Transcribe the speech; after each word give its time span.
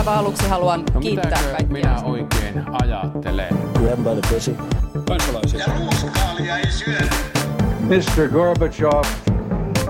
aivan 0.00 0.18
aluksi 0.18 0.48
haluan 0.48 0.84
No 0.94 1.00
kiittää 1.00 1.42
kaikkia. 1.42 1.66
minä 1.72 2.02
oikein 2.04 2.64
ajattelen? 2.82 3.58
Grab 3.74 3.98
by 3.98 4.20
the 4.20 4.34
pussy. 4.34 4.56
Kansalaisia. 5.08 5.66
Mr. 7.80 8.28
Gorbachev, 8.32 9.02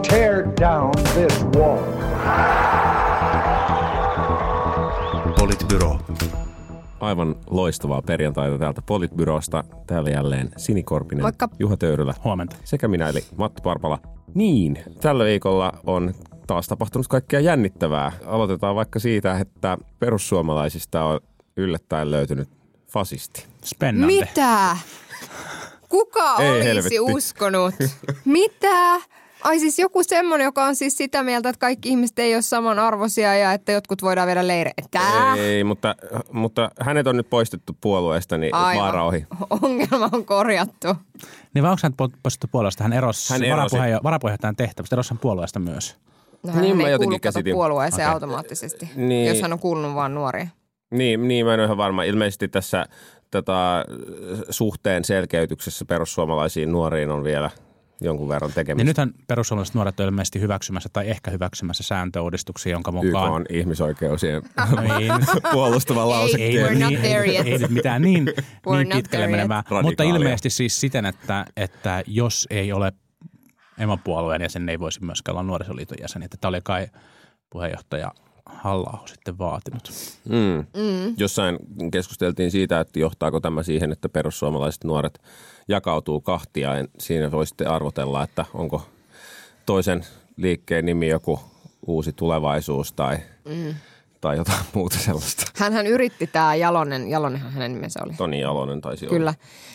tear 0.09 0.45
down 0.61 0.91
this 1.15 1.45
wall. 1.57 1.79
Politbyro. 5.38 5.99
Aivan 7.01 7.37
loistavaa 7.51 8.03
perjantaita 8.03 8.58
täältä 8.58 8.83
Politbyrosta. 8.87 9.65
Täällä 9.87 10.11
jälleen 10.11 10.49
Sini 10.56 10.83
Korpinen, 10.83 11.24
Moikka. 11.24 11.49
Juha 11.58 11.77
Töyrylä 11.77 12.15
Huomenta. 12.24 12.56
sekä 12.65 12.88
minä 12.88 13.08
eli 13.08 13.24
Matti 13.37 13.63
Parpala. 13.63 13.99
Niin, 14.35 14.79
tällä 15.01 15.24
viikolla 15.24 15.72
on 15.87 16.15
taas 16.55 16.69
tapahtunut 16.69 17.09
kaikkea 17.09 17.41
jännittävää. 17.41 18.12
Aloitetaan 18.27 18.74
vaikka 18.77 18.98
siitä, 18.98 19.38
että 19.38 19.78
perussuomalaisista 19.98 21.04
on 21.04 21.20
yllättäen 21.56 22.10
löytynyt 22.10 22.48
fasisti. 22.92 23.46
Spennante. 23.64 24.14
Mitä? 24.14 24.77
Kuka 25.88 26.36
Ei 26.38 26.50
olisi 26.50 26.68
helvetti. 26.68 27.00
uskonut? 27.00 27.74
Mitä? 28.24 28.96
Ai 29.44 29.58
siis 29.60 29.78
joku 29.78 30.02
semmoinen, 30.02 30.44
joka 30.44 30.64
on 30.64 30.77
siis 30.77 30.96
sitä 30.96 31.22
mieltä, 31.22 31.48
että 31.48 31.58
kaikki 31.60 31.88
ihmiset 31.88 32.18
ei 32.18 32.34
ole 32.34 32.42
samanarvoisia 32.42 33.34
ja 33.34 33.52
että 33.52 33.72
jotkut 33.72 34.02
voidaan 34.02 34.27
viedä 34.27 34.46
leireen. 34.46 34.74
Tää? 34.91 35.34
Ei, 35.36 35.64
mutta, 35.64 35.94
mutta 36.32 36.70
hänet 36.80 37.06
on 37.06 37.16
nyt 37.16 37.30
poistettu 37.30 37.77
puolueesta, 37.80 38.38
niin 38.38 38.55
Aivan. 38.55 38.82
vaara 38.84 39.05
ohi. 39.05 39.27
Ongelma 39.50 40.08
on 40.12 40.24
korjattu. 40.24 40.88
Niin 41.55 41.62
vai 41.62 41.70
onko 41.70 41.80
hän 41.82 41.92
po- 41.92 42.16
poistettu 42.22 42.46
puolueesta? 42.52 42.84
Hän 42.84 42.92
erosi 42.92 43.32
Hän 43.32 43.44
erosi. 43.44 43.77
varapuheenjo- 43.77 44.00
varapuheenjohtajan 44.02 44.56
tehtävästä, 44.56 44.94
erosi 44.96 45.10
hän 45.10 45.19
puolueesta 45.19 45.58
myös. 45.60 45.96
No, 46.46 46.52
hän 46.52 46.62
Niin 46.62 46.80
ei 46.80 46.90
jotenkin 46.92 47.08
kuulu 47.08 47.18
käsitin. 47.18 47.54
puolueeseen 47.54 48.08
Okei. 48.08 48.14
automaattisesti, 48.14 48.90
Niin. 48.96 49.28
jos 49.28 49.42
hän 49.42 49.52
on 49.52 49.58
kuulunut 49.58 49.94
vaan 49.94 50.14
nuoria. 50.14 50.48
Niin, 50.90 51.28
niin, 51.28 51.46
mä 51.46 51.54
en 51.54 51.60
ole 51.60 51.64
ihan 51.64 51.76
varma. 51.76 52.02
Ilmeisesti 52.02 52.48
tässä 52.48 52.86
tätä 53.30 53.84
suhteen 54.50 55.05
selkeytyksessä 55.05 55.84
perussuomalaisiin 55.84 56.72
nuoriin 56.72 57.10
on 57.10 57.24
vielä 57.24 57.50
jonkun 58.02 58.28
verran 58.28 58.48
Niin 58.48 58.55
tekemistä. 58.55 58.84
nythän 58.91 59.10
perussuomalaiset 59.27 59.74
nuoret 59.74 60.00
on 60.00 60.06
ilmeisesti 60.06 60.41
hyväksymässä 60.41 60.88
tai 60.92 61.10
ehkä 61.10 61.30
hyväksymässä 61.30 61.82
sääntöuudistuksia, 61.82 62.72
jonka 62.72 62.91
YK 62.91 63.04
mukaan... 63.04 63.32
on 63.32 63.44
ihmisoikeuksien 63.50 64.42
Ei, 65.00 65.08
nyt- 65.19 65.42
puolustava 65.52 66.00
Ei, 66.02 66.06
lausekkeen. 66.08 66.66
we're 66.66 66.78
not 66.78 66.88
niin, 66.88 67.00
there 67.00 67.25
ei, 67.25 67.36
yet. 67.36 67.47
ei 67.47 67.58
nyt 67.58 67.70
mitään 67.70 68.02
niin, 68.02 68.28
We're 68.69 68.77
niin 68.77 68.88
pitkälle. 68.92 69.27
Radikaalia. 69.36 69.82
Mutta 69.82 70.02
ilmeisesti 70.02 70.50
siis 70.50 70.80
siten, 70.80 71.06
että, 71.06 71.44
että 71.56 72.02
jos 72.06 72.47
ei 72.50 72.72
ole 72.72 72.92
emopuolueen 73.81 74.42
jäsen, 74.42 74.69
ei 74.69 74.81
voisi 74.81 75.05
myöskään 75.05 75.34
olla 75.34 75.42
nuorisoliiton 75.42 75.98
jäsen. 76.00 76.23
Että 76.23 76.36
tämä 76.41 76.48
oli 76.48 76.61
kai 76.64 76.86
puheenjohtaja 77.50 78.12
halla 78.47 79.03
sitten 79.06 79.39
vaatinut. 79.39 79.91
Mm. 80.28 80.67
Mm. 80.77 81.14
Jossain 81.17 81.59
keskusteltiin 81.92 82.50
siitä, 82.50 82.81
että 82.81 82.98
johtaako 82.98 83.41
tämä 83.41 83.62
siihen, 83.62 83.92
että 83.92 84.09
perussuomalaiset 84.09 84.84
nuoret 84.84 85.20
jakautuu 85.69 86.20
kahtia. 86.20 86.77
En- 86.78 86.89
Siinä 86.98 87.31
voi 87.31 87.47
sitten 87.47 87.70
arvotella, 87.70 88.22
että 88.22 88.45
onko 88.55 88.87
toisen 89.67 90.05
liikkeen 90.37 90.87
nimi 90.87 91.09
joku 91.09 91.41
uusi 91.87 92.12
tulevaisuus 92.12 92.92
tai, 92.92 93.19
mm. 93.44 93.75
Tai 94.20 94.36
jotain 94.36 94.64
muuta 94.74 94.98
sellaista. 94.98 95.52
Hänhän 95.56 95.86
yritti 95.86 96.26
tämä 96.26 96.54
Jalonen, 96.54 97.10
Jalonenhan 97.10 97.52
hänen 97.52 97.72
nimensä 97.72 98.00
oli. 98.04 98.14
Toni 98.14 98.40
Jalonen 98.40 98.80
taisi 98.80 99.06
olla. 99.06 99.16
Kyllä. 99.16 99.34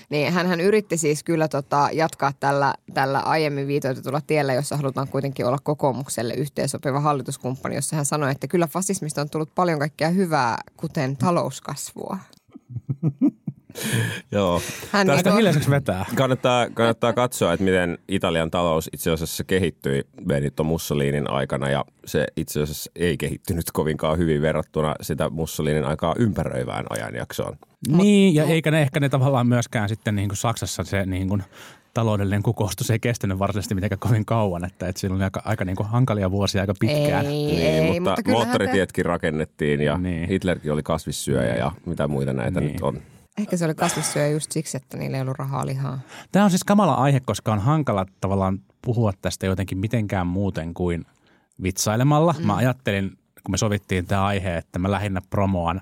Niin 0.09 0.33
hän 0.33 0.61
yritti 0.61 0.97
siis 0.97 1.23
kyllä 1.23 1.47
tota, 1.47 1.89
jatkaa 1.93 2.31
tällä, 2.39 2.73
tällä 2.93 3.19
aiemmin 3.19 3.67
viitoitetulla 3.67 4.21
tiellä, 4.21 4.53
jossa 4.53 4.77
halutaan 4.77 5.07
kuitenkin 5.07 5.45
olla 5.45 5.57
kokoomukselle 5.63 6.33
yhteensopiva 6.33 6.99
hallituskumppani, 6.99 7.75
jossa 7.75 7.95
hän 7.95 8.05
sanoi, 8.05 8.31
että 8.31 8.47
kyllä 8.47 8.67
fasismista 8.67 9.21
on 9.21 9.29
tullut 9.29 9.55
paljon 9.55 9.79
kaikkea 9.79 10.09
hyvää, 10.09 10.57
kuten 10.77 11.17
talouskasvua. 11.17 12.17
Joo. 14.31 14.61
Hän 14.91 15.09
Aika 15.09 15.21
niinku- 15.23 15.37
hiljaiseksi 15.37 15.69
vetää. 15.69 16.05
Kannattaa, 16.15 16.69
kannattaa 16.73 17.13
katsoa, 17.13 17.53
että 17.53 17.63
miten 17.63 17.97
Italian 18.07 18.51
talous 18.51 18.89
itse 18.93 19.11
asiassa 19.11 19.43
kehittyi 19.43 20.03
Benito 20.27 20.63
Mussolinin 20.63 21.29
aikana 21.29 21.69
ja 21.69 21.85
se 22.05 22.25
itse 22.37 22.61
asiassa 22.61 22.91
ei 22.95 23.17
kehittynyt 23.17 23.65
kovinkaan 23.73 24.17
hyvin 24.17 24.41
verrattuna 24.41 24.95
sitä 25.01 25.29
Mussolinin 25.29 25.85
aikaa 25.85 26.15
ympäröivään 26.19 26.85
ajanjaksoon. 26.89 27.57
Niin, 27.87 28.35
ja 28.35 28.43
eikä 28.43 28.71
ne 28.71 28.81
ehkä 28.81 28.99
ne 28.99 29.09
tavallaan 29.09 29.47
myöskään 29.47 29.89
sitten 29.89 30.15
niin 30.15 30.29
kuin 30.29 30.37
Saksassa 30.37 30.83
se 30.83 31.05
niin 31.05 31.29
kuin 31.29 31.43
taloudellinen 31.93 32.43
kukoistus 32.43 32.89
ei 32.91 32.99
kestänyt 32.99 33.39
varsinaisesti 33.39 33.75
mitenkään 33.75 33.99
kovin 33.99 34.25
kauan, 34.25 34.65
että, 34.65 34.87
että 34.87 34.99
siinä 35.01 35.15
oli 35.15 35.23
aika, 35.23 35.41
aika 35.45 35.65
niin 35.65 35.75
kuin 35.75 35.89
hankalia 35.89 36.31
vuosia 36.31 36.61
aika 36.61 36.73
pitkään. 36.79 37.25
Ei, 37.25 37.31
Niin, 37.31 37.61
ei, 37.61 37.99
mutta, 37.99 38.15
kyllähän 38.23 38.47
moottoritietkin 38.47 39.05
rakennettiin 39.05 39.81
ja 39.81 39.97
Niin. 39.97 40.27
Hitlerkin 40.29 40.71
oli 40.71 40.83
kasvissyöjä 40.83 41.55
ja 41.55 41.71
mitä 41.85 42.07
muita 42.07 42.33
näitä 42.33 42.59
Niin. 42.59 42.71
nyt 42.73 42.81
on. 42.81 43.01
Ehkä 43.37 43.57
se 43.57 43.65
oli 43.65 43.75
kasvissyöjä 43.75 44.27
just 44.27 44.51
siksi, 44.51 44.77
että 44.77 44.97
niillä 44.97 45.17
ei 45.17 45.21
ollut 45.21 45.37
rahaa 45.37 45.65
lihaa. 45.65 45.99
Tämä 46.31 46.45
on 46.45 46.51
siis 46.51 46.63
kamala 46.63 46.93
aihe, 46.93 47.19
koska 47.19 47.53
on 47.53 47.59
hankala 47.59 48.05
tavallaan 48.21 48.59
puhua 48.81 49.13
tästä 49.21 49.45
jotenkin 49.45 49.77
mitenkään 49.77 50.27
muuten 50.27 50.73
kuin 50.73 51.05
vitsailemalla. 51.63 52.35
Mm. 52.39 52.45
Mä 52.45 52.55
ajattelin, 52.55 53.09
kun 53.43 53.51
me 53.51 53.57
sovittiin 53.57 54.05
tämä 54.05 54.25
aihe, 54.25 54.57
että 54.57 54.79
mä 54.79 54.91
lähinnä 54.91 55.21
promoan 55.29 55.81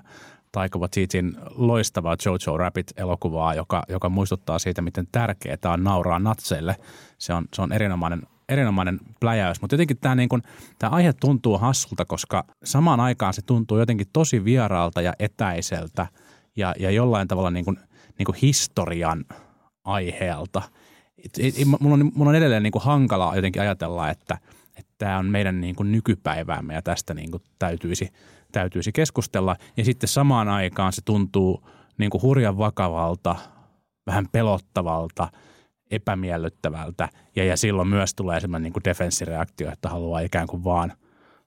Taika 0.52 0.78
Waititin 0.78 1.36
loistavaa 1.50 2.16
Jojo 2.26 2.56
Rabbit-elokuvaa, 2.56 3.54
joka, 3.54 3.82
joka 3.88 4.08
muistuttaa 4.08 4.58
siitä, 4.58 4.82
miten 4.82 5.08
tärkeää 5.12 5.56
on 5.64 5.84
nauraa 5.84 6.18
natseille. 6.18 6.76
Se 7.18 7.34
on, 7.34 7.44
se 7.54 7.62
on 7.62 7.72
erinomainen, 7.72 8.22
erinomainen 8.48 9.00
pläjäys, 9.20 9.60
mutta 9.60 9.74
jotenkin 9.74 9.98
tämä, 9.98 10.14
niin 10.14 10.28
kun, 10.28 10.42
tämä 10.78 10.90
aihe 10.90 11.12
tuntuu 11.12 11.58
hassulta, 11.58 12.04
koska 12.04 12.44
samaan 12.64 13.00
aikaan 13.00 13.34
se 13.34 13.42
tuntuu 13.42 13.78
jotenkin 13.78 14.06
tosi 14.12 14.44
vieraalta 14.44 15.02
ja 15.02 15.12
etäiseltä 15.18 16.06
ja, 16.56 16.74
ja 16.78 16.90
jollain 16.90 17.28
tavalla 17.28 17.50
niin 17.50 17.64
kuin, 17.64 17.78
niin 18.18 18.26
kuin 18.26 18.36
historian 18.42 19.24
aiheelta. 19.84 20.62
Et, 21.24 21.32
et, 21.38 21.54
et, 21.58 21.68
mulla, 21.80 21.94
on, 21.94 22.12
mulla 22.14 22.28
on 22.30 22.36
edelleen 22.36 22.62
niin 22.62 22.72
kuin 22.72 22.84
hankalaa 22.84 23.36
jotenkin 23.36 23.62
ajatella, 23.62 24.10
että 24.10 24.38
tämä 24.98 25.18
on 25.18 25.26
meidän 25.26 25.60
niin 25.60 25.76
kuin 25.76 25.92
nykypäiväämme 25.92 26.74
ja 26.74 26.82
tästä 26.82 27.14
niin 27.14 27.30
kuin 27.30 27.42
täytyisi, 27.58 28.08
täytyisi 28.52 28.92
keskustella. 28.92 29.56
Ja 29.76 29.84
sitten 29.84 30.08
samaan 30.08 30.48
aikaan 30.48 30.92
se 30.92 31.02
tuntuu 31.04 31.68
niin 31.98 32.10
kuin 32.10 32.22
hurjan 32.22 32.58
vakavalta, 32.58 33.36
vähän 34.06 34.28
pelottavalta, 34.32 35.28
epämiellyttävältä 35.90 37.08
ja, 37.36 37.44
ja 37.44 37.56
silloin 37.56 37.88
myös 37.88 38.14
tulee 38.14 38.40
semmoinen 38.40 38.62
niin 38.62 38.72
kuin 38.72 38.84
defenssireaktio, 38.84 39.72
että 39.72 39.88
haluaa 39.88 40.20
ikään 40.20 40.46
kuin 40.46 40.64
vaan, 40.64 40.92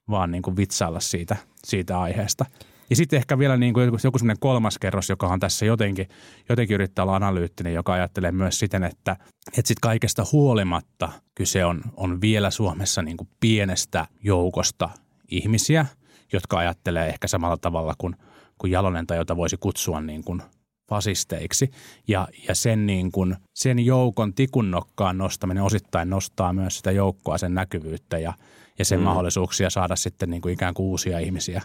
vaan 0.09 0.31
niin 0.31 0.41
kuin 0.41 0.57
vitsailla 0.57 0.99
siitä, 0.99 1.35
siitä 1.65 1.99
aiheesta. 1.99 2.45
Ja 2.89 2.95
sitten 2.95 3.17
ehkä 3.17 3.39
vielä 3.39 3.57
niin 3.57 3.73
kuin 3.73 3.85
joku, 3.85 3.97
joku 4.03 4.17
semmoinen 4.17 4.39
kolmas 4.39 4.77
kerros, 4.77 5.09
joka 5.09 5.27
on 5.27 5.39
tässä 5.39 5.65
jotenkin, 5.65 6.07
jotenkin 6.49 6.75
yrittää 6.75 7.03
olla 7.03 7.15
analyyttinen, 7.15 7.73
joka 7.73 7.93
ajattelee 7.93 8.31
myös 8.31 8.59
siten, 8.59 8.83
että, 8.83 9.11
että 9.47 9.67
sitten 9.67 9.81
kaikesta 9.81 10.25
huolimatta 10.31 11.09
kyse 11.35 11.65
on, 11.65 11.81
on 11.97 12.21
vielä 12.21 12.51
Suomessa 12.51 13.01
niin 13.01 13.17
kuin 13.17 13.29
pienestä 13.39 14.07
joukosta 14.23 14.89
ihmisiä, 15.27 15.85
jotka 16.33 16.57
ajattelee 16.57 17.07
ehkä 17.07 17.27
samalla 17.27 17.57
tavalla 17.57 17.93
kuin, 17.97 18.15
kuin 18.57 18.71
Jalonen 18.71 19.07
tai 19.07 19.17
jota 19.17 19.37
voisi 19.37 19.57
kutsua 19.57 20.01
niin 20.01 20.23
kuin 20.23 20.41
fasisteiksi. 20.89 21.71
Ja, 22.07 22.27
ja 22.47 22.55
sen, 22.55 22.85
niin 22.85 23.11
kuin, 23.11 23.35
sen 23.53 23.85
joukon 23.85 24.33
tikunnokkaan 24.33 25.17
nostaminen 25.17 25.63
osittain 25.63 26.09
nostaa 26.09 26.53
myös 26.53 26.77
sitä 26.77 26.91
joukkoa, 26.91 27.37
sen 27.37 27.53
näkyvyyttä 27.53 28.17
ja, 28.17 28.33
ja 28.79 28.85
sen 28.85 28.99
mm. 28.99 29.03
mahdollisuuksia 29.03 29.69
saada 29.69 29.95
sitten 29.95 30.29
niin 30.29 30.41
kuin 30.41 30.53
ikään 30.53 30.73
kuin 30.73 30.87
uusia 30.87 31.19
ihmisiä, 31.19 31.61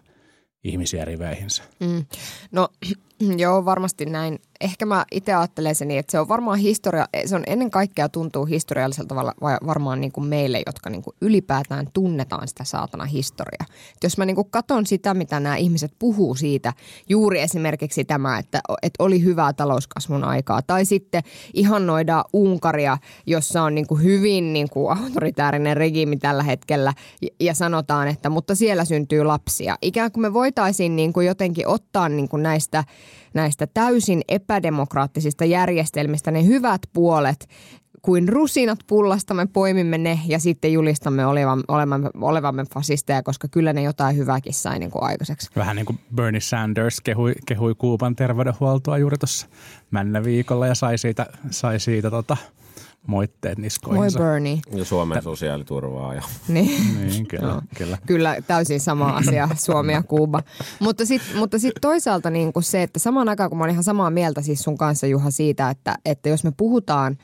ihmisiä 0.65 1.05
riveihinsä. 1.05 1.63
Mm. 1.81 2.05
No 2.53 2.69
joo, 3.39 3.65
varmasti 3.65 4.07
näin. 4.07 4.39
Ehkä 4.61 4.87
mä 4.87 5.05
itse 5.13 5.35
ajattelen 5.35 5.75
sen 5.75 5.89
niin, 5.89 6.01
että 6.01 6.11
se 6.11 6.21
on 6.21 6.29
varmaan 6.29 6.59
historia, 6.59 7.07
se 7.27 7.37
on 7.37 7.43
ennen 7.47 7.71
kaikkea 7.71 8.09
tuntuu 8.09 8.45
historiallisella 8.45 9.09
tavalla 9.09 9.35
va- 9.41 9.59
varmaan 9.67 10.01
niin 10.01 10.13
kuin 10.13 10.27
meille, 10.27 10.63
jotka 10.67 10.91
niin 10.91 11.03
kuin 11.03 11.17
ylipäätään 11.21 11.87
tunnetaan 11.93 12.49
sitä 12.49 12.65
saatana 12.65 13.05
historiaa. 13.05 13.67
Jos 14.03 14.19
mä 14.19 14.25
niin 14.25 14.37
kuin 14.37 14.51
katon 14.51 14.87
sitä, 14.87 15.15
mitä 15.15 15.41
nämä 15.41 15.57
ihmiset 15.57 15.93
puhuu 15.99 16.35
siitä, 16.35 16.73
juuri 17.09 17.41
esimerkiksi 17.41 18.05
tämä, 18.05 18.39
että, 18.39 18.61
että 18.83 19.05
oli 19.05 19.23
hyvää 19.25 19.53
talouskasvun 19.53 20.25
aikaa, 20.25 20.63
tai 20.63 20.85
sitten 20.85 21.23
ihannoidaan 21.55 22.25
Unkaria, 22.33 22.99
jossa 23.27 23.63
on 23.63 23.75
niin 23.75 23.87
kuin 23.87 24.03
hyvin 24.03 24.53
niin 24.53 24.71
kuin 24.71 24.99
autoritäärinen 24.99 25.77
regiimi 25.77 26.17
tällä 26.17 26.43
hetkellä, 26.43 26.93
ja 27.41 27.55
sanotaan, 27.55 28.09
että 28.09 28.31
mutta 28.31 28.55
siellä 28.55 28.85
syntyy 28.85 29.25
lapsia. 29.25 29.77
Ikään 29.83 30.13
kuin 30.13 30.23
me 30.23 30.33
voitaisiin 30.33 30.97
niin 30.97 31.13
kuin 31.13 31.27
jotenkin 31.27 31.69
ottaa 31.69 32.09
niin 32.09 32.29
kuin 32.29 32.43
näistä 32.43 32.85
näistä 33.35 33.67
täysin 33.67 34.23
epädemokraattisista 34.29 35.45
järjestelmistä 35.45 36.31
ne 36.31 36.47
hyvät 36.47 36.81
puolet, 36.93 37.49
kuin 38.03 38.29
rusinat 38.29 38.79
pullasta 38.87 39.35
me 39.35 39.47
poimimme 39.47 39.99
ne 39.99 40.21
ja 40.27 40.39
sitten 40.39 40.73
julistamme 40.73 41.27
olevamme, 41.27 41.65
olevamme, 41.69 42.11
olevamme 42.15 42.65
fasisteja, 42.75 43.23
koska 43.23 43.49
kyllä 43.49 43.73
ne 43.73 43.83
jotain 43.83 44.17
hyvääkin 44.17 44.55
sai 44.55 44.79
niin 44.79 44.91
kuin 44.91 45.05
aikaiseksi. 45.05 45.51
Vähän 45.57 45.77
niin 45.77 45.87
kuin 45.87 45.99
Bernie 46.15 46.41
Sanders 46.41 47.01
kehui, 47.01 47.33
kehui 47.47 47.75
Kuuban 47.75 48.17
terveydenhuoltoa 48.17 48.99
juuri 48.99 49.19
tuossa 49.19 49.47
männä 49.91 50.25
viikolla 50.25 50.67
ja 50.67 50.75
sai 50.75 50.99
siitä, 50.99 51.27
sai 51.51 51.81
siitä 51.81 52.11
tota, 52.11 52.37
moitteet 53.07 53.59
Moi 53.59 53.63
niskoihinsa. 53.63 54.19
Bernie. 54.19 54.61
Ja 54.71 54.85
Suomen 54.85 55.23
sosiaaliturvaa. 55.23 56.15
Ja. 56.15 56.23
Niin. 56.49 56.99
Niin, 57.07 57.27
kyllä, 57.27 57.49
Joo. 57.49 57.63
kyllä. 57.77 57.99
Kyllä 58.07 58.37
täysin 58.47 58.81
sama 58.81 59.09
asia, 59.09 59.49
Suomi 59.67 59.93
ja 59.93 60.03
Kuuba. 60.03 60.43
Mutta 60.81 61.07
sitten 61.07 61.37
mutta 61.39 61.59
sit 61.59 61.73
toisaalta 61.81 62.31
niin 62.31 62.53
kuin 62.53 62.63
se, 62.63 62.83
että 62.83 62.99
samaan 62.99 63.29
aikaan 63.29 63.51
kun 63.51 63.59
mä 63.59 63.65
olen 63.65 63.73
ihan 63.73 63.85
samaa 63.85 64.11
mieltä 64.11 64.43
siis 64.43 64.61
sun 64.61 64.79
kanssa 64.79 65.07
Juha 65.07 65.31
siitä, 65.31 65.71
että, 65.71 65.99
että 66.05 66.29
jos 66.29 66.45
me 66.45 66.53
puhutaan 66.57 67.19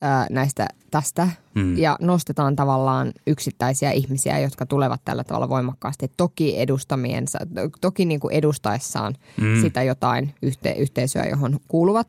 ää, 0.00 0.26
näistä 0.30 0.68
tästä 0.90 1.28
mm. 1.54 1.78
ja 1.78 1.96
nostetaan 2.00 2.56
tavallaan 2.56 3.12
yksittäisiä 3.26 3.90
ihmisiä, 3.90 4.38
jotka 4.38 4.66
tulevat 4.66 5.00
tällä 5.04 5.24
tavalla 5.24 5.48
voimakkaasti, 5.48 6.12
toki 6.16 6.60
edustamiensa, 6.60 7.38
toki 7.80 8.04
niin 8.04 8.20
kuin 8.20 8.34
edustaessaan 8.34 9.14
mm. 9.40 9.60
sitä 9.60 9.82
jotain 9.82 10.34
yhte, 10.42 10.72
yhteisöä, 10.72 11.24
johon 11.24 11.60
kuuluvat, 11.68 12.08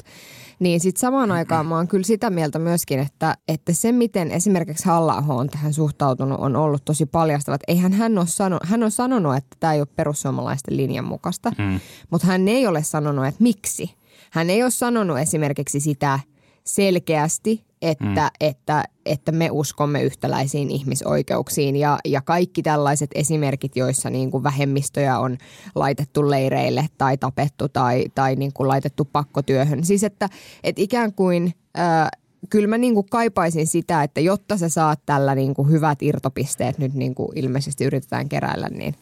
niin 0.60 0.80
sitten 0.80 1.00
samaan 1.00 1.32
aikaan 1.32 1.66
mä 1.66 1.76
oon 1.76 1.88
kyllä 1.88 2.04
sitä 2.04 2.30
mieltä 2.30 2.60
myöskin, 2.60 3.00
että, 3.00 3.38
että 3.48 3.74
se 3.74 3.92
miten 3.92 4.32
esimerkiksi 4.32 4.86
halla 4.86 5.24
on 5.28 5.50
tähän 5.50 5.74
suhtautunut 5.74 6.40
on 6.40 6.56
ollut 6.56 6.86
tosi 6.86 7.06
paljastava. 7.06 7.56
Että 7.56 7.72
eihän 7.72 7.94
hän 7.94 8.18
ole, 8.18 8.28
sano, 8.28 8.60
hän 8.64 8.84
on 8.84 8.92
sanonut, 8.92 9.36
että 9.36 9.58
tämä 9.60 9.74
ei 9.74 9.82
ole 9.82 9.88
perussuomalaisten 9.96 10.78
linjan 10.78 11.06
mukaista, 11.06 11.52
mm. 11.58 11.80
mutta 12.10 12.28
hän 12.28 12.48
ei 12.48 12.68
ole 12.68 12.84
sanonut, 12.84 13.26
että 13.26 13.44
miksi. 13.44 13.96
Hän 14.32 14.50
ei 14.50 14.64
ole 14.64 14.72
sanonut 14.72 15.18
esimerkiksi 15.18 15.80
sitä 15.80 16.20
selkeästi, 16.64 17.69
että, 17.82 18.06
mm. 18.06 18.48
että, 18.48 18.84
että 19.06 19.32
me 19.32 19.50
uskomme 19.52 20.04
yhtäläisiin 20.04 20.72
ihmisoikeuksiin 20.72 21.76
ja, 21.76 22.00
ja 22.06 22.22
kaikki 22.22 22.64
tällaiset 22.64 23.10
esimerkit, 23.16 23.76
joissa 23.76 24.10
niin 24.10 24.32
kuin 24.32 24.44
vähemmistöjä 24.44 25.20
on 25.20 25.38
laitettu 25.76 26.30
leireille 26.30 26.86
tai 26.98 27.18
tapettu 27.18 27.70
tai, 27.70 28.06
tai 28.16 28.36
niin 28.36 28.54
kuin 28.54 28.68
laitettu 28.68 29.06
pakkotyöhön. 29.06 29.84
Siis 29.84 30.04
että, 30.04 30.30
että 30.64 30.82
ikään 30.82 31.14
kuin... 31.14 31.54
Ää, 31.76 32.10
kyllä 32.50 32.68
mä 32.68 32.78
niin 32.78 32.94
kuin 32.94 33.06
kaipaisin 33.10 33.68
sitä, 33.68 34.04
että 34.04 34.22
jotta 34.22 34.58
sä 34.58 34.70
saat 34.70 35.00
tällä 35.06 35.36
niin 35.36 35.54
kuin 35.54 35.72
hyvät 35.72 36.02
irtopisteet 36.02 36.78
nyt 36.78 36.94
niin 36.94 37.16
kuin 37.16 37.30
ilmeisesti 37.36 37.84
yritetään 37.84 38.30
keräillä, 38.30 38.68
niin. 38.70 38.96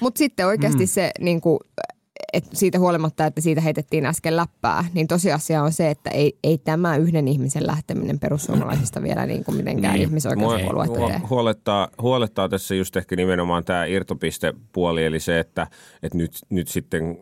Mutta 0.00 0.18
sitten 0.18 0.46
oikeasti 0.46 0.84
mm. 0.84 0.88
se 0.88 1.10
niin 1.20 1.40
kuin, 1.40 1.58
et 2.32 2.44
siitä 2.52 2.78
huolimatta, 2.78 3.26
että 3.26 3.40
siitä 3.40 3.60
heitettiin 3.60 4.06
äsken 4.06 4.36
läppää, 4.36 4.84
niin 4.94 5.08
tosiasia 5.08 5.62
on 5.62 5.72
se, 5.72 5.90
että 5.90 6.10
ei, 6.10 6.38
ei 6.44 6.58
tämä 6.58 6.96
yhden 6.96 7.28
ihmisen 7.28 7.66
lähteminen 7.66 8.18
perussuomalaisista 8.18 9.02
vielä 9.02 9.26
niin 9.26 9.44
kuin 9.44 9.56
mitenkään 9.56 9.94
niin. 9.94 10.02
ihmisoikeuspuoluetta 10.02 11.06
tee. 11.06 11.18
huolettaa, 11.30 11.88
huolettaa 12.02 12.48
tässä 12.48 12.74
just 12.74 12.96
ehkä 12.96 13.16
nimenomaan 13.16 13.64
tämä 13.64 13.84
irtopistepuoli, 13.84 15.04
eli 15.04 15.20
se, 15.20 15.40
että, 15.40 15.66
että 16.02 16.18
nyt, 16.18 16.32
nyt 16.50 16.68
sitten 16.68 17.18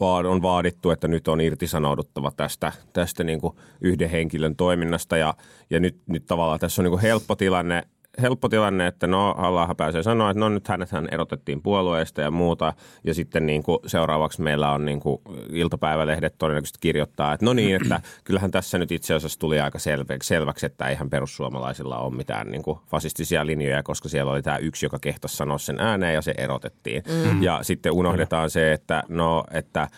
vaad, 0.00 0.24
on 0.24 0.42
vaadittu, 0.42 0.90
että 0.90 1.08
nyt 1.08 1.28
on 1.28 1.40
irtisanouduttava 1.40 2.30
tästä, 2.36 2.72
tästä 2.92 3.24
niin 3.24 3.40
kuin 3.40 3.56
yhden 3.80 4.10
henkilön 4.10 4.56
toiminnasta 4.56 5.16
ja, 5.16 5.34
ja 5.70 5.80
nyt, 5.80 5.96
nyt 6.06 6.26
tavallaan 6.26 6.60
tässä 6.60 6.82
on 6.82 6.84
niin 6.84 6.92
kuin 6.92 7.02
helppo 7.02 7.36
tilanne 7.36 7.82
helppo 8.22 8.48
tilanne, 8.48 8.86
että 8.86 9.06
no 9.06 9.34
halla 9.38 9.74
pääsee 9.76 10.02
sanoa, 10.02 10.30
että 10.30 10.40
no 10.40 10.48
nyt 10.48 10.68
hänet 10.68 10.90
hän 10.90 11.08
erotettiin 11.10 11.62
puolueesta 11.62 12.20
ja 12.20 12.30
muuta. 12.30 12.72
Ja 13.04 13.14
sitten 13.14 13.46
niin 13.46 13.62
kuin 13.62 13.78
seuraavaksi 13.86 14.42
meillä 14.42 14.72
on 14.72 14.84
niin 14.84 15.00
kuin 15.00 15.20
iltapäivälehdet 15.52 16.34
todennäköisesti 16.38 16.78
kirjoittaa, 16.80 17.34
että 17.34 17.46
no 17.46 17.52
niin, 17.52 17.76
että 17.76 18.00
kyllähän 18.24 18.50
tässä 18.50 18.78
nyt 18.78 18.92
itse 18.92 19.14
asiassa 19.14 19.38
tuli 19.38 19.60
aika 19.60 19.78
selväksi, 19.78 20.28
selväksi 20.28 20.66
että 20.66 20.88
eihän 20.88 21.10
perussuomalaisilla 21.10 21.98
ole 21.98 22.14
mitään 22.14 22.50
niin 22.50 22.62
kuin 22.62 22.78
fasistisia 22.86 23.46
linjoja, 23.46 23.82
koska 23.82 24.08
siellä 24.08 24.32
oli 24.32 24.42
tämä 24.42 24.58
yksi, 24.58 24.86
joka 24.86 24.98
kehtasi 24.98 25.36
sanoa 25.36 25.58
sen 25.58 25.80
ääneen 25.80 26.14
ja 26.14 26.22
se 26.22 26.34
erotettiin. 26.38 27.02
Mm. 27.24 27.42
Ja 27.42 27.58
sitten 27.62 27.92
unohdetaan 27.92 28.50
se, 28.50 28.72
että 28.72 29.02
no, 29.08 29.44
että 29.50 29.88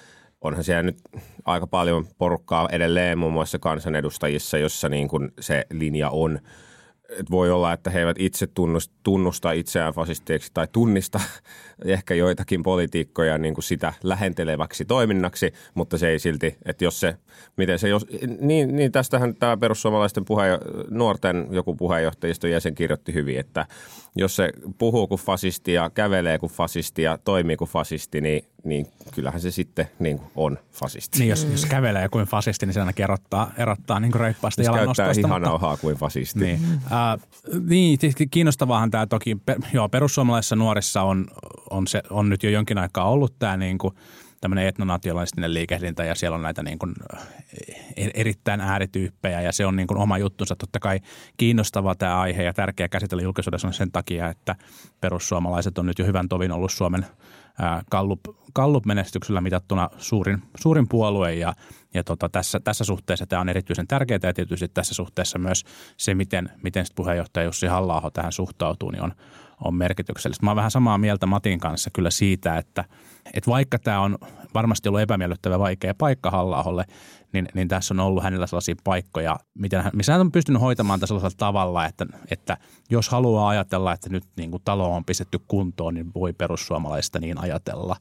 onhan 0.41 0.65
siellä 0.65 0.83
nyt 0.83 0.99
aika 1.45 1.67
paljon 1.67 2.07
porukkaa 2.19 2.69
edelleen 2.73 3.19
muun 3.19 3.33
muassa 3.33 3.59
kansanedustajissa, 3.59 4.59
jossa 4.59 4.89
niin 4.89 5.09
kuin 5.09 5.33
se 5.41 5.67
linja 5.71 6.11
on– 6.11 6.39
että 7.11 7.31
voi 7.31 7.51
olla, 7.51 7.73
että 7.73 7.91
he 7.91 7.99
eivät 7.99 8.17
itse 8.19 8.47
tunnusta, 8.47 8.95
tunnusta 9.03 9.53
itseään 9.53 9.95
fasisteiksi 9.95 10.51
tai 10.55 10.69
tunnista 10.73 11.21
ehkä 11.85 12.15
joitakin 12.15 12.63
politiikkoja 12.63 13.39
niin 13.39 13.55
kuin 13.55 13.65
sitä 13.65 13.93
lähenteleväksi 14.03 14.85
toiminnaksi, 14.85 15.53
mutta 15.75 15.99
se 15.99 16.09
ei 16.09 16.19
silti, 16.19 16.57
että 16.65 16.85
jos 16.85 17.01
se, 17.01 17.17
miten 17.57 17.79
se, 17.79 17.89
jos, 17.89 18.07
niin, 18.41 18.77
niin 18.77 18.93
tästähän 18.93 19.35
tämä 19.35 19.57
perussuomalaisten 19.57 20.25
puheenjo- 20.25 20.85
nuorten 20.91 21.49
joku 21.51 21.75
puheenjohtajiston 21.75 22.51
jäsen 22.51 22.75
kirjoitti 22.75 23.15
hyvin, 23.15 23.39
että 23.39 23.67
jos 24.17 24.37
se 24.37 24.53
puhuu 24.79 25.07
kuin 25.07 25.21
fasisti 25.21 25.73
ja 25.73 25.91
kävelee 25.91 26.39
kuin 26.39 26.53
fasisti 26.53 27.03
ja 27.03 27.19
toimii 27.25 27.57
kuin 27.57 27.71
fasisti, 27.71 28.21
niin, 28.21 28.45
niin 28.65 28.87
kyllähän 29.15 29.41
se 29.41 29.51
sitten 29.51 29.87
niin 29.99 30.19
kuin 30.19 30.31
on 30.37 30.59
fasisti. 30.73 31.19
Niin, 31.19 31.29
jos, 31.29 31.49
jos 31.51 31.67
kävelee 31.67 32.09
kuin 32.09 32.27
fasisti, 32.27 32.67
niin 32.67 32.75
se 32.75 32.81
ainakin 32.81 33.03
erottaa, 33.03 33.53
erottaa 33.59 34.01
niin 34.01 34.13
kuin 34.13 34.21
reippaasti 34.21 34.63
Jos 34.63 34.67
jalan 34.67 34.79
käyttää 34.85 35.07
nostosta. 35.07 35.29
hihanauhaa 35.29 35.77
kuin 35.77 35.97
fasisti. 35.97 36.41
Niin, 36.41 36.61
äh, 36.85 37.29
niin 37.69 37.99
tietysti 37.99 38.27
kiinnostavaahan 38.27 38.91
tämä 38.91 39.07
toki, 39.07 39.37
per, 39.47 39.59
joo, 39.73 39.89
perussuomalaisissa 39.89 40.57
nuorissa 40.57 41.03
on, 41.03 41.27
on, 41.71 41.87
se, 41.87 42.03
on 42.11 42.29
nyt 42.29 42.43
jo 42.43 42.51
jonkin 42.51 42.79
aikaa 42.79 43.11
ollut 43.11 43.39
tämä 43.39 43.57
niin 43.57 43.79
kuin 43.79 43.95
tämmöinen 44.41 44.67
etnonationalistinen 44.67 45.55
liikehdintä 45.55 46.05
ja 46.05 46.15
siellä 46.15 46.35
on 46.35 46.43
näitä 46.43 46.63
niin 46.63 46.79
kuin 46.79 46.95
e- 47.97 48.11
erittäin 48.15 48.61
äärityyppejä 48.61 49.41
ja 49.41 49.53
se 49.53 49.67
on 49.67 49.77
niin 49.77 49.87
kuin 49.87 49.99
oma 49.99 50.19
juttunsa. 50.19 50.57
Totta 50.57 50.81
kai 50.81 51.01
kiinnostava 51.37 51.95
tämä 51.95 52.21
aihe 52.21 52.43
ja 52.43 52.55
tärkeä 52.55 52.89
käsitellä 52.89 53.23
julkisuudessa 53.23 53.69
on 53.69 53.75
sen 53.75 53.93
takia, 53.93 54.29
että 54.29 54.57
perussuomalaiset 55.01 55.79
on 55.79 55.87
nyt 55.87 55.99
jo 55.99 56.07
hyvän 56.07 56.29
tovin 56.29 56.53
ollut 56.53 56.73
Suomen 56.73 57.07
Gallup, 57.91 58.21
Gallup-menestyksellä 58.55 59.41
mitattuna 59.41 59.89
suurin, 59.99 60.43
suurin 60.61 60.89
puolue 60.89 61.35
ja, 61.35 61.55
ja 61.95 62.05
tota, 62.05 62.29
tässä, 62.29 62.61
tässä 62.61 62.85
suhteessa 62.85 63.27
tämä 63.27 63.41
on 63.41 63.49
erityisen 63.49 63.87
tärkeää 63.87 64.21
ja 64.23 64.35
tietysti 64.35 64.69
tässä 64.69 64.95
suhteessa 64.95 65.39
myös 65.39 65.65
se, 65.97 66.15
miten, 66.15 66.51
miten 66.63 66.87
sit 66.87 66.95
puheenjohtaja 66.95 67.45
Jussi 67.45 67.67
halla 67.67 68.11
tähän 68.13 68.33
suhtautuu, 68.33 68.91
niin 68.91 69.03
on, 69.03 69.13
on 69.65 69.75
merkityksellistä. 69.75 70.47
Mä 70.47 70.51
oon 70.51 70.57
vähän 70.57 70.71
samaa 70.71 70.99
mieltä 70.99 71.27
Matin 71.27 71.61
kanssa 71.61 71.91
kyllä 71.91 72.11
siitä, 72.11 72.57
että, 72.57 72.85
että 73.35 73.51
vaikka 73.51 73.79
tämä 73.79 74.01
on 74.01 74.19
varmasti 74.55 74.89
ollut 74.89 75.01
epämiellyttävä 75.01 75.59
vaikea 75.59 75.95
paikka 75.95 76.31
halla 76.31 76.85
niin, 77.33 77.49
niin 77.55 77.69
tässä 77.69 77.95
on 77.95 78.01
ollut 78.01 78.23
hänellä 78.23 78.47
sellaisia 78.47 78.75
paikkoja, 78.85 79.39
miten 79.55 79.83
hän, 79.83 79.93
missä 79.95 80.13
hän 80.13 80.21
on 80.21 80.33
pystynyt 80.33 80.63
hoitamaan 80.63 81.01
tätä 81.01 81.07
sellaisella 81.07 81.35
tavalla, 81.37 81.87
että, 81.87 82.07
että 82.31 82.57
jos 82.91 83.09
haluaa 83.09 83.49
ajatella, 83.49 83.93
että 83.93 84.09
nyt 84.11 84.25
niin 84.37 84.51
kuin 84.51 84.63
talo 84.65 84.95
on 84.95 85.05
pistetty 85.05 85.39
kuntoon, 85.49 85.95
niin 85.95 86.15
voi 86.15 86.33
perussuomalaista 86.33 87.19
niin 87.19 87.39
ajatella. 87.39 87.97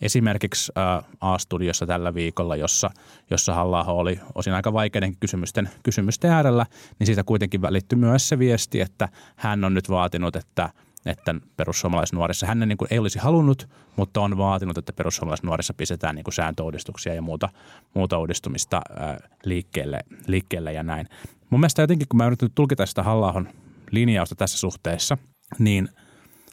Esimerkiksi 0.00 0.72
ä, 0.78 1.02
A-studiossa 1.20 1.86
tällä 1.86 2.14
viikolla, 2.14 2.56
jossa, 2.56 2.90
jossa 3.30 3.54
halla 3.54 3.84
oli 3.84 4.20
osin 4.34 4.52
aika 4.52 4.72
vaikeiden 4.72 5.16
kysymysten, 5.16 5.70
kysymysten 5.82 6.30
äärellä, 6.30 6.66
niin 6.98 7.06
siitä 7.06 7.24
kuitenkin 7.24 7.62
välittyi 7.62 7.98
myös 7.98 8.28
se 8.28 8.38
viesti, 8.38 8.80
että 8.80 9.08
hän 9.36 9.64
on 9.64 9.74
nyt 9.74 9.90
vaatinut, 9.90 10.36
että– 10.36 10.70
että 11.06 11.34
perussuomalaisnuorissa 11.56 12.46
hän 12.46 12.58
niin 12.58 12.78
kuin 12.78 12.88
ei 12.90 12.98
olisi 12.98 13.18
halunnut, 13.18 13.68
mutta 13.96 14.20
on 14.20 14.38
vaatinut, 14.38 14.78
että 14.78 14.92
perussuomalaisnuorissa 14.92 15.74
pistetään 15.74 16.14
niin 16.14 16.24
kuin 16.24 16.34
sääntöuudistuksia 16.34 17.14
ja 17.14 17.22
muuta, 17.22 17.48
muuta 17.94 18.18
uudistumista 18.18 18.80
ää, 18.96 19.18
liikkeelle, 19.44 20.00
liikkeelle 20.26 20.72
ja 20.72 20.82
näin. 20.82 21.08
Mun 21.50 21.60
mielestä 21.60 21.82
jotenkin, 21.82 22.08
kun 22.08 22.18
mä 22.18 22.26
yritän 22.26 22.50
tulkita 22.54 22.86
sitä 22.86 23.02
halla 23.02 23.44
linjausta 23.90 24.34
tässä 24.34 24.58
suhteessa, 24.58 25.18
niin 25.58 25.88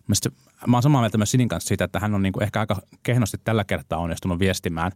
mielestä 0.07 0.29
mä 0.67 0.77
oon 0.77 0.83
samaa 0.83 1.01
mieltä 1.01 1.17
myös 1.17 1.31
Sinin 1.31 1.47
kanssa 1.47 1.67
siitä, 1.67 1.83
että 1.83 1.99
hän 1.99 2.15
on 2.15 2.21
niin 2.21 2.33
kuin 2.33 2.43
ehkä 2.43 2.59
aika 2.59 2.81
kehnosti 3.03 3.37
tällä 3.43 3.63
kertaa 3.63 3.99
onnistunut 3.99 4.39
viestimään, 4.39 4.91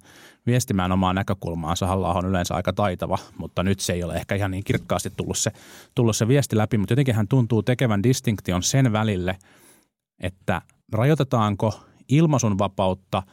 viestimään 0.45 0.91
omaa 0.91 1.13
näkökulmaansa. 1.13 1.87
halla 1.87 2.13
on 2.13 2.25
yleensä 2.25 2.55
aika 2.55 2.73
taitava, 2.73 3.17
mutta 3.37 3.63
nyt 3.63 3.79
se 3.79 3.93
ei 3.93 4.03
ole 4.03 4.15
ehkä 4.15 4.35
ihan 4.35 4.51
niin 4.51 4.63
kirkkaasti 4.63 5.13
tullut 5.17 5.37
se, 5.37 5.51
tullut 5.95 6.17
se 6.17 6.27
viesti 6.27 6.57
läpi. 6.57 6.77
Mutta 6.77 6.91
jotenkin 6.91 7.15
hän 7.15 7.27
tuntuu 7.27 7.63
tekevän 7.63 8.03
distinktion 8.03 8.63
sen 8.63 8.91
välille, 8.91 9.37
että 10.19 10.61
rajoitetaanko 10.91 11.79
ilmaisun 12.09 12.57
vapautta 12.57 13.23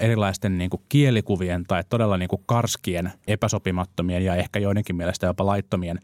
erilaisten 0.00 0.58
niin 0.58 0.70
kuin 0.70 0.82
kielikuvien 0.88 1.64
tai 1.64 1.84
todella 1.88 2.16
niin 2.16 2.28
kuin 2.28 2.42
karskien, 2.46 3.12
epäsopimattomien 3.26 4.24
ja 4.24 4.34
ehkä 4.34 4.58
joidenkin 4.58 4.96
mielestä 4.96 5.26
jopa 5.26 5.46
laittomien 5.46 5.98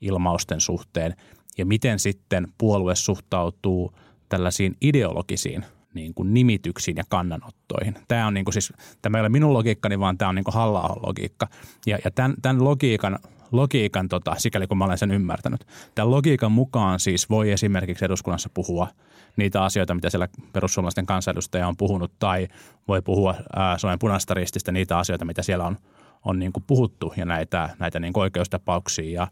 ilmausten 0.00 0.60
suhteen. 0.60 1.14
Ja 1.58 1.66
miten 1.66 1.98
sitten 1.98 2.48
puolue 2.58 2.94
suhtautuu– 2.94 3.92
tällaisiin 4.28 4.76
ideologisiin 4.80 5.64
niin 5.94 6.14
kuin 6.14 6.34
nimityksiin 6.34 6.96
ja 6.96 7.04
kannanottoihin. 7.08 7.96
Tämä 8.08 8.26
on 8.26 8.34
niin 8.34 8.44
kuin 8.44 8.52
siis, 8.52 8.72
tämä 9.02 9.18
ei 9.18 9.20
ole 9.20 9.28
minun 9.28 9.52
logiikkani, 9.52 10.00
vaan 10.00 10.18
tämä 10.18 10.28
on 10.28 10.34
niin 10.34 10.44
kuin 10.44 10.54
halla 10.54 10.96
logiikka. 11.06 11.48
Ja, 11.86 11.98
ja 12.04 12.10
tämän, 12.10 12.34
tämän 12.42 12.64
logiikan, 12.64 13.18
logiikan 13.52 14.08
tota, 14.08 14.34
sikäli 14.38 14.66
kun 14.66 14.78
mä 14.78 14.84
olen 14.84 14.98
sen 14.98 15.10
ymmärtänyt, 15.10 15.66
tämän 15.94 16.10
logiikan 16.10 16.52
mukaan 16.52 17.00
siis 17.00 17.30
voi 17.30 17.50
esimerkiksi 17.50 18.04
eduskunnassa 18.04 18.50
puhua 18.54 18.88
niitä 19.36 19.64
asioita, 19.64 19.94
mitä 19.94 20.10
siellä 20.10 20.28
perussuomalaisten 20.52 21.06
kansanedustaja 21.06 21.68
on 21.68 21.76
puhunut, 21.76 22.12
tai 22.18 22.48
voi 22.88 23.02
puhua 23.02 23.34
ää, 23.56 23.78
Suomen 23.78 23.98
punaista 23.98 24.34
rististä 24.34 24.72
niitä 24.72 24.98
asioita, 24.98 25.24
mitä 25.24 25.42
siellä 25.42 25.66
on, 25.66 25.76
on 26.24 26.38
niin 26.38 26.52
kuin 26.52 26.64
puhuttu, 26.66 27.12
ja 27.16 27.24
näitä, 27.24 27.70
näitä 27.78 28.00
niin 28.00 28.12
kuin 28.12 28.22
oikeustapauksia 28.22 29.20
ja, 29.20 29.28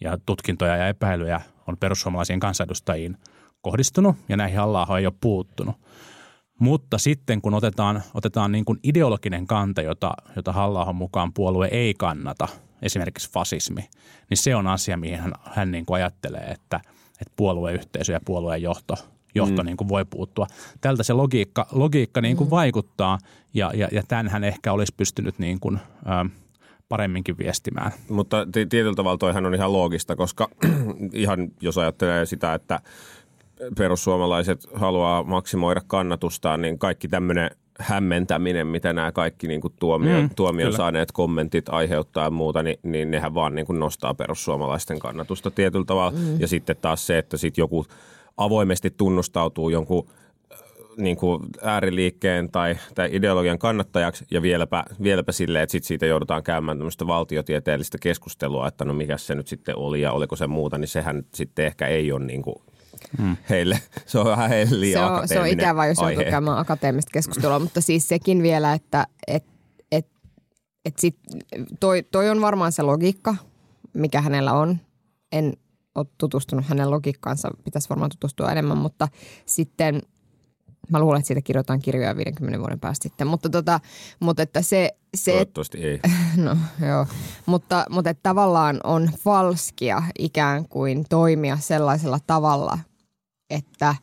ja 0.00 0.18
tutkintoja 0.26 0.76
ja 0.76 0.88
epäilyjä 0.88 1.40
on 1.66 1.76
perussuomalaisiin 1.76 2.40
kansanedustajiin– 2.40 3.16
kohdistunut 3.62 4.16
ja 4.28 4.36
näihin 4.36 4.58
halla 4.58 4.98
ei 4.98 5.06
ole 5.06 5.14
puuttunut. 5.20 5.76
Mutta 6.58 6.98
sitten 6.98 7.42
kun 7.42 7.54
otetaan, 7.54 8.02
otetaan 8.14 8.52
niin 8.52 8.64
kuin 8.64 8.78
ideologinen 8.82 9.46
kanta, 9.46 9.82
jota, 9.82 10.12
jota 10.36 10.52
halla 10.52 10.92
mukaan 10.92 11.32
puolue 11.32 11.68
ei 11.72 11.94
kannata, 11.94 12.48
esimerkiksi 12.82 13.30
fasismi, 13.30 13.88
niin 14.30 14.38
se 14.38 14.56
on 14.56 14.66
asia, 14.66 14.96
mihin 14.96 15.18
hän, 15.18 15.32
hän 15.44 15.70
niin 15.70 15.86
kuin 15.86 15.96
ajattelee, 15.96 16.40
että, 16.44 16.80
että 17.20 17.32
puolueyhteisö 17.36 18.12
ja 18.12 18.20
puolueen 18.24 18.62
johto, 18.62 18.94
johto 19.34 19.62
mm. 19.62 19.66
niin 19.66 19.76
kuin 19.76 19.88
voi 19.88 20.04
puuttua. 20.04 20.46
Tältä 20.80 21.02
se 21.02 21.12
logiikka, 21.12 21.66
logiikka 21.72 22.20
niin 22.20 22.36
kuin 22.36 22.48
mm. 22.48 22.50
vaikuttaa 22.50 23.18
ja, 23.54 23.70
ja, 23.74 23.88
ja 23.92 24.02
tämän 24.08 24.28
hän 24.28 24.44
ehkä 24.44 24.72
olisi 24.72 24.94
pystynyt 24.96 25.38
niin 25.38 25.60
kuin, 25.60 25.76
ä, 26.06 26.26
paremminkin 26.88 27.38
viestimään. 27.38 27.92
Mutta 28.08 28.46
tietyllä 28.52 28.94
tavalla 28.94 29.18
toihan 29.18 29.46
on 29.46 29.54
ihan 29.54 29.72
loogista, 29.72 30.16
koska 30.16 30.48
ihan 31.12 31.48
jos 31.60 31.78
ajattelee 31.78 32.26
sitä, 32.26 32.54
että 32.54 32.80
perussuomalaiset 33.78 34.66
haluaa 34.74 35.22
maksimoida 35.22 35.80
kannatustaan, 35.86 36.62
niin 36.62 36.78
kaikki 36.78 37.08
tämmöinen 37.08 37.50
hämmentäminen, 37.80 38.66
mitä 38.66 38.92
nämä 38.92 39.12
kaikki 39.12 39.48
niin 39.48 39.60
kuin 39.60 39.74
tuomio, 39.80 40.22
mm, 40.22 40.30
tuomion 40.36 40.66
kyllä. 40.66 40.76
saaneet 40.76 41.12
kommentit 41.12 41.68
aiheuttaa 41.68 42.24
ja 42.24 42.30
muuta, 42.30 42.62
niin, 42.62 42.78
niin 42.82 43.10
nehän 43.10 43.34
vaan 43.34 43.54
niin 43.54 43.66
kuin 43.66 43.78
nostaa 43.78 44.14
perussuomalaisten 44.14 44.98
kannatusta 44.98 45.50
tietyllä 45.50 45.84
tavalla. 45.84 46.10
Mm. 46.10 46.40
Ja 46.40 46.48
sitten 46.48 46.76
taas 46.80 47.06
se, 47.06 47.18
että 47.18 47.36
sitten 47.36 47.62
joku 47.62 47.86
avoimesti 48.36 48.90
tunnustautuu 48.90 49.68
jonkun 49.68 50.08
äh, 50.52 50.58
niin 50.96 51.16
kuin 51.16 51.42
ääriliikkeen 51.62 52.50
tai, 52.50 52.76
tai 52.94 53.08
ideologian 53.12 53.58
kannattajaksi 53.58 54.24
ja 54.30 54.42
vieläpä, 54.42 54.84
vieläpä 55.02 55.32
silleen, 55.32 55.62
että 55.62 55.72
sit 55.72 55.84
siitä 55.84 56.06
joudutaan 56.06 56.42
käymään 56.42 56.78
tämmöistä 56.78 57.06
valtiotieteellistä 57.06 57.98
keskustelua, 58.00 58.68
että 58.68 58.84
no 58.84 58.94
mikä 58.94 59.16
se 59.16 59.34
nyt 59.34 59.48
sitten 59.48 59.76
oli 59.76 60.00
ja 60.00 60.12
oliko 60.12 60.36
se 60.36 60.46
muuta, 60.46 60.78
niin 60.78 60.88
sehän 60.88 61.24
sitten 61.34 61.66
ehkä 61.66 61.86
ei 61.86 62.12
ole 62.12 62.24
niin 62.24 62.42
kuin 62.42 62.56
hmm. 63.18 63.36
heille. 63.50 63.80
Se 64.06 64.18
on 64.18 64.26
vähän 64.26 64.48
heille 64.48 64.80
liian 64.80 65.08
se 65.08 65.20
on, 65.20 65.28
se 65.28 65.40
on 65.40 65.46
ikävä, 65.46 65.86
jos 65.86 65.98
joutuu 65.98 66.24
käymään 66.30 66.58
akateemista 66.58 67.10
keskustelua, 67.12 67.58
mutta 67.68 67.80
siis 67.80 68.08
sekin 68.08 68.42
vielä, 68.42 68.72
että 68.72 69.06
et, 69.26 69.44
et, 69.92 70.06
et 70.84 70.98
sit, 70.98 71.16
toi, 71.80 72.02
toi 72.02 72.30
on 72.30 72.40
varmaan 72.40 72.72
se 72.72 72.82
logiikka, 72.82 73.36
mikä 73.94 74.20
hänellä 74.20 74.52
on. 74.52 74.78
En 75.32 75.52
ole 75.94 76.06
tutustunut 76.18 76.66
hänen 76.66 76.90
logiikkaansa, 76.90 77.50
pitäisi 77.64 77.88
varmaan 77.88 78.10
tutustua 78.10 78.52
enemmän, 78.52 78.78
mutta 78.78 79.08
sitten 79.46 80.02
mä 80.90 81.00
luulen, 81.00 81.18
että 81.18 81.26
siitä 81.26 81.40
kirjoitetaan 81.40 81.82
kirjoja 81.82 82.16
50 82.16 82.58
vuoden 82.58 82.80
päästä 82.80 83.02
sitten. 83.02 83.26
Mutta, 83.26 83.50
tota, 83.50 83.80
mutta 84.20 84.42
että 84.42 84.62
se... 84.62 84.90
se 85.16 85.32
Toivottavasti 85.32 85.78
ei. 85.84 86.00
No 86.36 86.56
joo, 86.86 87.06
mutta, 87.46 87.84
mutta 87.90 88.10
että 88.10 88.22
tavallaan 88.22 88.80
on 88.84 89.10
falskia 89.18 90.02
ikään 90.18 90.68
kuin 90.68 91.04
toimia 91.08 91.58
sellaisella 91.60 92.18
tavalla, 92.26 92.78
että 93.50 93.94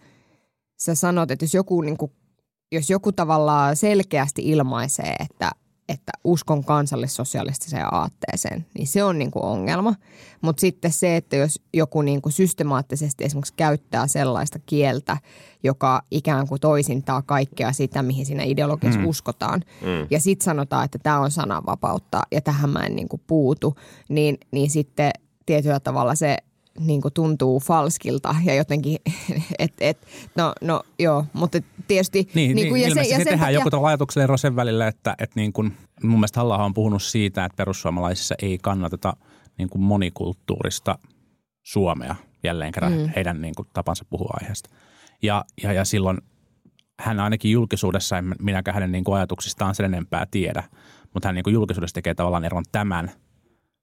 sä 0.78 0.96
sanot, 0.96 1.32
että 1.32 1.46
jos 1.46 1.54
joku, 1.54 1.82
niin 1.82 1.98
kuin, 1.98 2.12
jos 2.72 2.90
joku 2.90 3.12
tavallaan 3.12 3.76
selkeästi 3.76 4.42
ilmaisee, 4.46 5.16
että, 5.20 5.52
että 5.90 6.12
uskon 6.24 6.64
kansallissosialistiseen 6.64 7.94
aatteeseen, 7.94 8.66
niin 8.74 8.88
se 8.88 9.04
on 9.04 9.20
niin 9.20 9.32
kuin 9.32 9.44
ongelma. 9.44 9.96
Mutta 10.42 10.62
sitten 10.62 10.92
se, 10.92 11.16
että 11.16 11.36
jos 11.36 11.62
joku 11.74 12.02
niin 12.02 12.22
kuin 12.22 12.34
systemaattisesti 12.34 13.24
esimerkiksi 13.24 13.54
käyttää 13.58 14.08
sellaista 14.08 14.60
kieltä, 14.66 15.18
joka 15.64 16.02
ikään 16.12 16.48
kuin 16.48 16.62
toisintaa 16.62 17.22
kaikkea 17.22 17.74
sitä, 17.74 18.04
mihin 18.04 18.26
siinä 18.26 18.44
ideologiassa 18.44 19.00
mm. 19.00 19.08
uskotaan, 19.08 19.64
mm. 19.82 20.08
ja 20.10 20.20
sitten 20.20 20.46
sanotaan, 20.46 20.86
että 20.86 21.00
tämä 21.04 21.20
on 21.20 21.32
sananvapautta 21.32 22.22
ja 22.32 22.42
tähän 22.42 22.70
mä 22.70 22.80
en 22.80 22.96
niin 22.96 23.10
kuin 23.10 23.22
puutu, 23.28 23.76
niin, 24.10 24.38
niin 24.52 24.70
sitten 24.70 25.12
tietyllä 25.46 25.80
tavalla 25.80 26.16
se 26.16 26.38
niin 26.80 27.02
kuin 27.02 27.14
tuntuu 27.14 27.60
falskilta 27.60 28.36
ja 28.44 28.56
jotenkin, 28.56 28.98
että 29.60 29.86
et, 29.86 30.08
no, 30.36 30.54
no 30.62 30.84
joo, 31.00 31.26
mutta 31.34 31.60
tietysti. 31.88 32.30
Niin, 32.34 32.56
niin, 32.56 32.70
kuin, 32.70 32.80
niin 32.80 32.90
ja 32.90 33.04
se, 33.04 33.10
ja 33.10 33.18
se 33.18 33.24
tehdään 33.24 33.54
takia... 33.54 33.72
joku 33.74 33.86
ajatukselle 33.86 34.24
ero 34.24 34.38
sen 34.38 34.56
välillä, 34.56 34.88
että, 34.88 35.16
että 35.20 35.40
niin 35.40 35.54
kuin, 35.54 35.78
mun 36.04 36.20
mielestä 36.20 36.40
halla 36.40 36.66
on 36.66 36.74
puhunut 36.74 37.04
siitä, 37.04 37.46
että 37.46 37.56
perussuomalaisissa 37.56 38.36
ei 38.42 38.58
kannateta 38.58 39.14
niin 39.58 39.70
kuin 39.70 39.82
monikulttuurista 39.82 41.00
Suomea 41.64 42.16
jälleen 42.44 42.72
kerran 42.72 42.94
mm. 42.94 43.10
heidän 43.16 43.42
niin 43.42 43.56
kuin, 43.56 43.68
tapansa 43.74 44.06
puhua 44.10 44.34
aiheesta. 44.42 44.70
Ja, 45.22 45.46
ja, 45.64 45.74
ja 45.74 45.86
silloin 45.86 46.18
hän 47.00 47.20
ainakin 47.20 47.52
julkisuudessa, 47.52 48.18
en 48.18 48.36
minäkään 48.40 48.74
hänen 48.74 48.92
niin 48.92 49.04
kuin 49.04 49.16
ajatuksistaan 49.16 49.76
sen 49.76 49.86
enempää 49.86 50.26
tiedä, 50.32 50.64
mutta 51.14 51.28
hän 51.28 51.36
niin 51.36 51.44
kuin 51.44 51.54
julkisuudessa 51.54 51.96
tekee 51.96 52.14
tavallaan 52.16 52.46
eron 52.46 52.64
tämän 52.72 53.12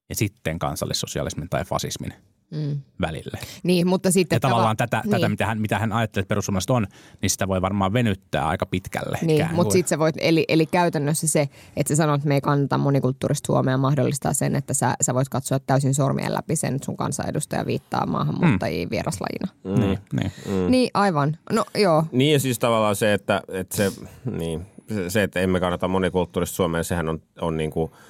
ja 0.08 0.14
sitten 0.14 0.58
kansallissosialismin 0.58 1.48
tai 1.48 1.64
fasismin– 1.64 2.14
mm. 2.54 2.80
välille. 3.00 3.38
Niin, 3.62 3.86
mutta 3.86 4.10
sitten... 4.10 4.36
Ja 4.36 4.40
tavallaan 4.40 4.74
tava- 4.74 4.76
tätä, 4.76 5.00
niin. 5.04 5.10
tätä 5.10 5.28
mitä, 5.28 5.46
hän, 5.46 5.60
mitä 5.60 5.78
hän 5.78 5.92
ajattelee, 5.92 6.22
että 6.22 6.28
perussuomalaiset 6.28 6.70
on, 6.70 6.86
niin 7.22 7.30
sitä 7.30 7.48
voi 7.48 7.62
varmaan 7.62 7.92
venyttää 7.92 8.48
aika 8.48 8.66
pitkälle. 8.66 9.18
Niin, 9.22 9.48
mutta 9.52 9.72
sitten 9.72 9.88
se 9.88 9.98
voit, 9.98 10.14
eli, 10.18 10.44
eli 10.48 10.66
käytännössä 10.66 11.28
se, 11.28 11.48
että 11.76 11.88
sä 11.88 11.96
sanot, 11.96 12.14
että 12.14 12.28
me 12.28 12.34
ei 12.34 12.40
kannata 12.40 12.78
monikulttuurista 12.78 13.46
Suomea 13.46 13.78
mahdollistaa 13.78 14.32
sen, 14.32 14.56
että 14.56 14.74
sä, 14.74 14.94
sä 15.00 15.14
voit 15.14 15.28
katsoa 15.28 15.58
täysin 15.58 15.94
sormien 15.94 16.34
läpi 16.34 16.56
sen, 16.56 16.74
että 16.74 16.86
sun 16.86 16.96
kansanedustaja 16.96 17.66
viittaa 17.66 18.06
maahanmuuttajia 18.06 18.86
mm. 18.86 18.90
vieraslajina. 18.90 19.48
Mm. 19.64 19.80
Niin, 19.80 19.98
niin. 20.12 20.32
Mm. 20.46 20.70
niin, 20.70 20.90
aivan. 20.94 21.36
No 21.52 21.64
joo. 21.74 22.04
Niin 22.12 22.32
ja 22.32 22.40
siis 22.40 22.58
tavallaan 22.58 22.96
se, 22.96 23.14
että, 23.14 23.42
että 23.48 23.76
se, 23.76 23.92
niin, 24.30 24.66
se, 25.08 25.22
että 25.22 25.40
emme 25.40 25.60
kannata 25.60 25.88
monikulttuurista 25.88 26.56
Suomea, 26.56 26.82
sehän 26.82 27.08
on, 27.08 27.22
on 27.40 27.56
niin 27.56 27.70
kuin– 27.70 27.90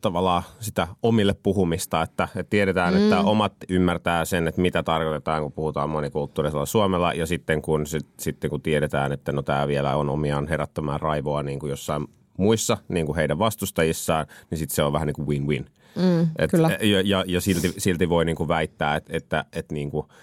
tavallaan 0.00 0.42
sitä 0.60 0.88
omille 1.02 1.34
puhumista, 1.42 2.02
että, 2.02 2.28
että 2.36 2.50
tiedetään, 2.50 2.94
mm. 2.94 3.02
että 3.02 3.20
omat 3.20 3.52
ymmärtää 3.68 4.24
sen, 4.24 4.48
että 4.48 4.60
mitä 4.60 4.82
tarkoitetaan, 4.82 5.42
kun 5.42 5.52
puhutaan 5.52 5.90
monikulttuurisella 5.90 6.66
Suomella 6.66 7.12
ja 7.12 7.26
sitten 7.26 7.62
kun, 7.62 7.86
sit, 7.86 8.06
sitten 8.20 8.50
kun 8.50 8.62
tiedetään, 8.62 9.12
että 9.12 9.32
no 9.32 9.42
tämä 9.42 9.68
vielä 9.68 9.96
on 9.96 10.10
omiaan 10.10 10.48
herättämään 10.48 11.00
raivoa 11.00 11.42
niin 11.42 11.58
kuin 11.58 11.70
jossain 11.70 12.06
muissa 12.38 12.76
niin 12.88 13.06
kuin 13.06 13.16
heidän 13.16 13.38
vastustajissaan, 13.38 14.26
niin 14.50 14.58
sitten 14.58 14.74
se 14.74 14.82
on 14.82 14.92
vähän 14.92 15.06
niin 15.06 15.14
kuin 15.14 15.28
win-win. 15.28 15.66
Mm, 15.96 16.28
Et, 16.38 16.50
kyllä. 16.50 16.78
Ja, 16.82 17.00
ja, 17.00 17.24
ja 17.26 17.40
silti, 17.40 17.74
silti 17.78 18.08
voi 18.08 18.24
niin 18.24 18.36
kuin 18.36 18.48
väittää, 18.48 18.96
että, 18.96 19.16
että, 19.16 19.44
että 19.52 19.74
niin 19.74 19.90
kuin– 19.90 20.06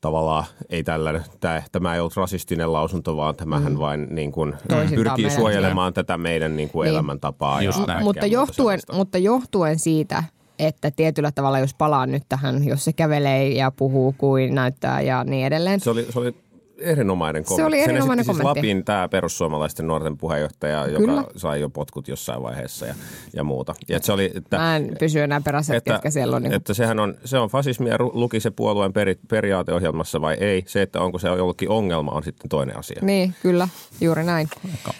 tavallaan 0.00 0.44
ei 0.68 0.84
tällainen, 0.84 1.24
tämä, 1.40 1.62
tämä 1.72 1.94
ei 1.94 2.00
ollut 2.00 2.16
rasistinen 2.16 2.72
lausunto, 2.72 3.16
vaan 3.16 3.36
tämähän 3.36 3.72
mm. 3.72 3.78
vain 3.78 4.06
niin 4.10 4.32
kuin 4.32 4.54
pyrkii 4.94 5.30
suojelemaan 5.30 5.94
tätä 5.94 6.18
meidän 6.18 6.56
niin 6.56 6.68
kuin 6.68 6.84
niin. 6.84 6.94
elämäntapaa. 6.94 7.62
Just 7.62 7.88
ja 7.88 8.00
mutta, 8.00 8.26
johtuen, 8.26 8.80
mutta 8.92 9.18
johtuen 9.18 9.78
siitä, 9.78 10.24
että 10.58 10.90
tietyllä 10.90 11.32
tavalla 11.32 11.58
jos 11.58 11.74
palaan 11.74 12.10
nyt 12.10 12.22
tähän, 12.28 12.64
jos 12.64 12.84
se 12.84 12.92
kävelee 12.92 13.48
ja 13.48 13.70
puhuu 13.70 14.14
kuin 14.18 14.54
näyttää 14.54 15.00
ja 15.00 15.24
niin 15.24 15.46
edelleen. 15.46 15.80
Se 15.80 15.90
oli, 15.90 16.06
se 16.10 16.18
oli 16.18 16.34
erinomainen 16.80 17.44
kommentti. 17.44 17.62
Se 17.62 17.66
oli 17.66 17.80
erinomainen 17.80 18.24
Sen 18.24 18.34
kommentti. 18.34 18.60
Siis 18.60 18.74
Lapin 18.74 18.84
tämä 18.84 19.08
perussuomalaisten 19.08 19.86
nuorten 19.86 20.16
puheenjohtaja, 20.16 20.84
Kyllä. 20.84 21.12
joka 21.12 21.30
sai 21.36 21.60
jo 21.60 21.68
potkut 21.68 22.08
jossain 22.08 22.42
vaiheessa 22.42 22.86
ja, 22.86 22.94
ja 23.34 23.44
muuta. 23.44 23.74
Ja 23.88 23.96
että 23.96 24.06
se 24.06 24.12
oli, 24.12 24.32
että, 24.34 24.58
Mä 24.58 24.76
en 24.76 24.96
pysy 24.98 25.20
enää 25.20 25.40
perässä, 25.40 25.76
että, 25.76 25.92
ketkä 25.92 26.10
siellä 26.10 26.36
on. 26.36 26.42
Niin 26.42 26.52
että 26.52 26.74
sehän 26.74 27.00
on, 27.00 27.14
se 27.24 27.38
on 27.38 27.48
fasismia, 27.48 27.96
luki 27.98 28.40
se 28.40 28.50
puolueen 28.50 28.92
peri, 28.92 29.18
periaateohjelmassa 29.28 30.20
vai 30.20 30.36
ei. 30.40 30.64
Se, 30.66 30.82
että 30.82 31.00
onko 31.00 31.18
se 31.18 31.28
jollekin 31.28 31.68
ongelma, 31.68 32.10
on 32.10 32.22
sitten 32.22 32.48
toinen 32.48 32.78
asia. 32.78 33.00
Niin, 33.02 33.34
kyllä, 33.42 33.68
juuri 34.00 34.24
näin. 34.24 34.48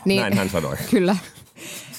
Niin, 0.04 0.20
näin 0.20 0.36
hän 0.36 0.48
sanoi. 0.48 0.76
Kyllä. 0.90 1.16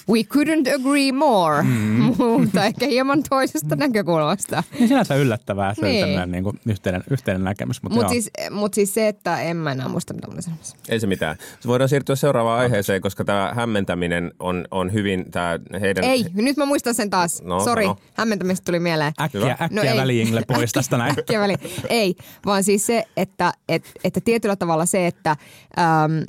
We 0.10 0.20
couldn't 0.20 0.76
agree 0.76 1.12
more, 1.12 1.64
mm. 1.64 2.16
mutta 2.40 2.66
ehkä 2.66 2.86
hieman 2.86 3.24
toisesta 3.30 3.76
näkökulmasta. 3.76 4.64
Niin 4.80 4.88
sinänsä 4.88 5.16
yllättävää, 5.16 5.72
että 5.72 5.86
niin. 5.86 6.20
on 6.20 6.32
niin 6.32 6.44
kuin 6.44 6.60
yhteinen, 6.66 7.04
yhteinen 7.10 7.44
näkemys. 7.44 7.84
Mutta 7.84 8.00
mut 8.00 8.10
siis, 8.10 8.30
mut 8.52 8.74
siis 8.74 8.94
se, 8.94 9.08
että 9.08 9.42
en 9.42 9.58
mä 9.58 9.72
enää 9.72 9.88
muista, 9.88 10.14
mitä 10.14 10.28
olin 10.28 10.44
sanomassa. 10.44 10.78
Ei 10.90 11.00
se 11.00 11.08
mitään. 11.08 11.36
Se 11.60 11.68
voidaan 11.68 11.90
siirtyä 11.90 12.16
seuraavaan 12.16 12.56
okay. 12.56 12.66
aiheeseen, 12.66 13.02
koska 13.02 13.24
tämä 13.24 13.52
hämmentäminen 13.56 14.32
on, 14.40 14.66
on 14.72 14.94
hyvin 14.94 15.32
tämä 15.32 15.60
heidän... 15.82 16.04
Ei, 16.04 16.26
nyt 16.34 16.58
mä 16.58 16.66
muistan 16.66 16.96
sen 16.96 17.10
taas. 17.10 17.42
No, 17.42 17.64
Sori, 17.64 17.86
no. 17.86 17.98
hämmentämistä 18.14 18.66
tuli 18.66 18.80
mieleen. 18.80 19.14
Äkkiä, 19.22 19.58
äkkiä 19.62 19.94
no, 19.94 19.98
väliingle 20.02 20.42
pois 20.48 20.72
tästä 20.72 20.98
näin. 20.98 21.12
äkkiä 21.20 21.40
väli. 21.40 21.56
Ei, 21.90 22.16
vaan 22.46 22.64
siis 22.64 22.86
se, 22.86 23.04
että, 23.18 23.54
että, 23.70 23.90
että 24.04 24.22
tietyllä 24.22 24.56
tavalla 24.56 24.86
se, 24.86 25.08
että... 25.08 25.36
Ähm, 25.80 26.22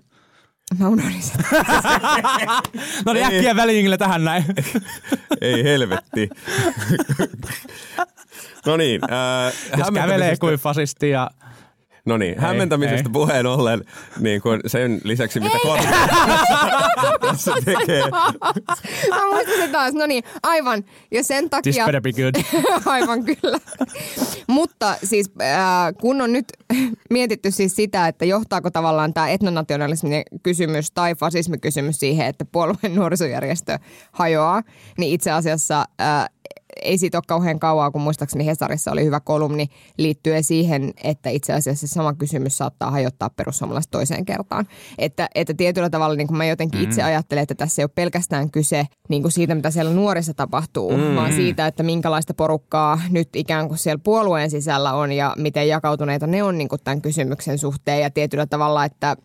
Mä 0.78 0.88
unohdin 0.88 1.22
sen. 1.22 1.44
no 3.06 3.12
niin, 3.12 3.24
äkkiä 3.26 3.56
väliingille 3.56 3.96
tähän 3.96 4.24
näin. 4.24 4.44
Ei 5.40 5.64
helvetti. 5.64 6.28
no 8.66 8.76
niin. 8.76 9.00
Äh, 9.04 9.78
Jos 9.78 9.90
kävelee 9.94 10.36
kuin 10.36 10.54
fasisti 10.54 11.10
ja 11.10 11.30
No 12.06 12.16
niin, 12.16 12.38
hämmentämisestä 12.38 13.08
ei. 13.08 13.12
puheen 13.12 13.46
ollen, 13.46 13.84
niin 14.20 14.42
kuin 14.42 14.60
sen 14.66 15.00
lisäksi 15.04 15.40
mitä 15.40 15.58
Korpi 15.62 15.86
tässä 17.20 17.52
tekee. 17.64 18.02
Mä 19.10 19.26
muistan 19.32 19.56
se 19.56 19.68
taas, 19.68 19.94
no 19.94 20.06
niin, 20.06 20.24
aivan. 20.42 20.84
Ja 21.10 21.24
sen 21.24 21.50
takia... 21.50 21.72
This 21.72 21.84
better 21.84 22.00
be 22.00 22.12
good. 22.12 22.62
aivan 22.92 23.24
kyllä. 23.24 23.58
Mutta 24.46 24.96
siis 25.04 25.30
äh, 25.40 25.56
kun 26.00 26.20
on 26.20 26.32
nyt 26.32 26.44
mietitty 27.10 27.50
siis 27.50 27.76
sitä, 27.76 28.08
että 28.08 28.24
johtaako 28.24 28.70
tavallaan 28.70 29.14
tämä 29.14 29.28
etnonationalismin 29.28 30.22
kysymys 30.42 30.90
tai 30.90 31.14
fasismikysymys 31.14 32.00
siihen, 32.00 32.26
että 32.26 32.44
puolueen 32.44 32.94
nuorisojärjestö 32.94 33.78
hajoaa, 34.12 34.62
niin 34.98 35.12
itse 35.12 35.30
asiassa 35.30 35.84
äh, 36.00 36.28
ei 36.84 36.98
siitä 36.98 37.18
ole 37.18 37.24
kauhean 37.28 37.58
kauaa, 37.58 37.90
kun 37.90 38.00
muistaakseni 38.00 38.46
Hesarissa 38.46 38.92
oli 38.92 39.04
hyvä 39.04 39.20
kolumni 39.20 39.66
liittyen 39.98 40.44
siihen, 40.44 40.92
että 41.04 41.30
itse 41.30 41.52
asiassa 41.52 41.86
sama 41.86 42.14
kysymys 42.14 42.58
saattaa 42.58 42.90
hajottaa 42.90 43.30
perussuomalaiset 43.30 43.90
toiseen 43.90 44.24
kertaan. 44.24 44.66
Että, 44.98 45.28
että 45.34 45.54
tietyllä 45.54 45.90
tavalla 45.90 46.16
niin 46.16 46.26
kuin 46.26 46.36
mä 46.36 46.44
jotenkin 46.44 46.80
mm. 46.80 46.84
itse 46.84 47.02
ajattelen, 47.02 47.42
että 47.42 47.54
tässä 47.54 47.82
ei 47.82 47.84
ole 47.84 47.90
pelkästään 47.94 48.50
kyse 48.50 48.86
niin 49.08 49.22
kuin 49.22 49.32
siitä, 49.32 49.54
mitä 49.54 49.70
siellä 49.70 49.92
nuorissa 49.92 50.34
tapahtuu, 50.34 50.96
mm. 50.96 51.16
vaan 51.16 51.32
siitä, 51.32 51.66
että 51.66 51.82
minkälaista 51.82 52.34
porukkaa 52.34 53.00
nyt 53.10 53.28
ikään 53.36 53.68
kuin 53.68 53.78
siellä 53.78 54.00
puolueen 54.04 54.50
sisällä 54.50 54.94
on 54.94 55.12
ja 55.12 55.34
miten 55.38 55.68
jakautuneita 55.68 56.26
ne 56.26 56.42
on 56.42 56.58
niin 56.58 56.68
kuin 56.68 56.80
tämän 56.84 57.02
kysymyksen 57.02 57.58
suhteen 57.58 58.00
ja 58.00 58.10
tietyllä 58.10 58.46
tavalla, 58.46 58.84
että 58.84 59.16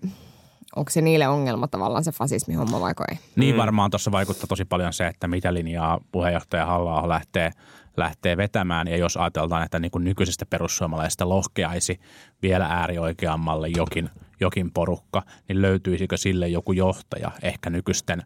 onko 0.75 0.89
se 0.89 1.01
niille 1.01 1.27
ongelma 1.27 1.67
tavallaan 1.67 2.03
se 2.03 2.11
fasismihomma 2.11 2.79
vai 2.79 2.93
ei? 3.11 3.19
Niin 3.35 3.57
varmaan 3.57 3.91
tuossa 3.91 4.11
vaikuttaa 4.11 4.47
tosi 4.47 4.65
paljon 4.65 4.93
se, 4.93 5.07
että 5.07 5.27
mitä 5.27 5.53
linjaa 5.53 5.99
puheenjohtaja 6.11 6.65
halla 6.65 7.09
lähtee, 7.09 7.51
lähtee 7.97 8.37
vetämään. 8.37 8.87
Ja 8.87 8.97
jos 8.97 9.17
ajatellaan, 9.17 9.63
että 9.63 9.79
niin 9.79 9.91
kuin 9.91 10.03
nykyisestä 10.03 10.45
perussuomalaisesta 10.45 11.29
lohkeaisi 11.29 11.99
vielä 12.41 12.65
äärioikeammalle 12.65 13.67
jokin, 13.67 14.09
jokin 14.39 14.71
porukka, 14.71 15.23
niin 15.47 15.61
löytyisikö 15.61 16.17
sille 16.17 16.47
joku 16.47 16.71
johtaja, 16.71 17.31
ehkä 17.41 17.69
nykyisten 17.69 18.23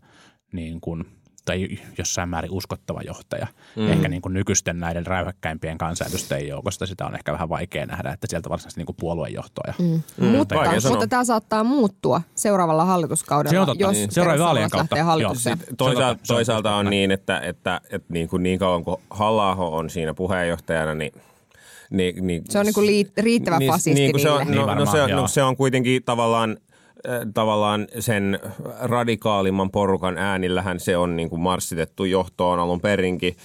niin 0.52 0.82
kuin– 0.82 1.06
tai 1.46 1.68
jossain 1.98 2.30
määrin 2.30 2.52
uskottava 2.52 3.02
johtaja. 3.02 3.48
Mm. 3.76 3.92
Ehkä 3.92 4.08
niin 4.08 4.22
kuin 4.22 4.34
nykyisten 4.34 4.80
näiden 4.80 5.06
räyhäkkäimpien 5.06 5.78
kansanedustajien 5.78 6.48
joukosta 6.50 6.86
sitä 6.86 7.06
on 7.06 7.16
ehkä 7.16 7.34
vähän 7.34 7.50
vaikea 7.50 7.86
nähdä, 7.86 8.12
että 8.12 8.28
sieltä 8.30 8.50
varsinaisesti 8.50 8.80
niin 8.80 8.86
kuin 8.86 8.96
puoluejohtoja. 9.00 9.74
Mm. 9.80 10.02
Mm. 10.18 10.26
Mutta, 10.26 10.56
mutta 10.90 11.08
tämä 11.08 11.24
saattaa 11.24 11.64
muuttua 11.64 12.22
seuraavalla 12.36 12.86
hallituskaudella, 12.86 13.52
Se 13.52 13.60
on 13.60 13.66
totta. 13.66 13.84
jos 13.84 13.92
niin. 13.92 14.12
Seuraavien 14.12 14.46
vaalien 14.46 14.70
kautta. 14.70 14.96
Toisaalta, 15.78 16.22
toisaalta 16.28 16.76
on 16.76 16.86
niin, 16.86 17.12
että, 17.12 17.40
että, 17.40 17.82
että 17.90 18.14
niin, 18.14 18.28
kuin 18.28 18.44
niin 18.44 18.60
kauan 18.60 18.84
kuin 18.84 18.98
halla 19.10 19.56
on 19.56 19.90
siinä 19.90 20.14
puheenjohtajana, 20.14 20.96
niin 20.96 21.12
niin, 21.90 22.28
niin, 22.28 22.44
se 22.50 22.60
on 22.60 22.66
niin 22.66 22.74
kuin 22.74 23.08
riittävä 23.18 23.60
niin, 23.60 23.72
fasisti 23.72 23.94
niin, 23.94 24.20
se 24.20 24.30
on, 24.30 24.52
no, 24.52 24.76
no, 24.76 24.86
se, 24.86 25.02
on, 25.02 25.10
no, 25.10 25.28
se 25.28 25.44
on 25.44 25.58
kuitenkin 25.58 26.04
tavallaan– 26.04 26.58
tavallaan 27.34 27.88
sen 28.00 28.40
radikaalimman 28.80 29.72
porukan 29.72 30.18
äänillähän 30.18 30.80
se 30.80 30.98
on 30.98 31.16
niin 31.16 31.30
kuin 31.30 31.42
marssitettu 31.42 32.06
johtoon 32.06 32.60
alun 32.60 32.82
perinkin 32.82 33.36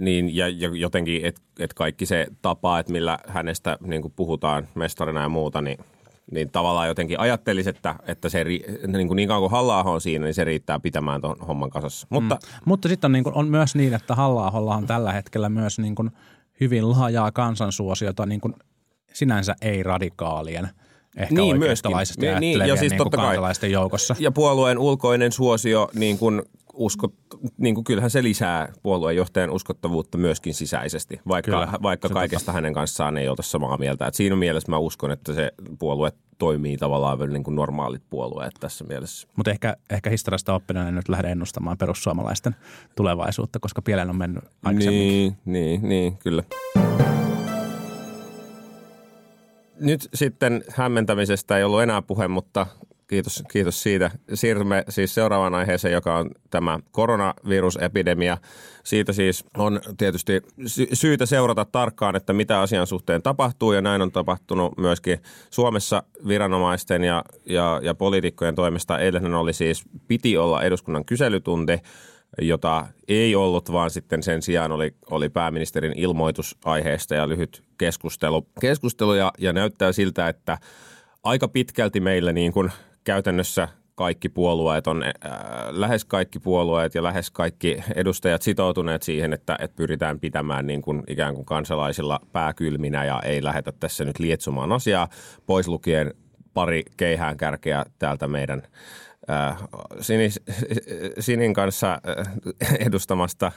niin, 0.00 0.36
ja, 0.36 0.48
ja 0.48 0.70
jotenkin, 0.72 1.24
että 1.24 1.40
et 1.58 1.74
kaikki 1.74 2.06
se 2.06 2.26
tapa, 2.42 2.78
että 2.78 2.92
millä 2.92 3.18
hänestä 3.26 3.78
niin 3.80 4.02
kuin 4.02 4.12
puhutaan 4.16 4.68
mestarina 4.74 5.22
ja 5.22 5.28
muuta, 5.28 5.60
niin 5.60 5.78
niin 6.30 6.50
tavallaan 6.50 6.88
jotenkin 6.88 7.20
ajattelisi, 7.20 7.70
että, 7.70 7.94
että 8.06 8.28
se 8.28 8.44
niin, 8.44 9.06
kuin 9.06 9.16
niin 9.16 9.28
kauan 9.28 9.40
kuin 9.40 9.50
halla 9.50 9.82
on 9.82 10.00
siinä, 10.00 10.24
niin 10.24 10.34
se 10.34 10.44
riittää 10.44 10.80
pitämään 10.80 11.20
tuon 11.20 11.36
homman 11.46 11.70
kasassa. 11.70 12.06
Mutta, 12.10 12.34
mm. 12.34 12.62
Mutta 12.64 12.88
sitten 12.88 13.08
on, 13.08 13.12
niin 13.12 13.24
kuin, 13.24 13.34
on 13.34 13.48
myös 13.48 13.74
niin, 13.74 13.94
että 13.94 14.14
halla 14.14 14.76
on 14.76 14.86
tällä 14.86 15.12
hetkellä 15.12 15.48
myös 15.48 15.78
niin 15.78 15.94
kuin 15.94 16.10
hyvin 16.60 16.90
laajaa 16.90 17.32
kansansuosiota 17.32 18.26
niin 18.26 18.40
kuin 18.40 18.54
sinänsä 19.12 19.54
ei-radikaalien– 19.62 20.68
ehkä 21.16 21.34
niin, 21.34 21.58
myöskin. 21.58 21.92
Niin, 22.18 22.40
niin, 22.40 22.58
ja 22.60 22.76
siis 22.76 22.92
niin 22.92 22.98
totta 22.98 23.16
kansalaisten 23.16 23.70
joukossa. 23.70 24.16
Ja 24.18 24.30
puolueen 24.30 24.78
ulkoinen 24.78 25.32
suosio, 25.32 25.88
niin 25.94 26.18
kuin 26.18 26.42
uskot, 26.76 27.14
niin 27.58 27.74
kuin 27.74 27.84
kyllähän 27.84 28.10
se 28.10 28.22
lisää 28.22 28.72
puoluejohtajan 28.82 29.50
uskottavuutta 29.50 30.18
myöskin 30.18 30.54
sisäisesti, 30.54 31.20
vaikka, 31.28 31.50
Kyllä, 31.50 31.68
vaikka 31.82 32.08
kaikesta 32.08 32.44
totta. 32.44 32.52
hänen 32.52 32.74
kanssaan 32.74 33.16
ei 33.16 33.28
olta 33.28 33.42
samaa 33.42 33.78
mieltä. 33.78 34.06
Et 34.06 34.14
siinä 34.14 34.36
mielessä 34.36 34.70
mä 34.70 34.78
uskon, 34.78 35.10
että 35.10 35.32
se 35.32 35.52
puolue 35.78 36.12
toimii 36.38 36.76
tavallaan 36.76 37.18
niin 37.32 37.44
kuin 37.44 37.54
normaalit 37.54 38.02
puolueet 38.10 38.54
tässä 38.60 38.84
mielessä. 38.84 39.28
Mutta 39.36 39.50
ehkä, 39.50 39.76
ehkä 39.90 40.10
historiasta 40.10 40.54
oppina 40.54 40.88
en 40.88 40.94
nyt 40.94 41.08
lähde 41.08 41.28
ennustamaan 41.28 41.78
perussuomalaisten 41.78 42.56
tulevaisuutta, 42.96 43.58
koska 43.58 43.82
pieleen 43.82 44.10
on 44.10 44.16
mennyt 44.16 44.44
aikaisemmin. 44.64 45.08
Niin, 45.08 45.36
niin, 45.44 45.88
niin, 45.88 46.16
kyllä 46.16 46.42
nyt 49.80 50.08
sitten 50.14 50.64
hämmentämisestä 50.70 51.58
ei 51.58 51.64
ollut 51.64 51.82
enää 51.82 52.02
puhe, 52.02 52.28
mutta 52.28 52.66
kiitos, 53.06 53.42
kiitos 53.52 53.82
siitä. 53.82 54.10
Siirrymme 54.34 54.84
siis 54.88 55.14
seuraavaan 55.14 55.54
aiheeseen, 55.54 55.94
joka 55.94 56.18
on 56.18 56.30
tämä 56.50 56.78
koronavirusepidemia. 56.90 58.38
Siitä 58.84 59.12
siis 59.12 59.44
on 59.56 59.80
tietysti 59.98 60.42
sy- 60.66 60.88
syytä 60.92 61.26
seurata 61.26 61.64
tarkkaan, 61.64 62.16
että 62.16 62.32
mitä 62.32 62.60
asian 62.60 62.86
suhteen 62.86 63.22
tapahtuu 63.22 63.72
ja 63.72 63.80
näin 63.80 64.02
on 64.02 64.12
tapahtunut 64.12 64.78
myöskin 64.78 65.18
Suomessa 65.50 66.02
viranomaisten 66.28 67.04
ja, 67.04 67.24
ja, 67.46 67.80
ja 67.82 67.94
poliitikkojen 67.94 68.54
toimesta. 68.54 68.98
Eilen 68.98 69.34
oli 69.34 69.52
siis, 69.52 69.84
piti 70.08 70.36
olla 70.36 70.62
eduskunnan 70.62 71.04
kyselytunti, 71.04 71.78
jota 72.40 72.86
ei 73.08 73.34
ollut, 73.34 73.72
vaan 73.72 73.90
sitten 73.90 74.22
sen 74.22 74.42
sijaan 74.42 74.72
oli, 74.72 74.94
oli 75.10 75.28
pääministerin 75.28 75.92
ilmoitus 75.96 76.56
aiheesta 76.64 77.14
ja 77.14 77.28
lyhyt 77.28 77.65
keskustelu, 77.78 78.46
keskustelu 78.60 79.14
ja, 79.14 79.32
ja 79.38 79.52
näyttää 79.52 79.92
siltä, 79.92 80.28
että 80.28 80.58
aika 81.22 81.48
pitkälti 81.48 82.00
meillä 82.00 82.32
niin 82.32 82.52
kuin 82.52 82.72
käytännössä 83.04 83.68
kaikki 83.94 84.28
puolueet 84.28 84.86
on, 84.86 85.02
äh, 85.02 85.12
lähes 85.70 86.04
kaikki 86.04 86.38
puolueet 86.38 86.94
ja 86.94 87.02
lähes 87.02 87.30
kaikki 87.30 87.82
edustajat 87.94 88.42
sitoutuneet 88.42 89.02
siihen, 89.02 89.32
että, 89.32 89.56
että 89.60 89.76
pyritään 89.76 90.20
pitämään 90.20 90.66
niin 90.66 90.82
kuin 90.82 91.02
ikään 91.08 91.34
kuin 91.34 91.44
kansalaisilla 91.44 92.20
pääkylminä 92.32 93.04
ja 93.04 93.20
ei 93.24 93.44
lähetä 93.44 93.72
tässä 93.72 94.04
nyt 94.04 94.18
lietsomaan 94.18 94.72
asiaa, 94.72 95.08
pois 95.46 95.68
lukien 95.68 96.14
pari 96.54 96.82
keihään 96.96 97.36
kärkeä 97.36 97.84
täältä 97.98 98.28
meidän 98.28 98.62
Sinis, 100.00 100.40
Sinin 101.20 101.54
kanssa 101.54 101.92
äh, 101.92 102.32
edustamasta, 102.86 103.52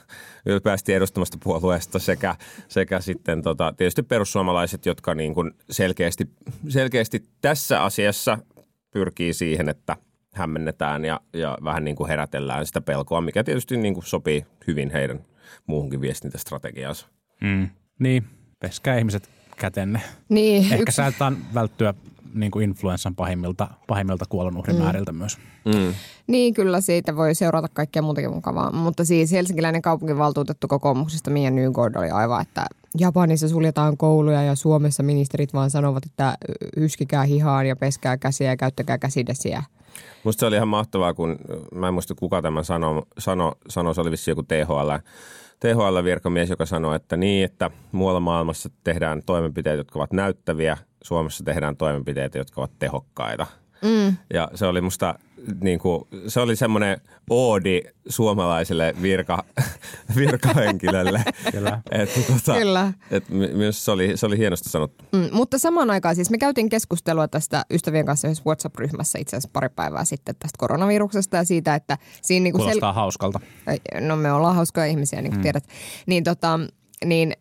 ylpeästi 0.46 0.94
edustamasta 0.94 1.38
puolueesta 1.44 2.00
sekä, 2.00 2.36
sekä 2.68 3.00
sitten 3.00 3.42
tota, 3.42 3.74
tietysti 3.78 4.04
perussuomalaiset, 4.04 4.86
jotka 4.86 5.16
niin 5.16 5.34
kuin 5.34 5.52
selkeästi, 5.70 6.30
selkeästi 6.70 7.26
tässä 7.42 7.84
asiassa 7.84 8.38
pyrkii 8.92 9.34
siihen, 9.34 9.70
että 9.70 9.96
hämmennetään 10.34 11.06
ja, 11.06 11.20
ja 11.34 11.58
vähän 11.64 11.84
niin 11.84 11.96
kuin 11.96 12.08
herätellään 12.08 12.66
sitä 12.66 12.82
pelkoa, 12.82 13.22
mikä 13.22 13.44
tietysti 13.44 13.78
niin 13.78 13.94
kuin 13.94 14.06
sopii 14.06 14.46
hyvin 14.68 14.90
heidän 14.92 15.20
muuhunkin 15.68 16.02
viestintästrategiaansa. 16.02 17.08
Mm. 17.42 17.70
Niin, 18.00 18.24
peskää 18.60 18.98
ihmiset 18.98 19.30
kätenne. 19.58 20.02
Niin, 20.30 20.64
Ehkä 20.64 20.76
yksi... 20.76 21.02
välttyä 21.54 21.94
niin 22.34 22.52
kuin 22.52 22.64
influenssan 22.64 23.16
pahimmilta, 23.16 23.68
pahimmilta 23.88 24.26
kuolonuhrimääriltä 24.30 25.12
mm. 25.12 25.18
myös. 25.18 25.38
Mm. 25.66 25.94
Niin, 26.28 26.54
kyllä 26.54 26.82
siitä 26.82 27.16
voi 27.16 27.36
seurata 27.36 27.68
kaikkea 27.74 28.02
muutakin 28.02 28.34
mukavaa. 28.34 28.72
Mutta 28.72 29.06
siis 29.06 29.32
helsinkiläinen 29.32 29.82
kaupunginvaltuutettu 29.82 30.68
kokoomuksesta 30.68 31.32
Mia 31.32 31.50
Nygård 31.50 32.00
oli 32.00 32.10
aivan, 32.10 32.42
että 32.42 32.66
Japanissa 33.00 33.50
suljetaan 33.50 33.98
kouluja 33.98 34.44
ja 34.44 34.56
Suomessa 34.56 35.04
ministerit 35.04 35.54
vaan 35.54 35.70
sanovat, 35.70 36.06
että 36.06 36.38
yskikää 36.78 37.24
hihaan 37.24 37.68
ja 37.68 37.76
peskää 37.76 38.18
käsiä 38.18 38.50
ja 38.50 38.58
käyttäkää 38.58 38.98
käsidesiä. 38.98 39.64
Musta 40.24 40.40
se 40.40 40.46
oli 40.46 40.56
ihan 40.56 40.68
mahtavaa, 40.68 41.14
kun 41.14 41.36
mä 41.76 41.88
en 41.88 41.94
muista 41.94 42.16
kuka 42.16 42.42
tämän 42.42 42.66
sanoi, 42.66 43.04
sano, 43.18 43.54
sano, 43.70 43.94
se 43.94 44.02
oli 44.02 44.12
vissi 44.12 44.32
joku 44.32 44.44
THL 44.44 44.92
THL-virkamies, 45.60 46.50
joka 46.50 46.66
sanoi, 46.66 46.96
että 46.96 47.18
niin, 47.18 47.46
että 47.46 47.72
muualla 47.92 48.20
maailmassa 48.20 48.70
tehdään 48.84 49.22
toimenpiteitä, 49.26 49.80
jotka 49.80 50.00
ovat 50.00 50.14
näyttäviä, 50.14 50.78
Suomessa 51.04 51.44
tehdään 51.44 51.78
toimenpiteitä, 51.78 52.38
jotka 52.38 52.62
ovat 52.62 52.72
tehokkaita. 52.80 53.48
Mm. 53.82 54.18
Ja 54.34 54.52
se 54.56 54.66
oli 54.66 54.82
musta 54.82 55.16
niin 55.62 55.80
kuin, 55.80 56.04
se 56.28 56.40
oli 56.40 56.56
semmoinen 56.56 57.02
oodi 57.30 57.82
suomalaiselle 58.10 58.94
virka, 59.02 59.44
virkahenkilölle. 60.16 61.24
Kyllä. 61.52 61.82
Että, 61.92 62.20
tota, 62.34 62.60
Kyllä. 62.60 62.94
Et 63.12 63.30
myös 63.30 63.86
se 63.86 63.92
oli, 63.92 64.18
se 64.18 64.26
oli 64.26 64.38
hienosti 64.38 64.70
sanottu. 64.70 65.06
Mm, 65.12 65.30
mutta 65.32 65.58
samaan 65.58 65.90
aikaan 65.90 66.16
siis 66.16 66.30
me 66.30 66.38
käytiin 66.38 66.70
keskustelua 66.70 67.28
tästä 67.28 67.66
ystävien 67.70 68.06
kanssa 68.06 68.28
yhdessä 68.28 68.44
WhatsApp-ryhmässä 68.46 69.20
itse 69.20 69.36
asiassa 69.36 69.50
pari 69.54 69.70
päivää 69.70 70.06
sitten 70.06 70.36
tästä 70.40 70.58
koronaviruksesta 70.58 71.38
ja 71.38 71.44
siitä, 71.44 71.76
että 71.76 71.98
siinä 72.22 72.44
niin 72.44 72.54
kuin 72.54 72.62
Kuulostaa 72.62 72.92
sel- 72.92 72.96
hauskalta. 72.96 73.40
No 74.02 74.16
me 74.16 74.32
ollaan 74.32 74.56
hauskoja 74.56 74.86
ihmisiä, 74.86 75.22
niin 75.22 75.32
kuin 75.32 75.40
mm. 75.40 75.44
tiedät. 75.44 75.64
Niin 76.06 76.24
tota, 76.24 76.60
niin 77.06 77.34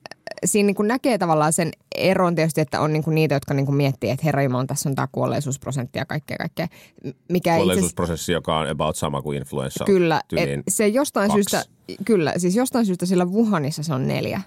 siinä 0.45 0.67
niin 0.67 0.75
kuin 0.75 0.89
näkee 0.89 1.19
tavallaan 1.19 1.53
sen 1.53 1.71
eron 1.95 2.35
tietysti, 2.35 2.61
että 2.61 2.81
on 2.81 2.93
niin 2.93 3.05
kuin 3.05 3.15
niitä, 3.15 3.35
jotka 3.35 3.55
niin 3.55 3.67
kuin 3.67 3.77
miettii, 3.77 4.11
että 4.11 4.25
herra 4.25 4.43
Jumala, 4.43 4.67
tässä 4.67 4.89
on 4.89 4.95
tämä 4.95 5.09
kuolleisuusprosentti 5.13 5.99
ja 5.99 6.07
kaikkea 6.07 6.37
kaikkea. 6.37 6.69
Mikä 7.29 7.57
Kuolleisuusprosessi, 7.57 8.33
joka 8.33 8.59
on 8.59 8.69
about 8.69 8.97
sama 8.97 9.23
kuin 9.23 9.39
influenssa. 9.39 9.85
Kyllä, 9.85 10.21
se 10.69 10.89
jostain 10.89 11.31
kaksi. 11.31 11.43
syystä, 11.43 11.65
kyllä, 12.05 12.33
siis 12.37 12.57
jostain 12.57 12.87
syystä 12.87 13.07
sillä 13.07 13.25
Wuhanissa 13.25 13.83
se 13.83 13.95
on 13.95 14.09
neljä 14.09 14.41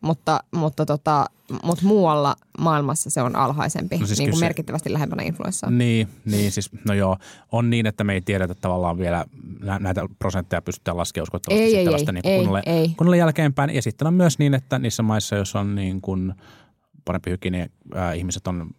mutta, 0.00 0.40
mutta, 0.54 0.86
tota, 0.86 1.26
mutta 1.64 1.86
muualla 1.86 2.36
maailmassa 2.58 3.10
se 3.10 3.22
on 3.22 3.36
alhaisempi, 3.36 3.98
no 3.98 4.06
siis 4.06 4.18
niin 4.18 4.30
kuin 4.30 4.40
merkittävästi 4.40 4.92
lähempänä 4.92 5.22
influenssaa. 5.22 5.70
Niin, 5.70 6.08
niin, 6.24 6.52
siis 6.52 6.70
no 6.88 6.94
joo, 6.94 7.16
on 7.52 7.70
niin, 7.70 7.86
että 7.86 8.04
me 8.04 8.12
ei 8.12 8.20
tiedetä 8.20 8.54
tavallaan 8.54 8.98
vielä 8.98 9.24
näitä 9.80 10.08
prosentteja 10.18 10.62
pystytään 10.62 10.96
laskemaan 10.96 11.22
uskottavasti 11.22 11.62
ei, 11.62 11.70
sitten 11.70 11.88
ei, 11.88 11.92
vasta 11.92 12.12
ei, 12.12 12.22
niin 12.22 12.38
kunnolle, 12.38 12.62
ei. 12.66 12.88
kunnolle 12.96 13.16
jälkeenpäin. 13.16 13.74
Ja 13.74 13.82
sitten 13.82 14.08
on 14.08 14.14
myös 14.14 14.38
niin, 14.38 14.54
että 14.54 14.78
niissä 14.78 15.02
maissa, 15.02 15.36
jos 15.36 15.56
on 15.56 15.74
niin 15.74 16.00
kuin 16.00 16.34
parempi 17.04 17.30
hygienia, 17.30 17.66
ihmiset 18.14 18.46
on 18.46 18.70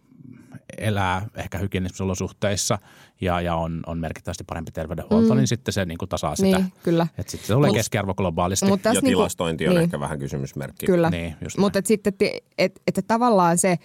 elää 0.78 1.26
ehkä 1.36 1.58
hygienisissä 1.58 2.04
olosuhteissa 2.04 2.78
ja, 3.20 3.40
ja 3.40 3.54
on, 3.54 3.80
on 3.86 3.98
merkittävästi 3.98 4.44
parempi 4.44 4.70
terveydenhuolto, 4.70 5.34
mm. 5.34 5.36
niin 5.36 5.48
sitten 5.48 5.72
se 5.72 5.84
niin 5.84 5.98
kuin 5.98 6.08
tasaa 6.08 6.36
sitä. 6.36 6.58
Niin, 6.58 6.72
kyllä. 6.82 7.06
Että 7.18 7.30
sitten 7.30 7.46
se 7.46 7.54
tulee 7.54 7.72
keskiarvo 7.72 8.14
globaalisti. 8.14 8.66
Mut 8.66 8.84
Ja 8.84 8.92
niinku- 8.92 9.06
tilastointi 9.06 9.68
on 9.68 9.74
niin. 9.74 9.82
ehkä 9.82 10.00
vähän 10.00 10.18
kysymysmerkki. 10.18 10.86
Kyllä, 10.86 11.10
Niin, 11.10 11.36
just 11.40 11.58
mutta 11.58 11.78
et 11.78 11.86
sitten, 11.86 12.12
että 12.20 12.24
et, 12.58 12.80
et 12.96 13.04
tavallaan 13.08 13.58
se, 13.58 13.78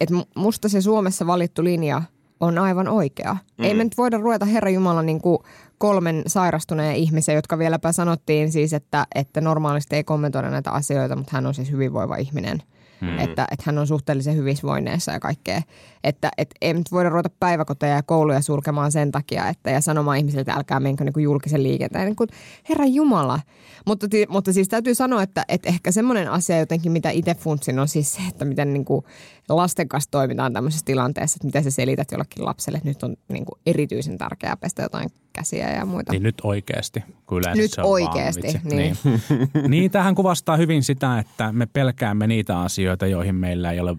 että 0.00 0.14
musta 0.36 0.68
se 0.68 0.80
Suomessa 0.80 1.26
valittu 1.26 1.64
linja 1.64 2.02
on 2.40 2.58
aivan 2.58 2.88
oikea. 2.88 3.36
Mm. 3.58 3.64
Ei 3.64 3.74
me 3.74 3.84
nyt 3.84 3.96
voida 3.96 4.18
ruveta 4.18 4.44
Herra 4.44 4.70
Jumala 4.70 5.02
niin 5.02 5.20
kuin 5.20 5.38
kolmen 5.78 6.22
sairastuneen 6.26 6.96
ihmisen, 6.96 7.34
jotka 7.34 7.58
vieläpä 7.58 7.92
sanottiin 7.92 8.52
siis, 8.52 8.72
että, 8.72 9.06
että 9.14 9.40
normaalisti 9.40 9.96
ei 9.96 10.04
kommentoida 10.04 10.50
näitä 10.50 10.70
asioita, 10.70 11.16
mutta 11.16 11.30
hän 11.32 11.46
on 11.46 11.54
siis 11.54 11.70
hyvinvoiva 11.70 12.16
ihminen. 12.16 12.62
Mm. 13.00 13.18
Että, 13.18 13.46
että 13.50 13.62
hän 13.66 13.78
on 13.78 13.86
suhteellisen 13.86 14.36
hyvisvoinneessa 14.36 15.12
ja 15.12 15.20
kaikkea. 15.20 15.62
Että 16.04 16.30
et 16.38 16.50
ei 16.60 16.74
nyt 16.74 16.92
voida 16.92 17.08
ruveta 17.08 17.30
päiväkoteja 17.40 17.94
ja 17.94 18.02
kouluja 18.02 18.40
sulkemaan 18.40 18.92
sen 18.92 19.12
takia, 19.12 19.48
että 19.48 19.70
ja 19.70 19.80
sanomaan 19.80 20.18
ihmisille, 20.18 20.40
että 20.40 20.52
älkää 20.52 20.80
menkö 20.80 21.04
niin 21.04 21.22
julkisen 21.22 21.62
liikenteen. 21.62 22.04
Niin 22.04 22.16
kuin, 22.16 22.28
Herra 22.68 22.84
Jumala. 22.84 23.40
Mutta, 23.86 24.06
mutta 24.28 24.52
siis 24.52 24.68
täytyy 24.68 24.94
sanoa, 24.94 25.22
että, 25.22 25.44
että 25.48 25.68
ehkä 25.68 25.92
semmoinen 25.92 26.30
asia 26.30 26.58
jotenkin, 26.58 26.92
mitä 26.92 27.10
itse 27.10 27.34
funtsin, 27.34 27.78
on 27.78 27.88
siis 27.88 28.14
se, 28.14 28.22
että 28.28 28.44
miten 28.44 28.72
niin 28.72 28.84
kuin 28.84 29.04
lasten 29.48 29.88
kanssa 29.88 30.10
toimitaan 30.10 30.52
tämmöisessä 30.52 30.84
tilanteessa, 30.84 31.36
että 31.36 31.46
miten 31.46 31.64
sä 31.64 31.70
selität 31.70 32.12
jollekin 32.12 32.44
lapselle, 32.44 32.76
että 32.76 32.88
nyt 32.88 33.02
on 33.02 33.16
niin 33.28 33.44
kuin 33.44 33.60
erityisen 33.66 34.18
tärkeää 34.18 34.56
pestä 34.56 34.82
jotain 34.82 35.10
käsiä 35.32 35.70
ja 35.70 35.84
muita. 35.84 36.12
Niin 36.12 36.22
nyt 36.22 36.40
oikeasti, 36.42 37.04
yleensä 37.32 37.62
Nyt 37.62 37.70
se 37.72 37.80
on 37.80 37.90
vaan 37.90 37.92
oikeasti, 37.92 38.42
vitsi. 38.42 38.58
niin. 38.64 38.96
niin. 39.04 39.70
niin, 39.70 39.90
tähän 39.90 40.14
kuvastaa 40.14 40.56
hyvin 40.56 40.82
sitä, 40.82 41.18
että 41.18 41.52
me 41.52 41.66
pelkäämme 41.66 42.26
niitä 42.26 42.60
asioita, 42.60 43.06
joihin 43.06 43.34
meillä 43.34 43.72
ei 43.72 43.80
ole 43.80 43.96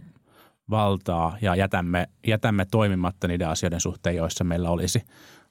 valtaa 0.70 1.38
ja 1.42 1.56
jätämme, 1.56 2.08
jätämme 2.28 2.66
toimimatta 2.72 3.28
niiden 3.28 3.50
asioiden 3.50 3.80
suhteen, 3.80 4.16
joissa 4.16 4.44
meillä 4.44 4.70
olisi, 4.70 5.04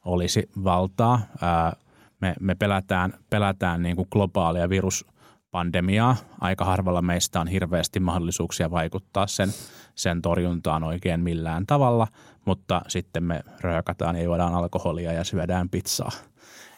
olisi 0.05 0.49
valtaa. 0.65 1.21
Me, 2.21 2.35
me 2.41 2.55
pelätään, 2.55 3.13
pelätään 3.31 3.83
niin 3.83 3.97
kuin 3.97 4.09
globaalia 4.11 4.69
viruspandemiaa. 4.69 6.17
Aika 6.41 6.65
harvalla 6.65 7.03
meistä 7.03 7.41
on 7.41 7.49
hirveästi 7.49 8.01
mahdollisuuksia 8.01 8.71
vaikuttaa 8.71 9.27
sen, 9.27 9.49
sen 9.95 10.23
torjuntaan 10.23 10.85
oikein 10.85 11.21
millään 11.21 11.67
tavalla, 11.67 12.07
mutta 12.45 12.83
sitten 12.89 13.23
me 13.23 13.41
röökataan 13.61 14.17
ja 14.17 14.23
juodaan 14.23 14.55
alkoholia 14.55 15.13
ja 15.13 15.25
syödään 15.25 15.69
pizzaa. 15.69 16.11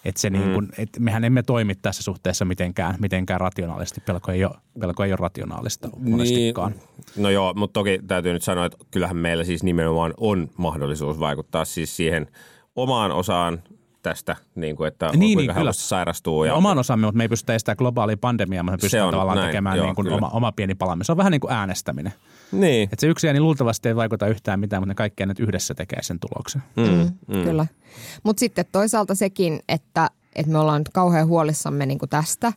Et 0.06 0.16
se 0.16 0.30
mm. 0.30 0.38
niin 0.38 0.54
kun, 0.54 0.68
et 0.78 0.88
mehän 0.98 1.24
emme 1.24 1.42
toimi 1.42 1.74
tässä 1.74 2.02
suhteessa 2.02 2.44
mitenkään, 2.44 2.94
mitenkään 2.98 3.40
rationaalisesti. 3.40 4.00
Pelko 4.00 4.32
ei 4.32 4.44
ole, 4.44 4.54
pelko 4.80 5.04
ei 5.04 5.12
ole 5.12 5.16
rationaalista 5.20 5.88
monestikaan. 5.98 6.72
Niin, 6.72 6.82
no 7.16 7.30
joo, 7.30 7.54
mutta 7.54 7.72
toki 7.72 8.00
täytyy 8.06 8.32
nyt 8.32 8.42
sanoa, 8.42 8.66
että 8.66 8.78
kyllähän 8.90 9.16
meillä 9.16 9.44
siis 9.44 9.62
nimenomaan 9.62 10.14
on 10.16 10.48
mahdollisuus 10.56 11.18
vaikuttaa 11.18 11.64
siis 11.64 11.96
siihen 11.96 12.26
omaan 12.76 13.10
osaan 13.12 13.62
tästä, 14.02 14.36
niin 14.54 14.76
kuin, 14.76 14.88
että 14.88 15.10
Niin, 15.16 15.36
kuinka 15.36 15.52
niin, 15.52 15.60
kyllä. 15.60 15.72
sairastuu. 15.72 16.44
Ja 16.44 16.54
oman 16.54 16.78
osamme, 16.78 17.06
mutta 17.06 17.16
me 17.16 17.24
ei 17.24 17.28
pystytä 17.28 17.54
estämään 17.54 17.76
globaalia 17.78 18.16
pandemiaa, 18.16 18.62
mutta 18.62 18.72
me 18.72 18.80
pystytään 18.80 19.10
tavallaan 19.10 19.38
näin, 19.38 19.48
tekemään 19.48 19.76
joo, 19.76 19.86
niin 19.86 19.94
kuin 19.94 20.04
kyllä. 20.04 20.16
oma, 20.16 20.28
oma 20.28 20.52
pieni 20.52 20.74
palamme. 20.74 21.04
Se 21.04 21.12
on 21.12 21.18
vähän 21.18 21.30
niin 21.30 21.40
kuin 21.40 21.52
äänestäminen. 21.52 22.12
Niin, 22.52 22.88
Et 22.92 22.98
se 22.98 23.06
yksi 23.06 23.26
ääni 23.26 23.40
luultavasti 23.40 23.88
ei 23.88 23.96
vaikuta 23.96 24.26
yhtään 24.26 24.60
mitään, 24.60 24.82
mutta 24.82 24.90
ne 24.90 24.94
kaikki 24.94 25.22
äänet 25.22 25.40
yhdessä 25.40 25.74
tekee 25.74 26.02
sen 26.02 26.18
tuloksen. 26.20 26.62
Mm, 26.76 27.10
mm. 27.36 27.44
Kyllä. 27.44 27.66
Mutta 28.22 28.40
sitten 28.40 28.64
toisaalta 28.72 29.14
sekin, 29.14 29.60
että, 29.68 30.10
että 30.34 30.52
me 30.52 30.58
ollaan 30.58 30.80
nyt 30.80 30.88
kauhean 30.88 31.26
huolissamme 31.26 31.86
niin 31.86 31.98
kuin 31.98 32.08
tästä 32.08 32.52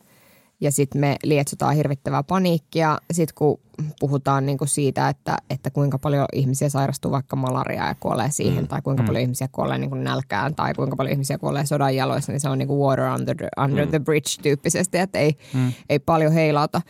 ja 0.60 0.72
sitten 0.72 1.00
me 1.00 1.16
lietsotaan 1.24 1.74
hirvittävää 1.74 2.22
paniikkia. 2.22 2.98
Sitten 3.12 3.34
kun 3.34 3.60
puhutaan 4.00 4.46
niin 4.46 4.58
kuin 4.58 4.68
siitä, 4.68 5.08
että, 5.08 5.36
että 5.50 5.70
kuinka 5.70 5.98
paljon 5.98 6.26
ihmisiä 6.32 6.68
sairastuu 6.68 7.10
vaikka 7.10 7.36
malariaa 7.36 7.88
ja 7.88 7.94
kuolee 8.00 8.30
siihen, 8.30 8.64
mm. 8.64 8.68
tai 8.68 8.82
kuinka 8.82 9.02
mm. 9.02 9.06
paljon 9.06 9.22
ihmisiä 9.22 9.48
kuolee 9.52 9.78
niin 9.78 9.90
kuin 9.90 10.04
nälkään, 10.04 10.54
tai 10.54 10.74
kuinka 10.74 10.96
paljon 10.96 11.12
ihmisiä 11.12 11.38
kuolee 11.38 11.66
sodan 11.66 11.96
jaloissa, 11.96 12.32
niin 12.32 12.40
se 12.40 12.48
on 12.48 12.58
niin 12.58 12.68
kuin 12.68 12.80
water 12.80 13.04
under 13.04 13.36
the, 13.36 13.48
under 13.64 13.84
mm. 13.84 13.90
the 13.90 13.98
bridge 13.98 14.30
tyyppisesti, 14.42 14.98
että 14.98 15.18
ei, 15.18 15.36
mm. 15.54 15.72
ei 15.88 15.98
paljon 15.98 16.32
heilauta. 16.32 16.82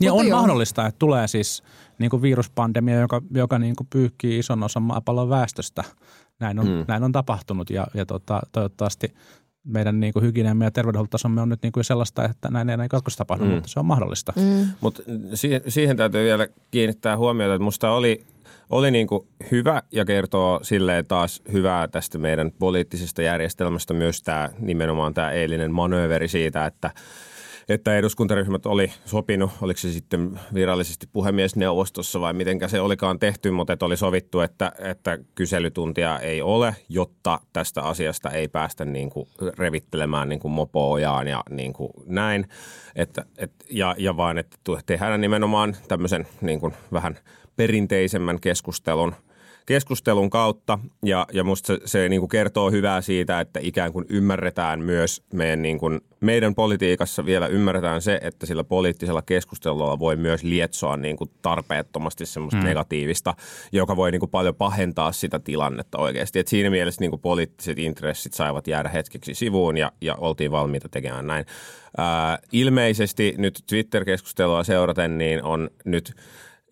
Ja 0.00 0.10
Mutta 0.10 0.20
on 0.20 0.28
joo. 0.28 0.38
mahdollista, 0.38 0.86
että 0.86 0.98
tulee 0.98 1.28
siis 1.28 1.62
niin 2.00 2.10
kuin 2.10 2.22
viruspandemia, 2.22 3.00
joka, 3.00 3.22
joka 3.34 3.58
niin 3.58 3.76
kuin 3.76 3.86
pyyhkii 3.92 4.38
ison 4.38 4.62
osan 4.62 4.82
maapallon 4.82 5.28
väestöstä. 5.28 5.84
Näin 6.40 6.58
on, 6.58 6.66
mm. 6.66 6.84
näin 6.88 7.02
on 7.02 7.12
tapahtunut 7.12 7.70
ja, 7.70 7.86
ja 7.94 8.06
tota, 8.06 8.40
toivottavasti 8.52 9.14
meidän 9.64 10.00
niin 10.00 10.12
kuin 10.12 10.24
hygieniamme 10.24 10.64
ja 10.64 10.70
terveydenhuoltotasomme 10.70 11.40
on 11.40 11.48
nyt 11.48 11.62
niin 11.62 11.72
kuin 11.72 11.84
sellaista, 11.84 12.24
että 12.24 12.48
näin 12.50 12.70
ei 12.70 12.74
enää 12.74 12.86
jatkossa 12.92 13.18
tapahdu, 13.18 13.44
mm. 13.44 13.50
mutta 13.50 13.68
se 13.68 13.80
on 13.80 13.86
mahdollista. 13.86 14.32
Mm. 14.36 14.66
Mutta 14.80 15.02
siihen, 15.34 15.60
siihen 15.68 15.96
täytyy 15.96 16.24
vielä 16.24 16.48
kiinnittää 16.70 17.16
huomiota, 17.16 17.54
että 17.54 17.64
musta 17.64 17.90
oli, 17.90 18.24
oli 18.70 18.90
niin 18.90 19.06
kuin 19.06 19.26
hyvä 19.50 19.82
ja 19.92 20.04
kertoo 20.04 20.60
silleen 20.62 21.06
taas 21.06 21.42
hyvää 21.52 21.88
tästä 21.88 22.18
meidän 22.18 22.50
poliittisesta 22.58 23.22
järjestelmästä 23.22 23.94
myös 23.94 24.22
tämä 24.22 24.48
nimenomaan 24.58 25.14
tämä 25.14 25.30
eilinen 25.30 25.72
manööveri 25.72 26.28
siitä, 26.28 26.66
että 26.66 26.90
että 27.70 27.96
eduskuntaryhmät 27.96 28.66
oli 28.66 28.92
sopinut, 29.04 29.50
oliko 29.60 29.78
se 29.78 29.92
sitten 29.92 30.40
virallisesti 30.54 31.06
puhemiesneuvostossa 31.12 32.20
vai 32.20 32.32
mitenkä 32.32 32.68
se 32.68 32.80
olikaan 32.80 33.18
tehty, 33.18 33.50
mutta 33.50 33.72
että 33.72 33.86
oli 33.86 33.96
sovittu, 33.96 34.40
että, 34.40 34.72
että 34.78 35.18
kyselytuntia 35.34 36.18
ei 36.18 36.42
ole, 36.42 36.76
jotta 36.88 37.40
tästä 37.52 37.82
asiasta 37.82 38.30
ei 38.30 38.48
päästä 38.48 38.84
niin 38.84 39.10
kuin 39.10 39.28
revittelemään 39.58 40.28
niin 40.28 40.40
kuin 40.40 40.52
mopoojaan 40.52 41.28
ja 41.28 41.42
niin 41.50 41.72
kuin 41.72 41.90
näin. 42.06 42.48
Että, 42.96 43.24
et, 43.38 43.52
ja, 43.70 43.94
ja 43.98 44.16
vaan, 44.16 44.38
että 44.38 44.56
tehdään 44.86 45.20
nimenomaan 45.20 45.76
tämmöisen 45.88 46.26
niin 46.40 46.60
kuin 46.60 46.74
vähän 46.92 47.18
perinteisemmän 47.56 48.40
keskustelun 48.40 49.14
keskustelun 49.66 50.30
kautta 50.30 50.78
ja, 51.04 51.26
ja 51.32 51.44
musta 51.44 51.66
se, 51.66 51.78
se 51.84 52.08
niin 52.08 52.20
kuin 52.20 52.28
kertoo 52.28 52.70
hyvää 52.70 53.00
siitä, 53.00 53.40
että 53.40 53.60
ikään 53.62 53.92
kuin 53.92 54.04
ymmärretään 54.08 54.80
myös 54.80 55.22
meidän, 55.32 55.62
niin 55.62 55.78
kuin, 55.78 56.00
meidän 56.20 56.54
politiikassa 56.54 57.24
vielä 57.24 57.46
ymmärretään 57.46 58.02
se, 58.02 58.20
että 58.22 58.46
sillä 58.46 58.64
poliittisella 58.64 59.22
keskustelulla 59.22 59.98
voi 59.98 60.16
myös 60.16 60.42
lietsoa 60.42 60.96
niin 60.96 61.16
kuin 61.16 61.30
tarpeettomasti 61.42 62.26
semmoista 62.26 62.60
mm. 62.60 62.64
negatiivista, 62.64 63.34
joka 63.72 63.96
voi 63.96 64.10
niin 64.10 64.20
kuin 64.20 64.30
paljon 64.30 64.54
pahentaa 64.54 65.12
sitä 65.12 65.38
tilannetta 65.38 65.98
oikeasti. 65.98 66.38
Et 66.38 66.48
siinä 66.48 66.70
mielessä 66.70 67.00
niin 67.00 67.10
kuin 67.10 67.20
poliittiset 67.20 67.78
intressit 67.78 68.34
saivat 68.34 68.66
jäädä 68.66 68.88
hetkeksi 68.88 69.34
sivuun 69.34 69.76
ja, 69.76 69.92
ja 70.00 70.14
oltiin 70.14 70.50
valmiita 70.50 70.88
tekemään 70.88 71.26
näin. 71.26 71.44
Ää, 71.98 72.38
ilmeisesti 72.52 73.34
nyt 73.38 73.60
Twitter-keskustelua 73.66 74.64
seuraten 74.64 75.18
niin 75.18 75.42
on 75.42 75.70
nyt 75.84 76.12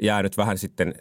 jäänyt 0.02 0.36
vähän 0.36 0.58
sitten... 0.58 0.94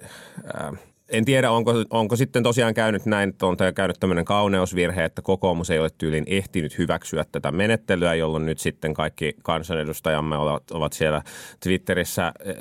Ää, 0.53 0.73
en 1.09 1.25
tiedä, 1.25 1.51
onko, 1.51 1.73
onko 1.89 2.15
sitten 2.15 2.43
tosiaan 2.43 2.73
käynyt 2.73 3.05
näin, 3.05 3.29
että 3.29 3.45
on 3.45 3.57
käynyt 3.75 3.97
tämmöinen 3.99 4.25
kauneusvirhe, 4.25 5.05
että 5.05 5.21
kokoomus 5.21 5.69
ei 5.69 5.79
ole 5.79 5.89
tyylin 5.97 6.23
ehtinyt 6.27 6.77
hyväksyä 6.77 7.25
tätä 7.31 7.51
menettelyä, 7.51 8.15
jolloin 8.15 8.45
nyt 8.45 8.59
sitten 8.59 8.93
kaikki 8.93 9.35
kansanedustajamme 9.43 10.37
ovat, 10.37 10.71
ovat 10.71 10.93
siellä 10.93 11.21
Twitterissä 11.59 12.31
eh, 12.45 12.55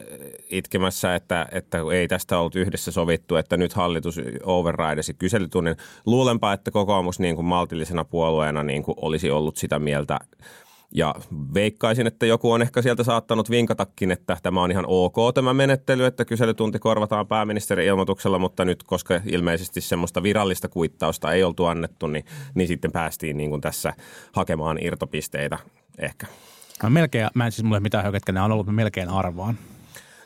itkemässä, 0.51 1.15
että, 1.15 1.47
että 1.53 1.79
ei 1.93 2.09
tästä 2.09 2.39
ollut 2.39 2.57
yhdessä 2.57 2.93
sovittu, 2.93 3.37
että 3.37 3.57
nyt 3.57 3.73
hallitus 3.73 4.21
overridesi 4.43 5.15
kyselytunnin. 5.15 5.77
Luulenpa, 6.07 6.53
että 6.53 6.71
kokoomus 6.71 7.21
niin 7.21 7.37
kuin 7.37 7.47
maltillisena 7.47 8.05
puolueena 8.05 8.63
niin 8.63 8.83
kuin 8.83 8.95
olisi 9.01 9.31
ollut 9.31 9.57
sitä 9.57 9.79
mieltä, 9.79 10.19
ja 10.97 11.15
veikkaisin, 11.55 12.07
että 12.07 12.27
joku 12.27 12.53
on 12.53 12.63
ehkä 12.63 12.83
sieltä 12.83 13.05
saattanut 13.05 13.51
vinkatakin, 13.51 14.11
että 14.11 14.37
tämä 14.43 14.63
on 14.63 14.71
ihan 14.71 14.85
ok 14.89 15.17
tämä 15.35 15.55
menettely, 15.55 16.05
että 16.05 16.25
kyselytunti 16.25 16.79
korvataan 16.79 17.27
pääministerin 17.27 17.87
ilmoituksella, 17.87 18.39
mutta 18.39 18.65
nyt 18.65 18.83
koska 18.83 19.21
ilmeisesti 19.25 19.81
semmoista 19.81 20.23
virallista 20.23 20.69
kuittausta 20.69 21.33
ei 21.33 21.43
oltu 21.45 21.65
annettu, 21.65 22.07
niin, 22.07 22.25
niin 22.55 22.69
sitten 22.69 22.93
päästiin 22.93 23.37
niin 23.37 23.51
kuin 23.51 23.61
tässä 23.61 23.93
hakemaan 24.33 24.79
irtopisteitä 24.81 25.59
ehkä. 25.99 26.27
Mä, 26.83 26.91
melkein, 26.91 27.29
mä 27.35 27.47
en 27.47 27.53
siis 27.53 27.65
mulle 27.65 27.81
mitään 27.81 28.05
hökötkä, 28.05 28.33
ne 28.33 28.41
on 28.41 28.53
ollut 28.53 28.67
mä 28.67 28.73
melkein 28.73 29.09
arvaan. 29.09 29.59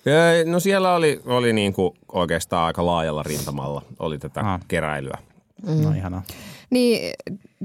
Öö, 0.06 0.44
No 0.44 0.60
siellä 0.60 0.94
oli, 0.94 1.20
oli 1.26 1.52
niin 1.52 1.72
kuin 1.72 1.94
oikeastaan 2.12 2.66
aika 2.66 2.86
laajalla 2.86 3.22
rintamalla 3.22 3.82
oli 3.98 4.18
tätä 4.18 4.40
Ah. 4.40 4.60
keräilyä. 4.68 5.18
Mm. 5.66 5.82
No 5.82 5.92
ihanaa. 5.92 6.22
Niin, 6.70 7.12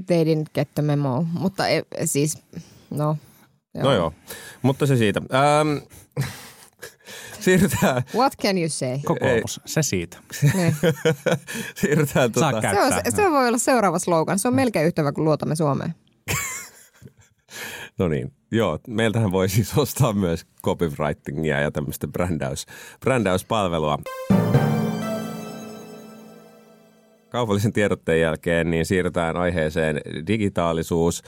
they 0.06 0.24
didn't 0.24 0.50
get 0.54 0.68
the 0.74 0.82
memo, 0.82 1.24
mutta 1.32 1.66
ei, 1.68 1.82
siis, 2.04 2.42
no. 2.90 3.16
No 3.82 3.92
joo, 3.94 4.12
mutta 4.62 4.86
se 4.86 4.96
siitä. 4.96 5.20
Ähm, 5.34 5.84
siirrytään, 7.40 8.02
What 8.14 8.32
can 8.42 8.58
you 8.58 8.68
say? 8.68 8.98
Kokoomus, 9.04 9.60
se 9.64 9.82
siitä. 9.82 10.18
Niin. 10.54 10.76
siirrytään 11.80 12.30
Saa 12.34 12.52
tota, 12.52 12.70
Se, 12.70 12.80
on, 12.82 12.92
se 13.16 13.30
voi 13.30 13.48
olla 13.48 13.58
seuraava 13.58 13.98
slogan. 13.98 14.38
Se 14.38 14.48
on 14.48 14.54
melkein 14.54 14.86
yhtä 14.86 15.02
hyvä 15.02 15.12
kuin 15.12 15.24
luotamme 15.24 15.56
Suomeen. 15.56 15.94
No 17.98 18.08
niin, 18.08 18.32
joo. 18.52 18.78
Meiltähän 18.88 19.32
voi 19.32 19.48
siis 19.48 19.78
ostaa 19.78 20.12
myös 20.12 20.46
copywritingia 20.64 21.60
ja 21.60 21.70
tämmöistä 21.70 22.06
brändäys, 22.06 22.66
brändäyspalvelua. 23.00 23.98
Kaupallisen 27.28 27.72
tiedotteen 27.72 28.20
jälkeen 28.20 28.70
niin 28.70 28.86
siirrytään 28.86 29.36
aiheeseen 29.36 30.00
digitaalisuus. 30.26 31.22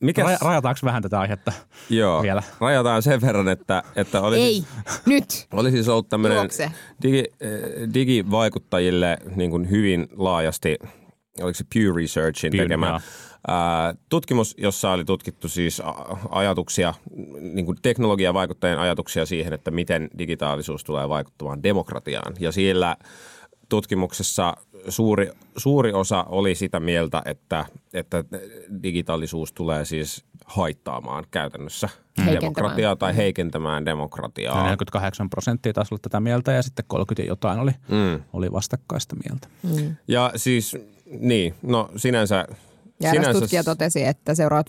Mikäs, 0.00 0.24
Raja, 0.24 0.38
rajataanko 0.40 0.80
vähän 0.84 1.02
tätä 1.02 1.20
aihetta 1.20 1.52
joo, 1.90 2.22
vielä? 2.22 2.42
rajataan 2.60 3.02
sen 3.02 3.20
verran, 3.20 3.48
että, 3.48 3.82
että 3.96 4.20
oli, 4.20 4.36
Ei, 4.36 4.54
Siis, 4.54 4.66
nyt. 5.06 5.46
oli 5.52 5.70
siis 5.70 5.88
ollut 5.88 6.08
tämmöinen 6.08 6.48
digi, 7.02 7.24
eh, 7.40 7.50
digivaikuttajille 7.94 9.16
niin 9.36 9.50
kuin 9.50 9.70
hyvin 9.70 10.08
laajasti, 10.16 10.78
oliko 11.40 11.54
se 11.54 11.64
Pew 11.74 11.96
Researchin 11.96 12.52
Pew, 12.52 12.60
tekemä 12.60 13.00
ää, 13.48 13.94
tutkimus, 14.08 14.54
jossa 14.58 14.90
oli 14.90 15.04
tutkittu 15.04 15.48
siis 15.48 15.82
ajatuksia, 16.30 16.94
niin 17.40 17.66
kuin 17.66 17.78
teknologiavaikuttajien 17.82 18.78
ajatuksia 18.78 19.26
siihen, 19.26 19.52
että 19.52 19.70
miten 19.70 20.08
digitaalisuus 20.18 20.84
tulee 20.84 21.08
vaikuttamaan 21.08 21.62
demokratiaan. 21.62 22.34
Ja 22.38 22.52
siellä 22.52 22.96
tutkimuksessa 23.68 24.56
suuri, 24.88 25.30
suuri 25.56 25.92
osa 25.92 26.24
oli 26.28 26.54
sitä 26.54 26.80
mieltä, 26.80 27.22
että, 27.24 27.64
että 27.94 28.24
digitaalisuus 28.82 29.52
tulee 29.52 29.84
siis 29.84 30.24
haittaamaan 30.44 31.24
käytännössä 31.30 31.88
Heikentämään. 32.18 32.40
demokratiaa 32.40 32.96
tai 32.96 33.16
heikentämään 33.16 33.84
demokratiaa. 33.84 34.62
48 34.62 35.30
prosenttia 35.30 35.72
taisi 35.72 35.94
olla 35.94 36.00
tätä 36.02 36.20
mieltä 36.20 36.52
ja 36.52 36.62
sitten 36.62 36.84
30 36.88 37.22
ja 37.22 37.28
jotain 37.28 37.60
oli, 37.60 37.70
mm. 37.88 38.22
oli 38.32 38.52
vastakkaista 38.52 39.16
mieltä. 39.24 39.48
Ja 40.08 40.32
siis, 40.36 40.76
niin, 41.20 41.54
no 41.62 41.90
sinänsä... 41.96 42.44
Ja 43.00 43.10
eräs 43.10 43.20
sinänsä 43.20 43.40
tutkija 43.40 43.64
totesi, 43.64 44.04
että 44.04 44.34
seuraavat 44.34 44.66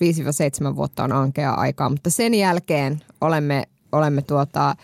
5-7 0.71 0.75
vuotta 0.75 1.03
on 1.03 1.11
ankea 1.11 1.53
aikaa, 1.53 1.89
mutta 1.89 2.09
sen 2.09 2.33
jälkeen 2.33 2.99
olemme, 3.21 3.63
olemme 3.91 4.21
tuota, 4.21 4.75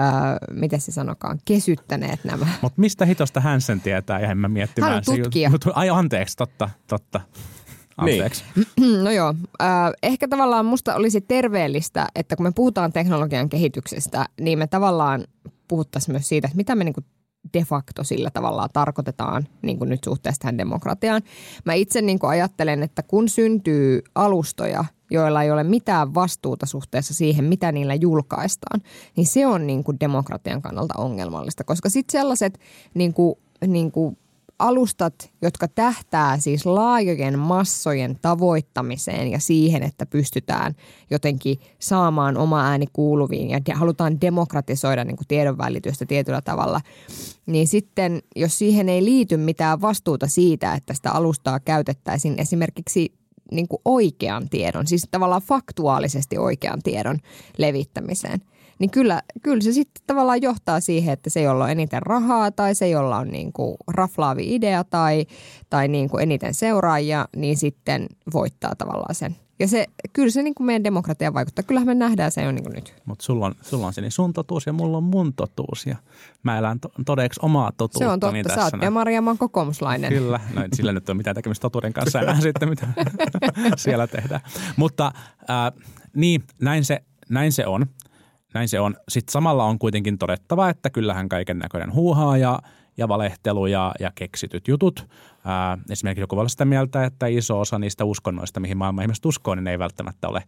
ää, 0.00 0.38
miten 0.52 0.80
se 0.80 0.92
sanokaan, 0.92 1.38
kesyttäneet 1.44 2.24
nämä. 2.24 2.46
Mutta 2.62 2.80
mistä 2.80 3.04
hitosta 3.04 3.40
hän 3.40 3.60
sen 3.60 3.80
tietää? 3.80 4.20
Ja 4.20 4.34
mä 4.34 4.48
miettimään. 4.48 4.92
Hän 4.92 5.04
se 5.04 5.16
tutkija. 5.16 5.50
Mut- 5.50 5.72
Ai 5.74 5.90
anteeksi, 5.90 6.36
totta, 6.36 6.70
totta. 6.86 7.20
Anteeksi. 7.96 8.44
Niin. 8.56 9.02
No 9.04 9.10
joo, 9.10 9.34
äh, 9.62 9.68
ehkä 10.02 10.28
tavallaan 10.28 10.66
musta 10.66 10.94
olisi 10.94 11.20
terveellistä, 11.20 12.06
että 12.14 12.36
kun 12.36 12.46
me 12.46 12.52
puhutaan 12.54 12.92
teknologian 12.92 13.48
kehityksestä, 13.48 14.26
niin 14.40 14.58
me 14.58 14.66
tavallaan 14.66 15.24
puhuttaisiin 15.68 16.14
myös 16.14 16.28
siitä, 16.28 16.46
että 16.46 16.56
mitä 16.56 16.74
me 16.74 16.84
niinku 16.84 17.00
de 17.54 17.64
facto 17.64 18.04
sillä 18.04 18.30
tavallaan 18.30 18.68
tarkoitetaan 18.72 19.48
niin 19.62 19.78
kuin 19.78 19.90
nyt 19.90 20.04
suhteessa 20.04 20.40
tähän 20.40 20.58
demokratiaan. 20.58 21.22
Mä 21.64 21.74
itse 21.74 22.02
niin 22.02 22.18
kuin 22.18 22.30
ajattelen, 22.30 22.82
että 22.82 23.02
kun 23.02 23.28
syntyy 23.28 24.02
alustoja, 24.14 24.84
joilla 25.10 25.42
ei 25.42 25.50
ole 25.50 25.64
mitään 25.64 26.14
vastuuta 26.14 26.66
suhteessa 26.66 27.14
siihen, 27.14 27.44
mitä 27.44 27.72
niillä 27.72 27.94
julkaistaan, 27.94 28.80
niin 29.16 29.26
se 29.26 29.46
on 29.46 29.66
niin 29.66 29.84
kuin 29.84 30.00
demokratian 30.00 30.62
kannalta 30.62 30.94
ongelmallista, 30.98 31.64
koska 31.64 31.88
sitten 31.88 32.20
sellaiset 32.20 32.60
niin 32.94 33.14
kuin, 33.14 33.34
niin 33.66 33.92
kuin 33.92 34.18
alustat, 34.60 35.30
jotka 35.42 35.68
tähtää 35.68 36.38
siis 36.38 36.66
laajojen 36.66 37.38
massojen 37.38 38.18
tavoittamiseen 38.22 39.28
ja 39.28 39.38
siihen, 39.38 39.82
että 39.82 40.06
pystytään 40.06 40.74
jotenkin 41.10 41.60
saamaan 41.78 42.36
oma 42.36 42.64
ääni 42.64 42.86
kuuluviin 42.92 43.50
ja 43.50 43.60
de- 43.66 43.72
halutaan 43.72 44.20
demokratisoida 44.20 45.04
niin 45.04 45.16
kuin 45.16 45.28
tiedonvälitystä 45.28 46.06
tietyllä 46.06 46.40
tavalla, 46.40 46.80
niin 47.46 47.66
sitten 47.66 48.22
jos 48.36 48.58
siihen 48.58 48.88
ei 48.88 49.04
liity 49.04 49.36
mitään 49.36 49.80
vastuuta 49.80 50.26
siitä, 50.26 50.74
että 50.74 50.94
sitä 50.94 51.10
alustaa 51.10 51.60
käytettäisiin 51.60 52.38
esimerkiksi 52.38 53.12
niin 53.52 53.68
kuin 53.68 53.82
oikean 53.84 54.48
tiedon, 54.48 54.86
siis 54.86 55.06
tavallaan 55.10 55.42
faktuaalisesti 55.42 56.38
oikean 56.38 56.82
tiedon 56.82 57.18
levittämiseen, 57.58 58.40
niin 58.80 58.90
kyllä, 58.90 59.22
kyllä 59.42 59.60
se 59.60 59.72
sitten 59.72 60.02
tavallaan 60.06 60.42
johtaa 60.42 60.80
siihen, 60.80 61.12
että 61.12 61.30
se, 61.30 61.42
jolla 61.42 61.64
on 61.64 61.70
eniten 61.70 62.02
rahaa 62.02 62.50
tai 62.50 62.74
se, 62.74 62.88
jolla 62.88 63.16
on 63.16 63.28
niin 63.28 63.52
kuin 63.52 63.76
raflaavi 63.88 64.54
idea 64.54 64.84
tai, 64.84 65.26
tai 65.70 65.88
niin 65.88 66.10
kuin 66.10 66.22
eniten 66.22 66.54
seuraajia, 66.54 67.28
niin 67.36 67.56
sitten 67.56 68.06
voittaa 68.32 68.74
tavallaan 68.74 69.14
sen. 69.14 69.36
Ja 69.58 69.68
se, 69.68 69.86
kyllä 70.12 70.30
se 70.30 70.42
niin 70.42 70.54
kuin 70.54 70.66
meidän 70.66 70.84
demokratiaan 70.84 71.34
vaikuttaa. 71.34 71.62
Kyllähän 71.62 71.86
me 71.86 71.94
nähdään 71.94 72.32
se 72.32 72.42
jo 72.42 72.52
niin 72.52 72.62
kuin 72.62 72.74
nyt. 72.74 72.94
Mutta 73.04 73.24
sulla 73.24 73.46
on, 73.46 73.54
sulla 73.62 73.86
on 73.86 73.92
se 73.92 74.00
niin 74.00 74.12
sun 74.12 74.32
totuus 74.32 74.66
ja 74.66 74.72
mulla 74.72 74.96
on 74.96 75.02
mun 75.02 75.34
totuus. 75.34 75.86
Ja 75.86 75.96
mä 76.42 76.58
elän 76.58 76.80
to, 76.80 76.92
todeksi 77.06 77.40
omaa 77.42 77.72
totuutta. 77.76 77.98
Se 77.98 78.08
on 78.08 78.20
totta. 78.20 78.36
Sä 78.36 78.42
tässä 78.42 78.64
oot 78.64 78.72
näin. 78.72 78.80
demari 78.80 79.14
ja 79.14 79.22
mä 79.22 79.30
oon 79.30 79.38
kokoomuslainen. 79.38 80.12
Kyllä, 80.12 80.40
no, 80.54 80.62
sillä 80.72 80.92
nyt 80.92 81.08
ole 81.08 81.16
mitään 81.16 81.36
tekemistä 81.36 81.62
totuuden 81.62 81.92
kanssa 81.92 82.20
enää 82.20 82.40
sitten, 82.40 82.68
mitä 82.68 82.86
siellä 83.76 84.06
tehdään. 84.06 84.40
Mutta 84.76 85.12
äh, 85.50 85.84
niin, 86.14 86.44
näin 86.60 86.84
se, 86.84 87.02
näin 87.28 87.52
se 87.52 87.66
on. 87.66 87.86
Näin 88.54 88.68
se 88.68 88.80
on. 88.80 88.96
Sitten 89.08 89.32
samalla 89.32 89.64
on 89.64 89.78
kuitenkin 89.78 90.18
todettava, 90.18 90.68
että 90.68 90.90
kyllähän 90.90 91.28
kaiken 91.28 91.58
näköinen 91.58 91.94
huuhaa 91.94 92.36
ja, 92.36 92.58
ja 92.96 93.08
valehtelu 93.08 93.66
ja, 93.66 93.92
ja 94.00 94.12
keksityt 94.14 94.68
jutut. 94.68 95.08
Ää, 95.44 95.78
esimerkiksi 95.90 96.20
joku 96.20 96.36
voi 96.36 96.40
olla 96.40 96.48
sitä 96.48 96.64
mieltä, 96.64 97.04
että 97.04 97.26
iso 97.26 97.60
osa 97.60 97.78
niistä 97.78 98.04
uskonnoista, 98.04 98.60
mihin 98.60 98.76
maailman 98.76 99.04
ihmiset 99.04 99.26
uskoo, 99.26 99.54
niin 99.54 99.66
ei 99.66 99.78
välttämättä 99.78 100.28
ole, 100.28 100.42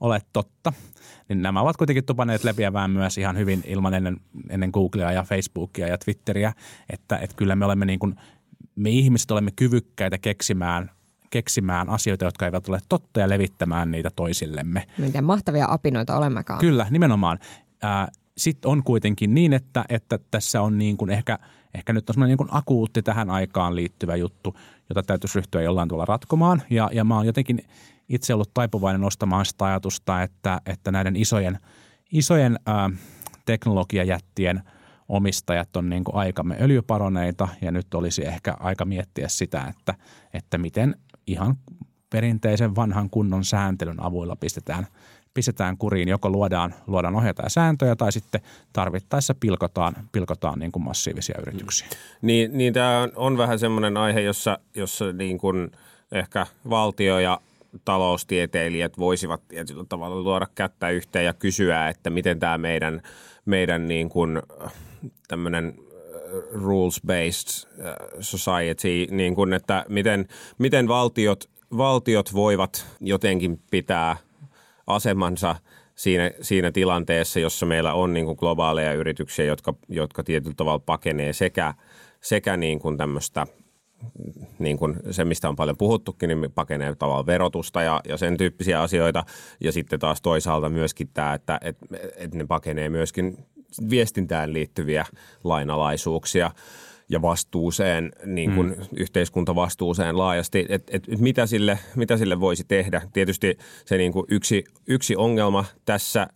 ole 0.00 0.20
totta. 0.32 0.72
Niin 1.28 1.42
nämä 1.42 1.60
ovat 1.60 1.76
kuitenkin 1.76 2.04
tupaneet 2.04 2.44
leviävään 2.44 2.90
myös 2.90 3.18
ihan 3.18 3.36
hyvin 3.38 3.62
ilman 3.66 3.94
ennen, 3.94 4.16
ennen 4.50 4.70
Googlea 4.72 5.12
ja 5.12 5.22
Facebookia 5.22 5.88
ja 5.88 5.98
Twitteriä, 5.98 6.52
että, 6.90 7.16
että 7.16 7.36
kyllä 7.36 7.56
me 7.56 7.64
olemme 7.64 7.86
niin 7.86 7.98
kuin, 7.98 8.14
me 8.76 8.90
ihmiset 8.90 9.30
olemme 9.30 9.50
kyvykkäitä 9.56 10.18
keksimään 10.18 10.90
keksimään 11.30 11.88
asioita, 11.88 12.24
jotka 12.24 12.46
eivät 12.46 12.68
ole 12.68 12.78
totta 12.88 13.20
ja 13.20 13.28
levittämään 13.28 13.90
niitä 13.90 14.10
toisillemme. 14.16 14.86
Miten 14.98 15.24
mahtavia 15.24 15.66
apinoita 15.68 16.16
olemmekaan. 16.16 16.60
Kyllä, 16.60 16.86
nimenomaan. 16.90 17.38
Sitten 18.36 18.70
on 18.70 18.82
kuitenkin 18.82 19.34
niin, 19.34 19.52
että, 19.52 19.84
että 19.88 20.18
tässä 20.30 20.62
on 20.62 20.78
niin 20.78 20.96
kuin 20.96 21.10
ehkä, 21.10 21.38
ehkä 21.74 21.92
nyt 21.92 22.10
on 22.10 22.14
semmoinen 22.14 22.30
niin 22.30 22.48
kuin 22.48 22.56
akuutti 22.56 23.02
tähän 23.02 23.30
aikaan 23.30 23.76
liittyvä 23.76 24.16
juttu, 24.16 24.56
jota 24.88 25.02
täytyisi 25.02 25.38
ryhtyä 25.38 25.62
jollain 25.62 25.88
tuolla 25.88 26.04
ratkomaan. 26.04 26.62
Ja, 26.70 26.90
ja 26.92 27.04
mä 27.04 27.16
oon 27.16 27.26
jotenkin 27.26 27.64
itse 28.08 28.34
ollut 28.34 28.50
taipuvainen 28.54 29.00
nostamaan 29.00 29.46
sitä 29.46 29.64
ajatusta, 29.64 30.22
että, 30.22 30.60
että 30.66 30.92
näiden 30.92 31.16
isojen, 31.16 31.58
isojen 32.12 32.58
ää, 32.66 32.90
teknologiajättien 33.44 34.62
omistajat 35.08 35.76
on 35.76 35.90
niin 35.90 36.04
kuin 36.04 36.16
aikamme 36.16 36.56
öljyparoneita 36.60 37.48
ja 37.60 37.70
nyt 37.70 37.94
olisi 37.94 38.26
ehkä 38.26 38.56
aika 38.60 38.84
miettiä 38.84 39.28
sitä, 39.28 39.64
että, 39.68 39.94
että 40.34 40.58
miten 40.58 40.96
ihan 41.26 41.56
perinteisen 42.10 42.76
vanhan 42.76 43.10
kunnon 43.10 43.44
sääntelyn 43.44 44.02
avuilla 44.02 44.36
pistetään, 44.36 44.86
pistetään 45.34 45.78
kuriin. 45.78 46.08
Joko 46.08 46.30
luodaan, 46.30 46.74
luodaan 46.86 47.14
ohjeita 47.14 47.42
ja 47.42 47.50
sääntöjä 47.50 47.96
tai 47.96 48.12
sitten 48.12 48.40
tarvittaessa 48.72 49.34
pilkotaan, 49.40 49.94
pilkotaan 50.12 50.58
niin 50.58 50.72
kuin 50.72 50.82
massiivisia 50.82 51.38
yrityksiä. 51.42 51.88
Niin, 52.22 52.58
niin 52.58 52.72
tämä 52.72 53.08
on, 53.16 53.38
vähän 53.38 53.58
semmoinen 53.58 53.96
aihe, 53.96 54.20
jossa, 54.20 54.58
jossa 54.74 55.12
niin 55.12 55.38
kuin 55.38 55.70
ehkä 56.12 56.46
valtio 56.70 57.18
ja 57.18 57.40
taloustieteilijät 57.84 58.98
voisivat 58.98 59.48
tietyllä 59.48 59.84
tavalla 59.88 60.22
luoda 60.22 60.46
kättä 60.54 60.90
yhteen 60.90 61.24
ja 61.24 61.32
kysyä, 61.32 61.88
että 61.88 62.10
miten 62.10 62.38
tämä 62.38 62.58
meidän, 62.58 63.02
meidän 63.44 63.88
niin 63.88 64.08
kuin 64.08 64.42
tämmöinen 65.28 65.74
rules-based 66.52 67.68
society, 68.20 69.06
niin 69.10 69.34
kuin, 69.34 69.52
että 69.52 69.84
miten, 69.88 70.28
miten 70.58 70.88
valtiot, 70.88 71.50
valtiot 71.76 72.34
voivat 72.34 72.86
jotenkin 73.00 73.60
pitää 73.70 74.16
asemansa 74.86 75.56
siinä, 75.94 76.30
siinä 76.40 76.72
tilanteessa, 76.72 77.40
jossa 77.40 77.66
meillä 77.66 77.94
on 77.94 78.12
niin 78.12 78.26
kuin 78.26 78.36
globaaleja 78.40 78.92
yrityksiä, 78.92 79.44
jotka, 79.44 79.74
jotka 79.88 80.24
tietyllä 80.24 80.54
tavalla 80.56 80.82
pakenee 80.86 81.32
sekä, 81.32 81.74
sekä 82.20 82.56
niin 82.56 82.78
kuin 82.78 82.96
tämmöistä 82.96 83.46
niin 84.58 84.78
kuin 84.78 84.96
se, 85.10 85.24
mistä 85.24 85.48
on 85.48 85.56
paljon 85.56 85.76
puhuttukin, 85.76 86.28
niin 86.28 86.52
pakenee 86.54 86.94
tavallaan 86.94 87.26
verotusta 87.26 87.82
ja, 87.82 88.00
ja 88.08 88.16
sen 88.16 88.36
tyyppisiä 88.36 88.82
asioita. 88.82 89.24
Ja 89.60 89.72
sitten 89.72 90.00
taas 90.00 90.22
toisaalta 90.22 90.68
myöskin 90.68 91.08
tämä, 91.14 91.34
että, 91.34 91.58
että, 91.62 91.86
että 92.16 92.38
ne 92.38 92.46
pakenee 92.46 92.88
myöskin 92.88 93.46
viestintään 93.90 94.52
liittyviä 94.52 95.06
lainalaisuuksia 95.44 96.50
ja 97.08 97.22
vastuuseen, 97.22 98.12
niin 98.24 98.54
kuin 98.54 98.68
mm. 98.68 98.86
yhteiskuntavastuuseen 98.96 100.18
laajasti, 100.18 100.66
että 100.68 100.96
et, 100.96 101.20
mitä, 101.20 101.46
sille, 101.46 101.78
mitä 101.96 102.16
sille 102.16 102.40
voisi 102.40 102.64
tehdä. 102.68 103.02
Tietysti 103.12 103.58
se 103.84 103.96
niin 103.96 104.12
kuin 104.12 104.26
yksi, 104.28 104.64
yksi 104.86 105.16
ongelma 105.16 105.64
tässä 105.84 106.26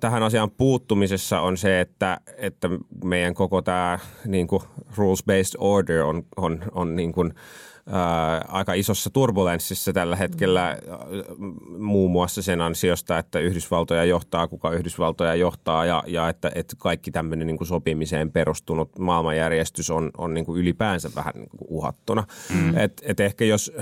tähän 0.00 0.22
asiaan 0.22 0.50
puuttumisessa 0.50 1.40
on 1.40 1.56
se, 1.56 1.80
että, 1.80 2.20
että 2.36 2.70
meidän 3.04 3.34
koko 3.34 3.62
tämä 3.62 3.98
niin 4.26 4.46
kuin 4.46 4.62
rules-based 4.96 5.56
order 5.58 6.02
on, 6.02 6.22
on, 6.36 6.64
on 6.72 6.96
niin 6.96 7.12
kuin, 7.12 7.34
ää, 7.86 8.44
aika 8.48 8.74
isossa 8.74 9.10
turbulenssissa 9.10 9.92
tällä 9.92 10.16
hetkellä 10.16 10.64
ää, 10.66 10.78
muun 11.78 12.10
muassa 12.10 12.42
sen 12.42 12.60
ansiosta, 12.60 13.18
että 13.18 13.38
Yhdysvaltoja 13.38 14.04
johtaa, 14.04 14.48
kuka 14.48 14.70
Yhdysvaltoja 14.70 15.34
johtaa 15.34 15.86
ja, 15.86 16.02
ja 16.06 16.28
että, 16.28 16.50
että 16.54 16.76
kaikki 16.78 17.10
tämmöinen 17.10 17.46
niin 17.46 17.58
kuin 17.58 17.68
sopimiseen 17.68 18.32
perustunut 18.32 18.98
maailmanjärjestys 18.98 19.90
on, 19.90 20.10
on 20.18 20.34
niin 20.34 20.46
kuin 20.46 20.60
ylipäänsä 20.60 21.10
vähän 21.16 21.34
niin 21.34 21.50
kuin 21.50 21.68
uhattuna. 21.68 22.24
Mm. 22.54 22.76
Et, 22.78 23.02
et 23.04 23.20
ehkä 23.20 23.44
jos 23.44 23.72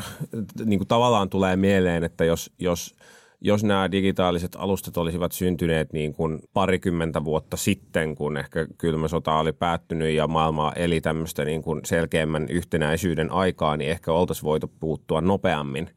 niin 0.64 0.78
kuin 0.78 0.88
tavallaan 0.88 1.30
tulee 1.30 1.56
mieleen, 1.56 2.04
että 2.04 2.24
jos, 2.24 2.50
jos 2.58 2.94
jos 3.44 3.64
nämä 3.64 3.90
digitaaliset 3.90 4.56
alustat 4.58 4.96
olisivat 4.96 5.32
syntyneet 5.32 5.92
niin 5.92 6.14
kuin 6.14 6.40
parikymmentä 6.52 7.24
vuotta 7.24 7.56
sitten, 7.56 8.14
kun 8.14 8.36
ehkä 8.36 8.66
kylmä 8.78 9.08
sota 9.08 9.38
oli 9.38 9.52
päättynyt 9.52 10.14
ja 10.14 10.28
maailma 10.28 10.72
eli 10.76 11.00
tämmöistä 11.00 11.44
niin 11.44 11.62
kuin 11.62 11.80
selkeämmän 11.84 12.46
yhtenäisyyden 12.48 13.32
aikaa, 13.32 13.76
niin 13.76 13.90
ehkä 13.90 14.12
oltaisiin 14.12 14.44
voitu 14.44 14.72
puuttua 14.80 15.20
nopeammin. 15.20 15.90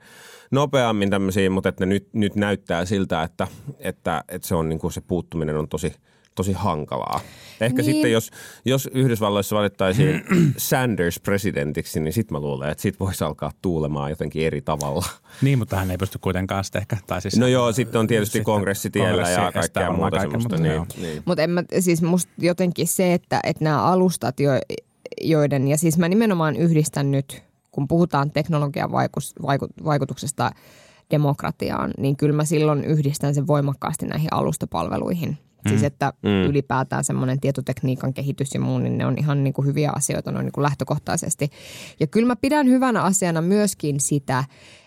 Nopeammin 0.52 1.10
tämmöisiin, 1.10 1.52
mutta 1.52 1.70
että 1.70 1.86
nyt, 1.86 2.08
nyt 2.14 2.36
näyttää 2.36 2.86
siltä, 2.86 3.24
että, 3.24 3.48
että, 3.80 4.24
että 4.30 4.48
se 4.48 4.56
on 4.56 4.70
niin 4.70 4.80
kuin 4.80 4.92
se 4.92 5.02
puuttuminen 5.02 5.58
on 5.58 5.68
tosi, 5.68 5.94
tosi 6.36 6.54
hankalaa. 6.54 7.20
Ehkä 7.62 7.82
niin. 7.82 7.94
sitten, 7.94 8.12
jos, 8.12 8.32
jos 8.66 8.90
Yhdysvalloissa 8.94 9.56
valittaisiin 9.56 10.22
Sanders 10.58 11.20
presidentiksi, 11.20 12.00
niin 12.00 12.14
sitten 12.14 12.36
mä 12.36 12.40
luulen, 12.40 12.70
että 12.70 12.82
sit 12.82 13.00
voisi 13.00 13.24
alkaa 13.24 13.52
tuulemaan 13.62 14.10
jotenkin 14.10 14.46
eri 14.46 14.62
tavalla. 14.62 15.06
Niin, 15.42 15.60
mutta 15.60 15.76
hän 15.76 15.92
ei 15.92 15.98
pysty 15.98 16.20
kuitenkaan 16.20 16.64
sitten 16.64 16.82
ehkä. 16.82 16.98
Tai 17.08 17.22
siis, 17.22 17.38
no 17.38 17.48
joo, 17.48 17.72
sitten 17.72 18.00
on 18.00 18.08
tietysti 18.08 18.42
kongressitiellä 18.42 19.24
kongressi 19.24 19.42
ja 19.42 19.52
kaikkea 19.52 19.92
muuta 19.92 20.20
semmoista. 20.20 20.58
Niin, 20.58 20.82
niin. 20.98 21.24
Mutta 21.26 21.42
siis 21.80 22.02
musta 22.02 22.32
jotenkin 22.38 22.88
se, 22.88 23.14
että, 23.14 23.40
että 23.44 23.64
nämä 23.64 23.84
alustat, 23.84 24.40
jo, 24.40 24.52
joiden, 25.22 25.68
ja 25.68 25.78
siis 25.78 25.98
mä 25.98 26.10
nimenomaan 26.10 26.56
yhdistän 26.56 27.12
nyt, 27.12 27.44
kun 27.72 27.88
puhutaan 27.88 28.32
teknologian 28.32 28.92
vaikus, 28.92 29.34
vaikutuksesta 29.86 30.52
demokratiaan, 31.12 31.92
niin 31.98 32.18
kyllä 32.18 32.36
mä 32.36 32.46
silloin 32.46 32.86
yhdistän 32.86 33.36
sen 33.36 33.48
voimakkaasti 33.48 34.06
näihin 34.06 34.34
alustapalveluihin– 34.34 35.38
Siis 35.70 35.82
mm. 35.82 35.88
että 35.88 36.14
mm. 36.22 36.50
ylipäätään 36.50 37.04
semmoinen 37.04 37.40
tietotekniikan 37.40 38.14
kehitys 38.14 38.54
ja 38.54 38.60
muu, 38.60 38.80
niin 38.80 38.98
ne 38.98 39.06
on 39.06 39.16
ihan 39.18 39.44
niin 39.44 39.54
kuin 39.54 39.66
hyviä 39.68 39.92
asioita 39.96 40.32
noin 40.32 40.44
niin 40.44 40.54
kuin 40.54 40.64
lähtökohtaisesti. 40.64 41.50
Ja 42.00 42.08
kyllä 42.08 42.28
mä 42.28 42.36
pidän 42.36 42.68
hyvänä 42.68 43.02
asiana 43.02 43.42
myöskin 43.42 44.00
sitä, 44.00 44.44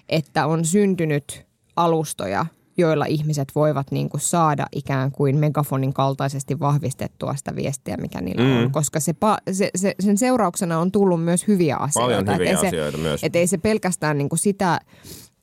että 0.09 0.47
on 0.47 0.65
syntynyt 0.65 1.47
alustoja, 1.77 2.47
joilla 2.79 3.05
ihmiset 3.05 3.49
voivat 3.55 3.91
niin 3.91 4.09
kuin 4.09 4.21
saada 4.21 4.67
ikään 4.73 5.13
kuin 5.13 5.39
megafonin 5.39 5.93
kaltaisesti 5.93 6.61
vahvistettua 6.61 7.37
sitä 7.37 7.57
viestiä, 7.57 7.97
mikä 7.97 8.21
niillä 8.21 8.45
mm. 8.45 8.57
on. 8.59 8.73
Koska 8.73 9.01
se, 9.01 9.15
se, 9.53 9.71
se, 9.77 9.95
sen 10.01 10.19
seurauksena 10.19 10.79
on 10.79 10.93
tullut 10.93 11.25
myös 11.25 11.49
hyviä 11.49 11.77
asioita. 11.77 12.25
Paljon 12.25 12.35
hyviä 12.35 12.51
et 12.51 12.59
asioita 12.59 12.97
se, 12.97 13.03
myös. 13.03 13.25
Että 13.25 13.39
ei 13.39 13.47
se 13.47 13.59
pelkästään 13.59 14.19
niin 14.19 14.29
kuin 14.29 14.39
sitä 14.39 14.81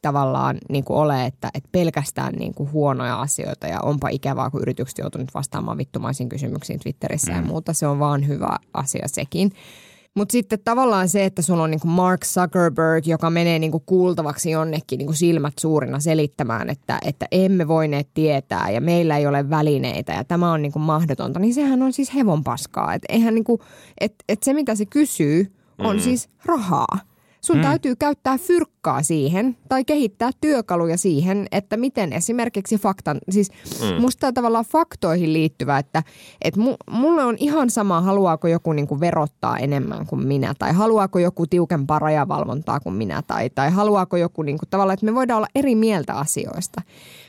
tavallaan 0.06 0.58
niin 0.70 0.84
kuin 0.84 0.98
ole, 0.98 1.26
että, 1.26 1.50
että 1.54 1.70
pelkästään 1.72 2.34
niin 2.34 2.54
kuin 2.54 2.72
huonoja 2.72 3.22
asioita 3.22 3.68
ja 3.68 3.82
onpa 3.82 4.10
ikävää, 4.10 4.50
kun 4.50 4.62
yritykset 4.62 4.98
joutunut 4.98 5.34
vastaamaan 5.34 5.78
vittumaisiin 5.78 6.30
kysymyksiin 6.30 6.80
Twitterissä 6.80 7.32
mm. 7.32 7.38
ja 7.38 7.44
muuta. 7.44 7.74
Se 7.74 7.88
on 7.88 8.00
vaan 8.00 8.28
hyvä 8.28 8.58
asia 8.74 9.08
sekin. 9.08 9.52
Mutta 10.16 10.32
sitten 10.32 10.60
tavallaan 10.64 11.10
se, 11.10 11.26
että 11.26 11.42
sulla 11.42 11.64
on 11.64 11.72
niinku 11.72 11.88
Mark 11.88 12.22
Zuckerberg, 12.26 13.08
joka 13.08 13.30
menee 13.30 13.60
niinku 13.60 13.84
kuultavaksi 13.86 14.52
jonnekin 14.52 14.98
niinku 14.98 15.14
silmät 15.14 15.54
suurina 15.60 16.00
selittämään, 16.00 16.70
että, 16.70 17.00
että 17.06 17.26
emme 17.32 17.68
voineet 17.68 18.08
tietää 18.14 18.70
ja 18.70 18.82
meillä 18.82 19.18
ei 19.18 19.28
ole 19.28 19.50
välineitä 19.50 20.14
ja 20.14 20.24
tämä 20.24 20.52
on 20.52 20.62
niinku 20.62 20.80
mahdotonta, 20.80 21.40
niin 21.40 21.54
sehän 21.54 21.84
on 21.84 21.94
siis 21.94 22.16
hevon 22.16 22.44
paskaa. 22.44 22.94
Et 22.94 23.04
eihän 23.10 23.36
niinku, 23.36 23.60
et, 24.02 24.14
et 24.30 24.44
se, 24.44 24.54
mitä 24.54 24.76
se 24.76 24.86
kysyy, 24.86 25.52
on 25.78 25.96
mm. 25.96 26.02
siis 26.02 26.30
rahaa. 26.46 27.00
Sun 27.46 27.58
mm. 27.58 27.62
täytyy 27.62 27.96
käyttää 27.96 28.38
fyrkkaa 28.38 29.04
siihen 29.04 29.58
tai 29.70 29.86
kehittää 29.86 30.30
työkaluja 30.42 30.98
siihen, 30.98 31.48
että 31.52 31.78
miten 31.78 32.14
esimerkiksi 32.14 32.78
faktan, 32.78 33.18
siis 33.30 33.52
mm. 33.82 34.02
musta 34.02 34.34
tavallaan 34.34 34.66
faktoihin 34.66 35.34
liittyvä, 35.34 35.78
että, 35.78 36.04
että 36.42 36.60
mulle 36.92 37.24
on 37.24 37.36
ihan 37.40 37.70
sama, 37.70 38.02
haluaako 38.02 38.48
joku 38.48 38.74
niinku 38.74 39.00
verottaa 39.00 39.58
enemmän 39.58 40.06
kuin 40.06 40.28
minä 40.28 40.54
tai 40.60 40.74
haluaako 40.74 41.20
joku 41.20 41.48
tiukempaa 41.48 42.00
rajavalvontaa 42.00 42.80
kuin 42.80 42.96
minä 42.96 43.22
tai, 43.28 43.50
tai 43.50 43.72
haluaako 43.72 44.18
joku 44.18 44.42
niinku, 44.42 44.66
tavallaan, 44.70 44.94
että 44.94 45.06
me 45.06 45.16
voidaan 45.16 45.38
olla 45.38 45.48
eri 45.56 45.76
mieltä 45.76 46.14
asioista. 46.14 46.82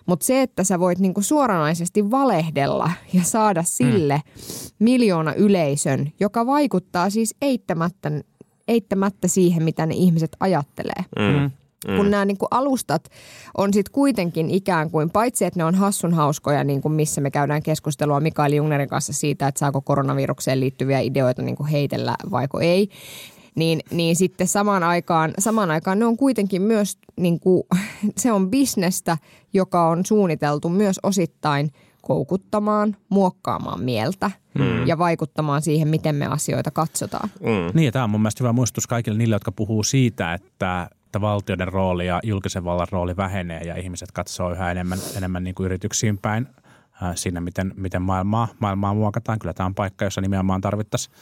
Mutta 0.06 0.26
se, 0.26 0.42
että 0.42 0.64
sä 0.64 0.80
voit 0.80 0.98
niinku 0.98 1.22
suoranaisesti 1.22 2.10
valehdella 2.10 2.90
ja 3.12 3.22
saada 3.22 3.62
sille 3.62 4.22
mm. 4.26 4.42
miljoona 4.78 5.34
yleisön, 5.34 6.12
joka 6.20 6.46
vaikuttaa 6.46 7.10
siis 7.10 7.34
eittämättä 7.42 8.10
eittämättä 8.68 9.28
siihen, 9.28 9.62
mitä 9.62 9.86
ne 9.86 9.94
ihmiset 9.94 10.36
ajattelee. 10.40 11.04
Mm. 11.18 11.50
Mm. 11.88 11.96
Kun 11.96 12.10
nämä 12.10 12.24
niin 12.24 12.38
kuin 12.38 12.48
alustat 12.50 13.08
on 13.56 13.74
sitten 13.74 13.92
kuitenkin 13.92 14.50
ikään 14.50 14.90
kuin, 14.90 15.10
paitsi 15.10 15.44
että 15.44 15.60
ne 15.60 15.64
on 15.64 15.74
hassun 15.74 16.14
hauskoja, 16.14 16.64
niin 16.64 16.82
kuin 16.82 16.92
missä 16.92 17.20
me 17.20 17.30
käydään 17.30 17.62
keskustelua 17.62 18.20
Mikael 18.20 18.52
Jungnerin 18.52 18.88
kanssa 18.88 19.12
siitä, 19.12 19.48
että 19.48 19.58
saako 19.58 19.80
koronavirukseen 19.80 20.60
liittyviä 20.60 21.00
ideoita 21.00 21.42
niin 21.42 21.56
kuin 21.56 21.68
heitellä 21.68 22.14
vaiko 22.30 22.60
ei, 22.60 22.88
niin, 23.54 23.80
niin 23.90 24.16
sitten 24.16 24.48
samaan 24.48 24.82
aikaan, 24.82 25.32
samaan 25.38 25.70
aikaan 25.70 25.98
ne 25.98 26.04
on 26.04 26.16
kuitenkin 26.16 26.62
myös, 26.62 26.98
niin 27.16 27.40
kuin, 27.40 27.62
se 28.18 28.32
on 28.32 28.50
bisnestä, 28.50 29.18
joka 29.52 29.88
on 29.88 30.06
suunniteltu 30.06 30.68
myös 30.68 31.00
osittain– 31.02 31.72
koukuttamaan, 32.06 32.96
muokkaamaan 33.08 33.80
mieltä 33.80 34.30
mm. 34.58 34.86
ja 34.86 34.98
vaikuttamaan 34.98 35.62
siihen, 35.62 35.88
miten 35.88 36.14
me 36.14 36.26
asioita 36.26 36.70
katsotaan. 36.70 37.28
Mm. 37.40 37.70
Niin 37.74 37.84
ja 37.84 37.92
tämä 37.92 38.04
on 38.04 38.10
mun 38.10 38.20
mielestä 38.20 38.44
hyvä 38.44 38.52
muistutus 38.52 38.86
kaikille 38.86 39.18
niille, 39.18 39.34
jotka 39.34 39.52
puhuu 39.52 39.82
siitä, 39.82 40.34
että, 40.34 40.88
että 41.04 41.20
valtioiden 41.20 41.68
rooli 41.68 42.06
ja 42.06 42.20
julkisen 42.22 42.64
vallan 42.64 42.86
rooli 42.90 43.16
vähenee 43.16 43.60
ja 43.60 43.76
ihmiset 43.76 44.12
katsoo 44.12 44.52
yhä 44.52 44.70
enemmän, 44.70 44.98
enemmän 45.16 45.44
niin 45.44 45.54
kuin 45.54 45.64
yrityksiin 45.64 46.18
päin 46.18 46.46
äh, 47.02 47.12
siinä, 47.14 47.40
miten, 47.40 47.72
miten 47.76 48.02
maailmaa, 48.02 48.48
maailmaa 48.58 48.94
muokataan. 48.94 49.38
Kyllä 49.38 49.54
tämä 49.54 49.66
on 49.66 49.74
paikka, 49.74 50.04
jossa 50.04 50.20
nimenomaan 50.20 50.60
tarvittaisiin 50.60 51.14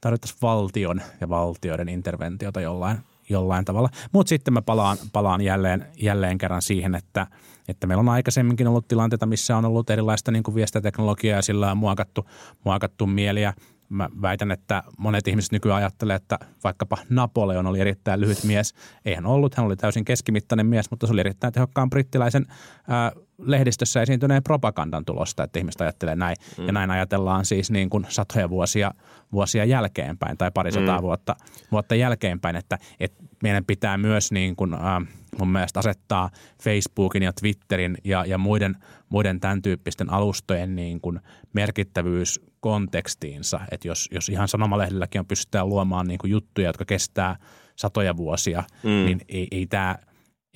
tarvittaisi 0.00 0.36
valtion 0.42 1.00
ja 1.20 1.28
valtioiden 1.28 1.88
interventiota 1.88 2.60
jollain, 2.60 2.98
jollain 3.28 3.64
tavalla. 3.64 3.88
Mutta 4.12 4.28
sitten 4.28 4.54
mä 4.54 4.62
palaan, 4.62 4.96
palaan 5.12 5.40
jälleen, 5.40 5.86
jälleen 6.02 6.38
kerran 6.38 6.62
siihen, 6.62 6.94
että– 6.94 7.26
että 7.68 7.86
meillä 7.86 8.00
on 8.00 8.08
aikaisemminkin 8.08 8.68
ollut 8.68 8.88
tilanteita, 8.88 9.26
missä 9.26 9.56
on 9.56 9.64
ollut 9.64 9.90
erilaista 9.90 10.30
niin 10.30 10.42
kuin 10.42 10.54
viestiteknologiaa 10.54 11.36
ja 11.36 11.42
sillä 11.42 11.70
on 11.70 11.76
muokattu, 11.76 12.26
muokattu 12.64 13.06
mieliä. 13.06 13.54
Mä 13.88 14.08
väitän, 14.22 14.50
että 14.50 14.82
monet 14.98 15.28
ihmiset 15.28 15.52
nykyään 15.52 15.76
ajattelee, 15.76 16.16
että 16.16 16.38
vaikkapa 16.64 16.98
Napoleon 17.10 17.66
oli 17.66 17.80
erittäin 17.80 18.20
lyhyt 18.20 18.44
mies. 18.44 18.74
Eihän 19.04 19.26
ollut, 19.26 19.54
hän 19.54 19.66
oli 19.66 19.76
täysin 19.76 20.04
keskimittainen 20.04 20.66
mies, 20.66 20.90
mutta 20.90 21.06
se 21.06 21.12
oli 21.12 21.20
erittäin 21.20 21.52
tehokkaan 21.52 21.90
brittiläisen 21.90 22.46
ää, 22.88 23.12
lehdistössä 23.38 24.02
esiintyneen 24.02 24.42
propagandan 24.42 25.04
tulosta, 25.04 25.44
että 25.44 25.58
ihmiset 25.58 25.80
ajattelee 25.80 26.16
näin. 26.16 26.36
Mm. 26.58 26.66
Ja 26.66 26.72
näin 26.72 26.90
ajatellaan 26.90 27.44
siis 27.44 27.70
niin 27.70 27.90
kuin 27.90 28.06
satoja 28.08 28.50
vuosia, 28.50 28.94
vuosia 29.32 29.64
jälkeenpäin 29.64 30.38
tai 30.38 30.50
parisataa 30.50 30.98
mm. 30.98 31.02
vuotta, 31.02 31.36
vuotta 31.72 31.94
jälkeenpäin, 31.94 32.56
että, 32.56 32.78
että 33.00 33.24
meidän 33.46 33.64
pitää 33.64 33.98
myös 33.98 34.32
niin 34.32 34.56
kuin, 34.56 34.74
ää, 34.74 35.02
mun 35.38 35.48
mielestä 35.48 35.80
asettaa 35.80 36.30
Facebookin 36.62 37.22
ja 37.22 37.32
Twitterin 37.32 37.98
ja, 38.04 38.24
ja 38.24 38.38
muiden, 38.38 38.76
muiden 39.08 39.40
tämän 39.40 39.62
tyyppisten 39.62 40.12
alustojen 40.12 40.76
niin 40.76 41.00
kuin 41.00 41.20
merkittävyys 41.52 42.40
kontekstiinsa. 42.60 43.60
Että 43.70 43.88
jos, 43.88 44.08
jos 44.12 44.28
ihan 44.28 44.48
sanomalehdelläkin 44.48 45.18
on 45.18 45.26
pystytään 45.26 45.68
luomaan 45.68 46.06
niin 46.06 46.18
kuin 46.18 46.30
juttuja, 46.30 46.68
jotka 46.68 46.84
kestää 46.84 47.36
satoja 47.76 48.16
vuosia, 48.16 48.64
mm. 48.82 48.90
niin 48.90 49.20
ei, 49.28 49.48
ei 49.50 49.66
tämä– 49.66 49.98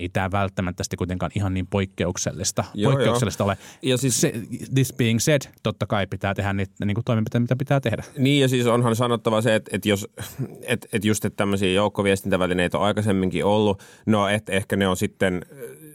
ei 0.01 0.09
tämä 0.09 0.31
välttämättä 0.31 0.85
sitten 0.85 0.97
kuitenkaan 0.97 1.33
ihan 1.35 1.55
niin 1.55 1.67
poikkeuksellista, 1.67 2.65
joo, 2.75 2.93
poikkeuksellista 2.93 3.43
joo. 3.43 3.47
ole. 3.47 3.59
Ja 3.83 3.97
siis, 3.97 4.21
se, 4.21 4.33
this 4.75 4.93
being 4.93 5.19
said, 5.19 5.43
totta 5.63 5.87
kai 5.87 6.07
pitää 6.07 6.35
tehdä 6.35 6.53
niitä 6.53 6.85
niin 6.85 6.97
toimenpiteitä, 7.05 7.41
mitä 7.41 7.57
pitää 7.57 7.81
tehdä. 7.81 8.05
Niin 8.19 8.41
ja 8.41 8.49
siis 8.49 8.67
onhan 8.67 8.97
sanottava 8.97 9.41
se, 9.41 9.55
että, 9.55 9.71
että 9.75 9.89
jos, 9.89 10.09
että, 10.63 10.89
että 10.93 11.09
just 11.09 11.25
että 11.25 11.37
tämmöisiä 11.37 11.73
joukkoviestintävälineitä 11.73 12.79
on 12.79 12.85
aikaisemminkin 12.85 13.45
ollut, 13.45 13.83
no 14.07 14.29
että 14.29 14.53
ehkä 14.53 14.77
ne 14.77 14.89
on 14.89 14.97
sitten 14.97 15.47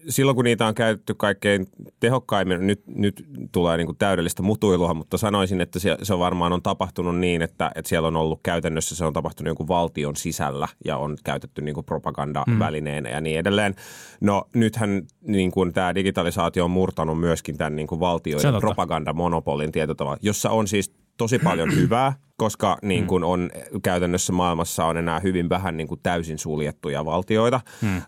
silloin 0.09 0.35
kun 0.35 0.45
niitä 0.45 0.67
on 0.67 0.75
käytetty 0.75 1.13
kaikkein 1.13 1.67
tehokkaimmin, 1.99 2.67
nyt, 2.67 2.83
nyt 2.87 3.25
tulee 3.51 3.77
niin 3.77 3.85
kuin 3.87 3.97
täydellistä 3.97 4.43
mutuilua, 4.43 4.93
mutta 4.93 5.17
sanoisin, 5.17 5.61
että 5.61 5.79
se, 5.79 5.97
se 6.03 6.19
varmaan 6.19 6.53
on 6.53 6.61
tapahtunut 6.61 7.17
niin, 7.17 7.41
että, 7.41 7.71
että 7.75 7.89
siellä 7.89 8.07
on 8.07 8.15
ollut 8.15 8.39
käytännössä, 8.43 8.95
se 8.95 9.05
on 9.05 9.13
tapahtunut 9.13 9.47
jonkun 9.47 9.67
valtion 9.67 10.15
sisällä 10.15 10.67
ja 10.85 10.97
on 10.97 11.17
käytetty 11.23 11.61
niin 11.61 11.75
kuin 11.75 11.85
propagandavälineenä 11.85 13.09
mm. 13.09 13.13
ja 13.13 13.21
niin 13.21 13.39
edelleen. 13.39 13.75
No 14.21 14.47
nythän 14.55 15.03
niin 15.21 15.51
kuin 15.51 15.73
tämä 15.73 15.95
digitalisaatio 15.95 16.65
on 16.65 16.71
murtanut 16.71 17.19
myöskin 17.19 17.57
tämän 17.57 17.75
niin 17.75 17.87
kuin 17.87 17.99
valtioiden 17.99 18.59
propagandamonopolin 18.59 19.71
tietyllä 19.71 19.95
tavalla, 19.95 20.17
jossa 20.21 20.49
on 20.49 20.67
siis 20.67 21.04
tosi 21.17 21.39
paljon 21.39 21.75
hyvää, 21.79 22.13
koska 22.37 22.77
niin 22.81 23.07
kuin 23.07 23.23
on 23.23 23.49
käytännössä 23.83 24.33
maailmassa 24.33 24.85
on 24.85 24.97
enää 24.97 25.19
hyvin 25.19 25.49
vähän 25.49 25.77
niin 25.77 25.87
kuin 25.87 25.99
täysin 26.03 26.39
suljettuja 26.39 27.05
valtioita. 27.05 27.61
Hmm. 27.81 27.97
Uh, 27.97 28.03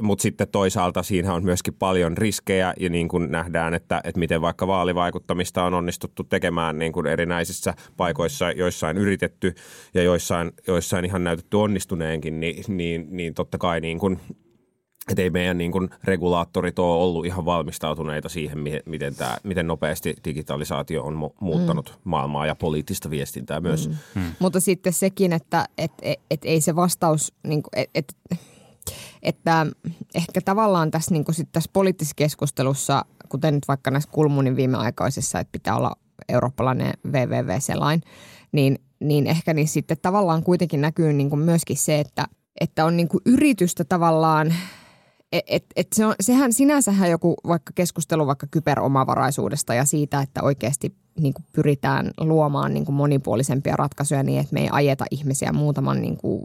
Mutta 0.00 0.22
sitten 0.22 0.48
toisaalta 0.48 1.02
siinä 1.02 1.34
on 1.34 1.44
myöskin 1.44 1.74
paljon 1.74 2.18
riskejä 2.18 2.74
ja 2.80 2.90
niin 2.90 3.08
kuin 3.08 3.30
nähdään, 3.30 3.74
että, 3.74 4.00
että 4.04 4.18
miten 4.18 4.40
vaikka 4.40 4.66
vaalivaikuttamista 4.66 5.64
on 5.64 5.74
onnistuttu 5.74 6.24
tekemään 6.24 6.78
niin 6.78 6.92
kuin 6.92 7.06
erinäisissä 7.06 7.74
paikoissa, 7.96 8.52
joissain 8.52 8.98
yritetty 8.98 9.54
ja 9.94 10.02
joissain, 10.02 10.52
joissain 10.66 11.04
ihan 11.04 11.24
näytetty 11.24 11.56
onnistuneenkin, 11.56 12.40
niin, 12.40 12.64
niin, 12.68 13.06
niin 13.10 13.34
totta 13.34 13.58
kai 13.58 13.80
niin 13.80 13.98
kuin 13.98 14.20
että 15.10 15.22
ei 15.22 15.30
meidän 15.30 15.58
niin 15.58 15.72
kuin 15.72 15.90
regulaattorit 16.04 16.78
ole 16.78 17.02
ollut 17.02 17.26
ihan 17.26 17.44
valmistautuneita 17.44 18.28
siihen, 18.28 18.58
miten, 18.86 19.14
tämä, 19.14 19.36
miten 19.42 19.66
nopeasti 19.66 20.14
digitalisaatio 20.24 21.02
on 21.02 21.30
muuttanut 21.40 21.90
mm. 21.90 22.10
maailmaa 22.10 22.46
ja 22.46 22.54
poliittista 22.54 23.10
viestintää 23.10 23.60
myös. 23.60 23.88
Mm. 23.88 23.94
Mm. 24.14 24.32
Mutta 24.38 24.60
sitten 24.60 24.92
sekin, 24.92 25.32
että 25.32 25.68
et, 25.78 25.92
et, 26.02 26.20
et 26.30 26.40
ei 26.44 26.60
se 26.60 26.76
vastaus, 26.76 27.32
niin 27.46 27.62
kuin, 27.62 27.70
et, 27.74 27.90
et, 27.94 28.14
että 29.22 29.66
ehkä 30.14 30.40
tavallaan 30.44 30.90
tässä, 30.90 31.14
niin 31.14 31.24
sit 31.30 31.48
tässä 31.52 31.70
poliittisessa 31.72 32.14
keskustelussa, 32.16 33.04
kuten 33.28 33.54
nyt 33.54 33.68
vaikka 33.68 33.90
näissä 33.90 34.10
Kulmunin 34.12 34.56
viimeaikaisissa, 34.56 35.40
että 35.40 35.52
pitää 35.52 35.76
olla 35.76 35.92
eurooppalainen 36.28 36.92
VVV-selain, 37.12 38.02
niin, 38.52 38.78
niin 39.00 39.26
ehkä 39.26 39.54
niin 39.54 39.68
sitten 39.68 39.96
tavallaan 40.02 40.42
kuitenkin 40.42 40.80
näkyy 40.80 41.12
niin 41.12 41.30
kuin 41.30 41.40
myöskin 41.40 41.76
se, 41.76 42.00
että, 42.00 42.26
että 42.60 42.84
on 42.84 42.96
niin 42.96 43.08
kuin 43.08 43.22
yritystä 43.26 43.84
tavallaan 43.84 44.54
et, 45.32 45.64
et, 45.76 45.88
se 45.92 46.06
on, 46.06 46.14
sehän 46.20 46.52
sinänsähän 46.52 47.10
joku 47.10 47.34
vaikka 47.46 47.72
keskustelu 47.74 48.26
vaikka 48.26 48.46
kyberomavaraisuudesta 48.50 49.74
ja 49.74 49.84
siitä, 49.84 50.20
että 50.20 50.42
oikeasti 50.42 50.94
niin 51.20 51.34
kuin 51.34 51.44
pyritään 51.52 52.10
luomaan 52.20 52.74
niin 52.74 52.84
kuin 52.84 52.96
monipuolisempia 52.96 53.76
ratkaisuja 53.76 54.22
niin, 54.22 54.40
että 54.40 54.54
me 54.54 54.60
ei 54.60 54.68
ajeta 54.72 55.04
ihmisiä 55.10 55.52
muutaman 55.52 56.02
niin 56.02 56.16
kuin 56.16 56.42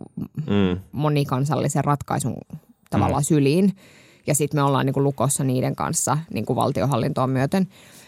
mm. 0.47 0.79
monikansallisen 0.91 1.83
ratkaisun 1.83 2.37
tavallaan 2.89 3.21
mm. 3.21 3.25
syliin. 3.25 3.71
Ja 4.27 4.35
sitten 4.35 4.59
me 4.59 4.63
ollaan 4.63 4.85
niin 4.85 4.93
kuin 4.93 5.03
lukossa 5.03 5.43
niiden 5.43 5.75
kanssa 5.75 6.17
niin 6.33 6.45
kuin 6.45 6.55
valtiohallintoon 6.55 7.29
myöten. 7.29 7.67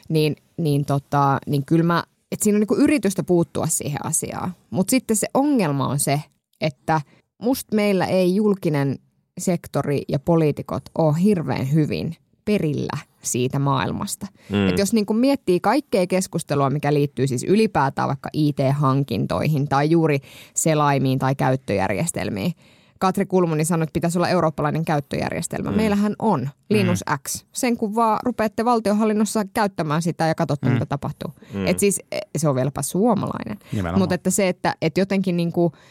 Niin, 0.09 0.35
niin, 0.57 0.85
tota, 0.85 1.39
niin 1.47 1.65
kyllä 1.65 1.83
mä, 1.83 2.03
että 2.31 2.43
siinä 2.43 2.55
on 2.55 2.59
niin 2.59 2.67
kuin 2.67 2.81
yritystä 2.81 3.23
puuttua 3.23 3.67
siihen 3.67 4.05
asiaan. 4.05 4.55
Mutta 4.69 4.91
sitten 4.91 5.17
se 5.17 5.27
ongelma 5.33 5.87
on 5.87 5.99
se, 5.99 6.21
että 6.61 7.01
musta 7.41 7.75
meillä 7.75 8.05
ei 8.05 8.35
julkinen 8.35 8.99
sektori 9.37 10.01
ja 10.07 10.19
poliitikot 10.19 10.83
ole 10.97 11.15
hirveän 11.23 11.73
hyvin 11.73 12.15
perillä 12.45 12.97
siitä 13.21 13.59
maailmasta. 13.59 14.27
Mm. 14.51 14.69
Et 14.69 14.79
jos 14.79 14.93
niin 14.93 15.05
kuin 15.05 15.17
miettii 15.17 15.59
kaikkea 15.59 16.07
keskustelua, 16.07 16.69
mikä 16.69 16.93
liittyy 16.93 17.27
siis 17.27 17.43
ylipäätään 17.43 18.07
vaikka 18.07 18.29
IT-hankintoihin 18.33 19.67
tai 19.67 19.89
juuri 19.89 20.19
selaimiin 20.53 21.19
tai 21.19 21.35
käyttöjärjestelmiin. 21.35 22.53
Katri 22.99 23.25
Kulmuni 23.25 23.65
sanoi, 23.65 23.83
että 23.83 23.93
pitäisi 23.93 24.17
olla 24.17 24.29
eurooppalainen 24.29 24.85
käyttöjärjestelmä. 24.85 25.71
Mm. 25.71 25.77
Meillähän 25.77 26.15
on 26.19 26.49
Linux 26.69 27.03
mm. 27.09 27.17
X. 27.27 27.45
Sen 27.51 27.77
kun 27.77 27.95
vaan 27.95 28.19
rupeatte 28.23 28.65
valtiohallinnossa 28.65 29.45
käyttämään 29.53 30.01
sitä 30.01 30.27
ja 30.27 30.35
katsotte, 30.35 30.67
mm. 30.67 30.73
mitä 30.73 30.85
tapahtuu. 30.85 31.33
Mm. 31.53 31.67
Et 31.67 31.79
siis 31.79 32.01
e, 32.11 32.19
se 32.37 32.49
on 32.49 32.55
vieläpä 32.55 32.81
suomalainen. 32.81 33.57
Mutta 33.97 34.15
että 34.15 34.29
se, 34.29 34.47
että 34.47 34.75
et 34.81 34.97
jotenkin 34.97 35.37
niin 35.37 35.51
kuin– 35.51 35.73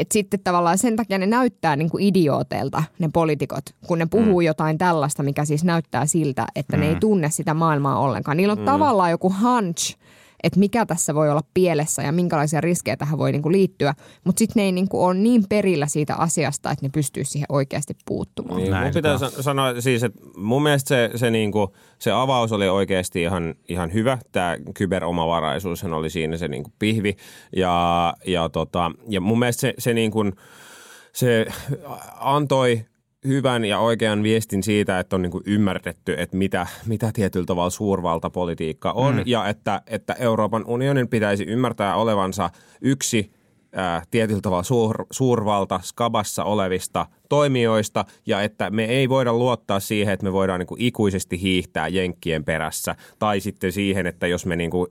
et 0.00 0.12
sitten 0.12 0.40
tavallaan 0.44 0.78
sen 0.78 0.96
takia 0.96 1.18
ne 1.18 1.26
näyttää 1.26 1.76
niin 1.76 1.90
kuin 1.90 2.04
idiooteilta, 2.04 2.82
ne 2.98 3.10
poliitikot, 3.12 3.64
kun 3.86 3.98
ne 3.98 4.06
puhuu 4.06 4.40
mm. 4.40 4.46
jotain 4.46 4.78
tällaista, 4.78 5.22
mikä 5.22 5.44
siis 5.44 5.64
näyttää 5.64 6.06
siltä, 6.06 6.46
että 6.56 6.76
mm. 6.76 6.80
ne 6.80 6.88
ei 6.88 6.94
mm. 6.94 7.00
tunne 7.00 7.30
sitä 7.30 7.54
maailmaa 7.54 7.98
ollenkaan. 7.98 8.36
Niillä 8.36 8.52
on 8.52 8.58
mm. 8.58 8.64
tavallaan 8.64 9.10
joku 9.10 9.34
hunch, 9.42 9.96
että 10.42 10.60
mikä 10.60 10.86
tässä 10.86 11.14
voi 11.14 11.30
olla 11.30 11.42
pielessä 11.54 12.02
ja 12.02 12.12
minkälaisia 12.12 12.60
riskejä 12.60 12.96
tähän 12.96 13.18
voi 13.18 13.32
niinku 13.32 13.52
liittyä. 13.52 13.94
Mutta 14.24 14.38
sitten 14.38 14.60
ne 14.60 14.64
ei 14.64 14.72
niinku 14.72 15.04
ole 15.04 15.14
niin 15.14 15.44
perillä 15.48 15.86
siitä 15.86 16.14
asiasta, 16.14 16.70
että 16.70 16.86
ne 16.86 16.90
pystyy 16.94 17.24
siihen 17.24 17.46
oikeasti 17.48 17.96
puuttumaan. 18.06 18.62
Niin, 18.62 18.76
mun 18.76 18.94
pitää 18.94 19.18
sanoa 19.40 19.80
siis, 19.80 20.02
että 20.02 20.20
mun 20.36 20.62
mielestä 20.62 20.88
se, 20.88 21.10
se, 21.14 21.30
niinku, 21.30 21.74
se 21.98 22.10
avaus 22.12 22.52
oli 22.52 22.68
oikeasti 22.68 23.22
ihan, 23.22 23.54
ihan 23.68 23.92
hyvä. 23.92 24.18
Tämä 24.32 24.56
kyberomavaraisuus 24.74 25.84
oli 25.84 26.10
siinä 26.10 26.36
se 26.36 26.48
niinku 26.48 26.72
pihvi. 26.78 27.16
Ja, 27.56 28.14
ja, 28.26 28.48
tota, 28.48 28.92
ja 29.08 29.20
mun 29.20 29.38
mielestä 29.38 29.60
se, 29.60 29.74
se, 29.78 29.94
niinku, 29.94 30.24
se 31.12 31.46
antoi 32.20 32.84
hyvän 33.26 33.64
ja 33.64 33.78
oikean 33.78 34.22
viestin 34.22 34.62
siitä, 34.62 34.98
että 34.98 35.16
on 35.16 35.22
niin 35.22 35.32
kuin 35.32 35.44
ymmärretty, 35.46 36.14
että 36.18 36.36
mitä, 36.36 36.66
mitä 36.86 37.10
tietyllä 37.12 37.46
tavalla 37.46 37.70
suurvaltapolitiikka 37.70 38.92
on 38.92 39.14
mm. 39.16 39.22
ja 39.26 39.48
että, 39.48 39.82
että 39.86 40.12
Euroopan 40.12 40.64
unionin 40.66 41.08
pitäisi 41.08 41.44
ymmärtää 41.44 41.96
olevansa 41.96 42.50
yksi 42.80 43.32
ää, 43.72 44.02
tietyllä 44.10 44.40
tavalla 44.40 44.62
suur, 44.62 45.06
suurvalta 45.10 45.80
skabassa 45.82 46.44
olevista 46.44 47.06
toimijoista 47.30 48.04
ja 48.26 48.42
että 48.42 48.70
me 48.70 48.84
ei 48.84 49.08
voida 49.08 49.32
luottaa 49.32 49.80
siihen, 49.80 50.14
että 50.14 50.24
me 50.24 50.32
voidaan 50.32 50.60
niin 50.60 50.66
kuin 50.66 50.80
ikuisesti 50.80 51.40
hiihtää 51.42 51.88
jenkkien 51.88 52.44
perässä 52.44 52.96
tai 53.18 53.40
sitten 53.40 53.72
siihen, 53.72 54.06
että 54.06 54.26
jos 54.26 54.46
me 54.46 54.56
niin 54.56 54.70
kuin 54.70 54.86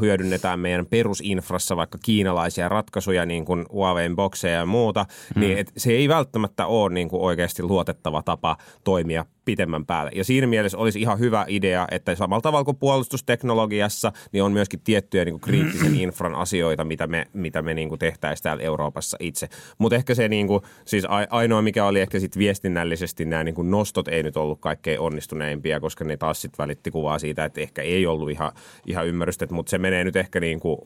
hyödynnetään 0.00 0.60
meidän 0.60 0.86
perusinfrassa 0.86 1.76
vaikka 1.76 1.98
kiinalaisia 2.04 2.68
ratkaisuja 2.68 3.26
niin 3.26 3.44
kuin 3.44 3.66
Huaweiin 3.72 4.16
bokseja 4.16 4.58
ja 4.58 4.66
muuta, 4.66 5.06
hmm. 5.34 5.40
niin 5.40 5.58
et 5.58 5.72
se 5.76 5.92
ei 5.92 6.08
välttämättä 6.08 6.66
ole 6.66 6.94
niin 6.94 7.08
kuin 7.08 7.22
oikeasti 7.22 7.62
luotettava 7.62 8.22
tapa 8.22 8.56
toimia 8.84 9.24
pitemmän 9.46 9.86
päälle. 9.86 10.10
Ja 10.14 10.24
siinä 10.24 10.46
mielessä 10.46 10.78
olisi 10.78 11.00
ihan 11.00 11.18
hyvä 11.18 11.44
idea, 11.48 11.88
että 11.90 12.14
samalla 12.14 12.40
tavalla 12.40 12.64
kuin 12.64 12.76
puolustusteknologiassa, 12.76 14.12
niin 14.32 14.42
on 14.42 14.52
myöskin 14.52 14.80
tiettyjä 14.80 15.24
niin 15.24 15.32
kuin 15.32 15.40
kriittisen 15.40 16.00
infran 16.04 16.34
asioita, 16.34 16.84
mitä 16.84 17.06
me, 17.06 17.26
mitä 17.32 17.62
me 17.62 17.74
niin 17.74 17.88
kuin 17.88 17.98
tehtäisiin 17.98 18.42
täällä 18.42 18.62
Euroopassa 18.62 19.16
itse. 19.20 19.48
Mutta 19.78 19.96
ehkä 19.96 20.14
se 20.14 20.28
niin 20.28 20.46
kuin, 20.46 20.62
siis 20.84 21.04
ainoa, 21.30 21.62
mikä 21.62 21.75
oli 21.84 22.00
ehkä 22.00 22.18
sitten 22.18 22.40
viestinnällisesti 22.40 23.24
nämä 23.24 23.44
niin 23.44 23.54
kuin 23.54 23.70
nostot 23.70 24.08
ei 24.08 24.22
nyt 24.22 24.36
ollut 24.36 24.60
kaikkein 24.60 25.00
onnistuneimpia, 25.00 25.80
koska 25.80 26.04
ne 26.04 26.16
taas 26.16 26.42
sitten 26.42 26.58
välitti 26.58 26.90
kuvaa 26.90 27.18
siitä, 27.18 27.44
että 27.44 27.60
ehkä 27.60 27.82
ei 27.82 28.06
ollut 28.06 28.30
ihan, 28.30 28.52
ihan 28.86 29.06
ymmärrystä, 29.06 29.46
mutta 29.50 29.70
se 29.70 29.78
menee 29.78 30.04
nyt 30.04 30.16
ehkä 30.16 30.40
niin 30.40 30.60
kuin... 30.60 30.78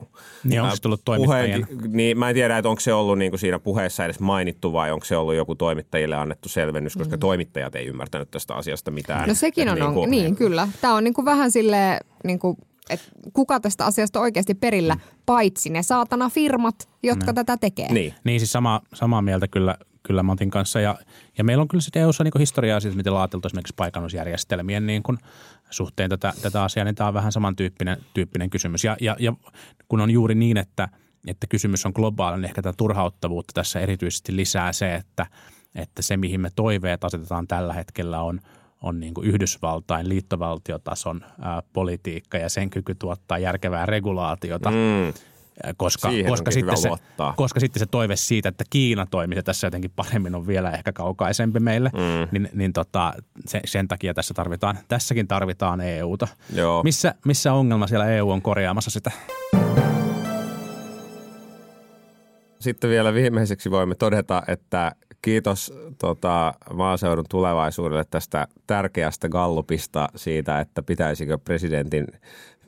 Niin 0.45 0.63
onko 0.63 0.77
se 0.77 0.83
tullut 0.83 1.05
puheen, 1.05 1.67
Niin 1.89 2.19
mä 2.19 2.29
en 2.29 2.35
tiedä, 2.35 2.59
että 2.59 2.69
onko 2.69 2.81
se 2.81 2.93
ollut 2.93 3.19
niin 3.19 3.31
kuin 3.31 3.41
siinä 3.41 3.59
puheessa 3.59 4.05
edes 4.05 4.21
mainittu 4.21 4.73
vai 4.73 4.91
onko 4.91 5.05
se 5.05 5.17
ollut 5.17 5.35
joku 5.35 5.55
toimittajille 5.55 6.17
annettu 6.17 6.49
selvennys, 6.49 6.97
koska 6.97 7.17
mm. 7.17 7.21
toimittajat 7.21 7.75
ei 7.75 7.87
ymmärtänyt 7.87 8.31
tästä 8.31 8.55
asiasta 8.55 8.91
mitään. 8.91 9.29
No 9.29 9.35
sekin 9.35 9.69
on, 9.69 9.79
niin, 9.79 9.95
kuin, 9.95 10.11
niin 10.11 10.37
kyllä. 10.37 10.69
Tämä 10.81 10.95
on 10.95 11.05
niin 11.05 11.15
kuin 11.15 11.25
vähän 11.25 11.51
silleen 11.51 11.99
niin 12.25 12.39
kuin 12.39 12.57
että 12.91 13.07
kuka 13.33 13.61
tästä 13.61 13.85
asiasta 13.85 14.21
oikeasti 14.21 14.55
perillä, 14.55 14.95
mm. 14.95 15.01
paitsi 15.27 15.71
ne 15.71 15.83
saatana 15.83 16.31
firmat, 16.31 16.89
jotka 17.03 17.27
no. 17.27 17.33
tätä 17.33 17.57
tekee. 17.57 17.93
Niin, 17.93 18.15
niin 18.25 18.41
siis 18.41 18.53
sama, 18.53 18.81
samaa 18.95 19.23
mieltä 19.23 19.49
kyllä, 19.49 19.77
kyllä 20.03 20.23
Montin 20.23 20.51
kanssa. 20.51 20.81
Ja, 20.81 20.99
ja 21.39 21.45
meillä 21.45 21.63
on 21.63 21.69
kyllä 21.69 21.83
sitten 21.83 22.03
EU-ssa 22.03 22.25
niin 22.25 22.33
historiaa 22.39 22.81
siitä, 22.81 22.97
miten 22.97 23.15
laateltu 23.15 23.49
esimerkiksi 23.49 23.75
paikannusjärjestelmien 23.77 24.87
niin 24.87 25.03
kuin 25.03 25.19
suhteen 25.71 26.11
tätä, 26.11 26.33
tätä 26.43 26.65
asiaa, 26.65 26.85
niin 26.85 26.95
tämä 26.95 27.09
on 27.09 27.15
vähän 27.15 27.33
samantyyppinen 27.33 27.97
tyyppinen 28.15 28.51
kysymys. 28.51 28.85
Ja, 28.85 28.97
ja, 29.01 29.17
ja 29.19 29.33
kun 29.89 30.01
on 30.01 30.11
juuri 30.11 30.35
niin, 30.35 30.57
että, 30.57 30.89
että 31.27 31.47
kysymys 31.47 31.87
on 31.87 31.93
globaali, 31.95 32.37
niin 32.37 32.45
ehkä 32.45 32.63
tätä 32.63 32.77
turhauttavuutta 32.77 33.53
tässä 33.55 33.81
erityisesti 33.81 34.37
lisää 34.37 34.73
se, 34.73 34.95
että, 34.95 35.27
että 35.75 36.03
se, 36.03 36.17
mihin 36.17 36.41
me 36.41 36.51
toiveet 36.57 37.05
asetetaan 37.05 37.47
tällä 37.47 37.73
hetkellä 37.73 38.23
on– 38.23 38.41
on 38.83 39.01
niin 39.01 39.15
kuin 39.15 39.27
Yhdysvaltain 39.27 40.09
liittovaltiotason 40.09 41.25
ää, 41.41 41.63
politiikka 41.73 42.39
ja 42.39 42.49
sen 42.49 42.71
kyky 42.71 42.95
tuottaa 42.95 43.39
järkevää 43.39 43.87
regulaatiota. 43.87 44.71
Mm. 44.71 45.13
Koska, 45.77 46.09
koska, 46.29 46.51
sitten 46.51 46.77
se, 46.77 46.89
koska 47.37 47.61
sitten 47.61 47.81
se 47.81 47.87
toive 47.87 48.17
siitä, 48.17 48.49
että 48.49 48.65
Kiina 48.71 49.07
toimisi 49.07 49.43
tässä 49.43 49.67
jotenkin 49.67 49.91
paremmin 49.97 50.35
on 50.35 50.47
vielä 50.47 50.71
ehkä 50.71 50.93
kaukaisempi 50.93 51.61
meille, 51.61 51.91
mm. 51.95 52.29
niin, 52.31 52.49
niin 52.53 52.73
tota, 52.73 53.13
se, 53.47 53.61
sen 53.65 53.89
takia 53.89 54.15
tässä 54.15 54.35
tarvitaan, 54.35 54.79
tässäkin 54.89 55.29
tarvitaan 55.29 55.81
EUta. 55.81 56.29
Joo. 56.55 56.83
Missä, 56.83 57.15
missä 57.25 57.53
ongelma 57.53 57.87
siellä 57.87 58.07
EU 58.07 58.31
on 58.31 58.43
korjaamassa 58.43 58.91
sitä? 58.91 59.11
Sitten 62.61 62.91
vielä 62.91 63.15
viimeiseksi 63.15 63.71
voimme 63.71 63.95
todeta, 63.95 64.43
että 64.49 64.93
kiitos 65.23 65.73
tota, 65.99 66.55
maaseudun 66.75 67.25
tulevaisuudelle 67.31 68.05
tästä 68.11 68.49
tärkeästä 68.67 69.29
gallupista 69.29 70.09
siitä, 70.17 70.61
että 70.61 70.83
pitäisikö 70.83 71.39
presidentin 71.39 72.07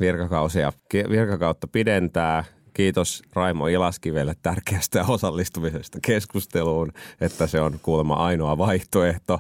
virkakausia, 0.01 0.72
virkakautta 1.11 1.66
pidentää. 1.66 2.45
Kiitos 2.74 3.22
Raimo 3.32 3.66
Ilaskivelle 3.66 4.34
tärkeästä 4.42 5.04
osallistumisesta 5.08 5.98
keskusteluun, 6.06 6.92
että 7.20 7.46
se 7.46 7.60
on 7.60 7.80
kuulemma 7.82 8.14
ainoa 8.14 8.58
vaihtoehto. 8.58 9.38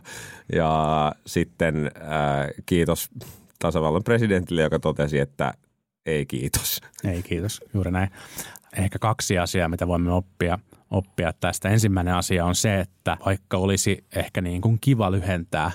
Ja 0.52 1.12
sitten 1.26 1.86
äh, 1.86 2.48
kiitos 2.66 3.10
tasavallan 3.58 4.04
presidentille, 4.04 4.62
joka 4.62 4.78
totesi, 4.78 5.18
että 5.18 5.54
ei 6.06 6.26
kiitos. 6.26 6.80
Ei 7.04 7.22
kiitos, 7.22 7.60
juuri 7.74 7.90
näin. 7.90 8.10
Ehkä 8.76 8.98
kaksi 8.98 9.38
asiaa, 9.38 9.68
mitä 9.68 9.86
voimme 9.86 10.12
oppia– 10.12 10.58
oppia 10.92 11.32
tästä. 11.32 11.68
Ensimmäinen 11.68 12.14
asia 12.14 12.44
on 12.44 12.54
se, 12.54 12.80
että 12.80 13.16
vaikka 13.26 13.56
olisi 13.56 14.04
ehkä 14.16 14.40
niin 14.40 14.60
kuin 14.60 14.78
kiva 14.80 15.12
lyhentää 15.12 15.70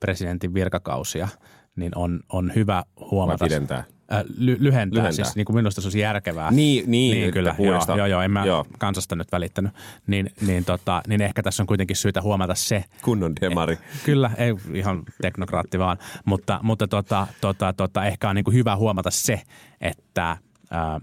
presidentin 0.00 0.54
virkakausia, 0.54 1.28
niin 1.76 1.92
on, 1.94 2.20
on 2.28 2.52
hyvä 2.54 2.82
huomata. 3.10 3.40
Vai 3.40 3.48
pidentää? 3.48 3.84
Äh, 4.12 4.24
ly, 4.38 4.56
lyhentää, 4.60 4.98
lyhentää, 4.98 5.24
siis 5.24 5.36
niin 5.36 5.44
kuin 5.44 5.56
minusta 5.56 5.80
se 5.80 5.86
olisi 5.86 5.98
järkevää. 5.98 6.50
Niin, 6.50 6.90
niin, 6.90 7.14
niin 7.14 7.32
kyllä. 7.32 7.54
Joo, 7.58 7.96
joo, 7.96 8.06
joo, 8.06 8.22
en 8.22 8.30
mä 8.30 8.44
joo. 8.44 8.66
kansasta 8.78 9.16
nyt 9.16 9.32
välittänyt. 9.32 9.72
Niin, 10.06 10.30
niin, 10.46 10.64
tota, 10.64 11.02
niin 11.08 11.22
ehkä 11.22 11.42
tässä 11.42 11.62
on 11.62 11.66
kuitenkin 11.66 11.96
syytä 11.96 12.22
huomata 12.22 12.54
se. 12.54 12.84
Kunnon 13.02 13.32
demari. 13.40 13.72
Eh, 13.72 13.78
kyllä, 14.04 14.30
ei 14.36 14.54
ihan 14.74 15.02
teknokraatti 15.22 15.78
vaan, 15.78 15.98
mutta, 16.24 16.60
mutta 16.62 16.88
tota, 16.88 17.26
tota, 17.40 17.72
tota, 17.72 18.04
ehkä 18.04 18.28
on 18.28 18.36
niin 18.36 18.44
kuin 18.44 18.54
hyvä 18.54 18.76
huomata 18.76 19.10
se, 19.10 19.42
että 19.80 20.36
ää, 20.70 21.00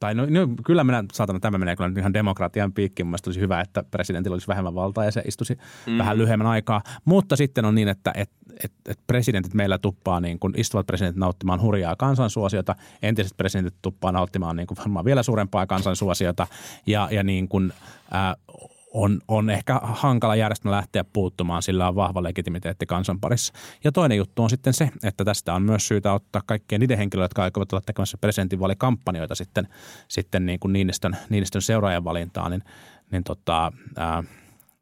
tai 0.00 0.14
no, 0.14 0.26
no 0.30 0.48
kyllä 0.66 0.84
minä 0.84 1.04
saatan, 1.12 1.40
tämä 1.40 1.58
menee 1.58 1.76
kyllä 1.76 1.92
ihan 1.98 2.14
demokratian 2.14 2.72
piikkiin. 2.72 3.06
Mielestäni 3.06 3.28
olisi 3.28 3.40
hyvä, 3.40 3.60
että 3.60 3.84
presidentillä 3.90 4.34
olisi 4.34 4.48
vähemmän 4.48 4.74
valtaa 4.74 5.04
ja 5.04 5.10
se 5.10 5.22
istuisi 5.26 5.58
mm. 5.86 5.98
vähän 5.98 6.18
lyhyemmän 6.18 6.46
aikaa. 6.46 6.82
Mutta 7.04 7.36
sitten 7.36 7.64
on 7.64 7.74
niin, 7.74 7.88
että 7.88 8.12
et, 8.16 8.30
et, 8.64 8.72
et 8.88 8.98
presidentit 9.06 9.54
meillä 9.54 9.78
tuppaa, 9.78 10.20
niin 10.20 10.38
kun 10.38 10.54
istuvat 10.56 10.86
presidentit 10.86 11.20
nauttimaan 11.20 11.60
hurjaa 11.60 11.96
kansansuosiota, 11.96 12.74
entiset 13.02 13.36
presidentit 13.36 13.74
tuppaa 13.82 14.12
nauttimaan 14.12 14.56
niin 14.56 14.66
kuin 14.66 14.78
varmaan 14.78 15.04
vielä 15.04 15.22
suurempaa 15.22 15.66
kansansuosiota 15.66 16.46
ja, 16.86 17.08
ja 17.10 17.22
niin 17.22 17.48
kuin, 17.48 17.72
äh, 18.14 18.36
on, 18.94 19.20
on 19.28 19.50
ehkä 19.50 19.80
hankala 19.82 20.36
järjestelmä 20.36 20.76
lähteä 20.76 21.04
puuttumaan, 21.04 21.62
sillä 21.62 21.88
on 21.88 21.94
vahva 21.94 22.22
legitimiteetti 22.22 22.86
kansan 22.86 23.20
parissa. 23.20 23.52
Ja 23.84 23.92
toinen 23.92 24.18
juttu 24.18 24.42
on 24.42 24.50
sitten 24.50 24.72
se, 24.72 24.90
että 25.04 25.24
tästä 25.24 25.54
on 25.54 25.62
myös 25.62 25.88
syytä 25.88 26.12
ottaa 26.12 26.42
kaikkien 26.46 26.80
niiden 26.80 26.98
henkilöiden, 26.98 27.24
jotka 27.24 27.42
aikovat 27.42 27.72
olla 27.72 27.82
tekemässä 27.86 28.18
presidentinvaalikampanjoita 28.18 29.34
sitten, 29.34 29.68
sitten 30.08 30.46
niin 30.46 30.60
kuin 30.60 30.72
Niinistön, 30.72 31.16
Niinistön 31.28 31.62
seuraajan 31.62 32.04
valintaan, 32.04 32.50
niin, 32.50 32.62
niin 33.10 33.24
tota, 33.24 33.72
ää, 33.96 34.24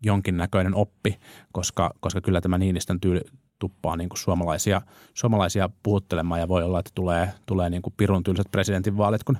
jonkinnäköinen 0.02 0.74
oppi, 0.74 1.18
koska, 1.52 1.90
koska 2.00 2.20
kyllä 2.20 2.40
tämä 2.40 2.58
Niinistön 2.58 3.00
tyyli 3.00 3.20
tuppaa 3.58 3.96
niin 3.96 4.08
kuin 4.08 4.18
suomalaisia, 4.18 4.82
suomalaisia 5.14 5.70
puhuttelemaan 5.82 6.40
ja 6.40 6.48
voi 6.48 6.62
olla, 6.62 6.78
että 6.78 6.92
tulee, 6.94 7.32
tulee 7.46 7.70
niin 7.70 7.82
kuin 7.82 7.94
pirun 7.96 8.22
tyyliset 8.22 8.50
presidentinvaalit, 8.50 9.24
kun, 9.24 9.38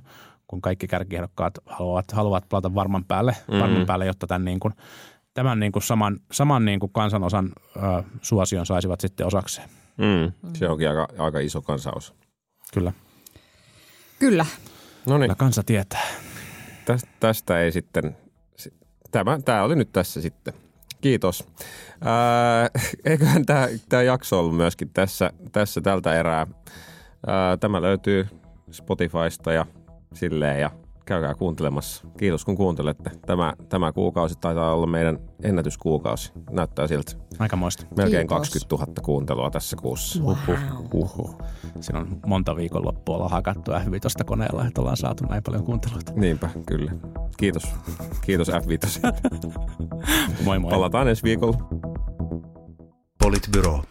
kun 0.53 0.63
kaikki 0.63 0.87
kärkiehdokkaat 0.87 1.55
haluavat, 1.67 2.13
haluavat 2.13 2.49
palata 2.49 2.75
varman 2.75 3.05
päälle, 3.05 3.33
mm-hmm. 3.33 3.61
varman 3.61 3.87
päälle 3.87 4.07
jotta 4.07 4.27
tämän, 4.27 4.45
niin 4.45 4.61
kuin, 4.61 4.75
tämän 5.35 5.61
niin 5.61 5.73
kuin 5.73 5.83
saman, 5.83 6.21
saman 6.33 6.65
niin 6.65 6.81
kuin 6.81 6.93
kansanosan 6.93 7.53
ö, 7.77 8.03
suosion 8.21 8.67
saisivat 8.67 9.01
sitten 9.01 9.27
osakseen. 9.27 9.69
Mm. 9.97 10.53
Se 10.55 10.69
onkin 10.69 10.89
aika, 10.89 11.09
aika 11.19 11.39
iso 11.39 11.63
kansaus. 11.63 12.15
Kyllä. 12.75 12.93
Kyllä. 14.19 14.47
No 15.07 15.19
niin, 15.19 15.37
kansa 15.37 15.63
tietää. 15.63 16.07
tästä, 16.85 17.09
tästä 17.21 17.61
ei 17.61 17.73
sitten, 17.73 18.17
si- 18.57 18.75
tämä, 19.11 19.39
tämä 19.45 19.63
oli 19.63 19.77
nyt 19.77 19.93
tässä 19.93 20.21
sitten. 20.21 20.55
Kiitos. 21.01 21.49
Ää, 22.01 22.69
eiköhän 23.11 23.47
tämä, 23.47 23.69
tämä 23.89 24.03
jakso 24.03 24.39
ollut 24.39 24.57
myöskin 24.57 24.91
tässä, 24.95 25.33
tässä 25.53 25.81
tältä 25.81 26.15
erää. 26.15 26.47
Ää, 27.27 27.57
tämä 27.57 27.83
löytyy 27.83 28.27
Spotifysta 28.71 29.53
ja 29.53 29.67
silleen 30.15 30.61
ja 30.61 30.71
käykää 31.07 31.35
kuuntelemassa. 31.35 32.07
Kiitos 32.19 32.45
kun 32.45 32.57
kuuntelette. 32.57 33.11
Tämä, 33.27 33.53
tämä 33.69 33.93
kuukausi 33.93 34.35
taitaa 34.41 34.75
olla 34.75 34.87
meidän 34.87 35.19
ennätyskuukausi. 35.43 36.33
Näyttää 36.51 36.87
siltä. 36.87 37.13
Aika 37.39 37.57
moista. 37.57 37.87
Melkein 37.97 38.29
Kiitos. 38.29 38.51
20 38.51 38.77
000 38.77 39.03
kuuntelua 39.03 39.51
tässä 39.51 39.77
kuussa. 39.77 40.23
Uhuh, 40.23 40.59
uhuh. 40.93 41.39
Siinä 41.81 42.01
on 42.01 42.21
monta 42.27 42.57
viikonloppua 42.57 43.15
ollaan 43.15 43.31
hakattu 43.31 43.71
F5 43.71 44.25
koneella, 44.25 44.67
että 44.67 44.81
ollaan 44.81 44.97
saatu 44.97 45.25
näin 45.27 45.43
paljon 45.43 45.65
kuunteluita. 45.65 46.13
Niinpä, 46.17 46.51
kyllä. 46.67 46.93
Kiitos. 47.37 47.75
Kiitos 48.21 48.49
F5. 48.49 49.11
Moi 50.45 50.59
moi. 50.59 50.71
Palataan 50.71 51.09
ensi 51.09 51.23
viikolla. 51.23 51.59
Politbyro. 53.19 53.83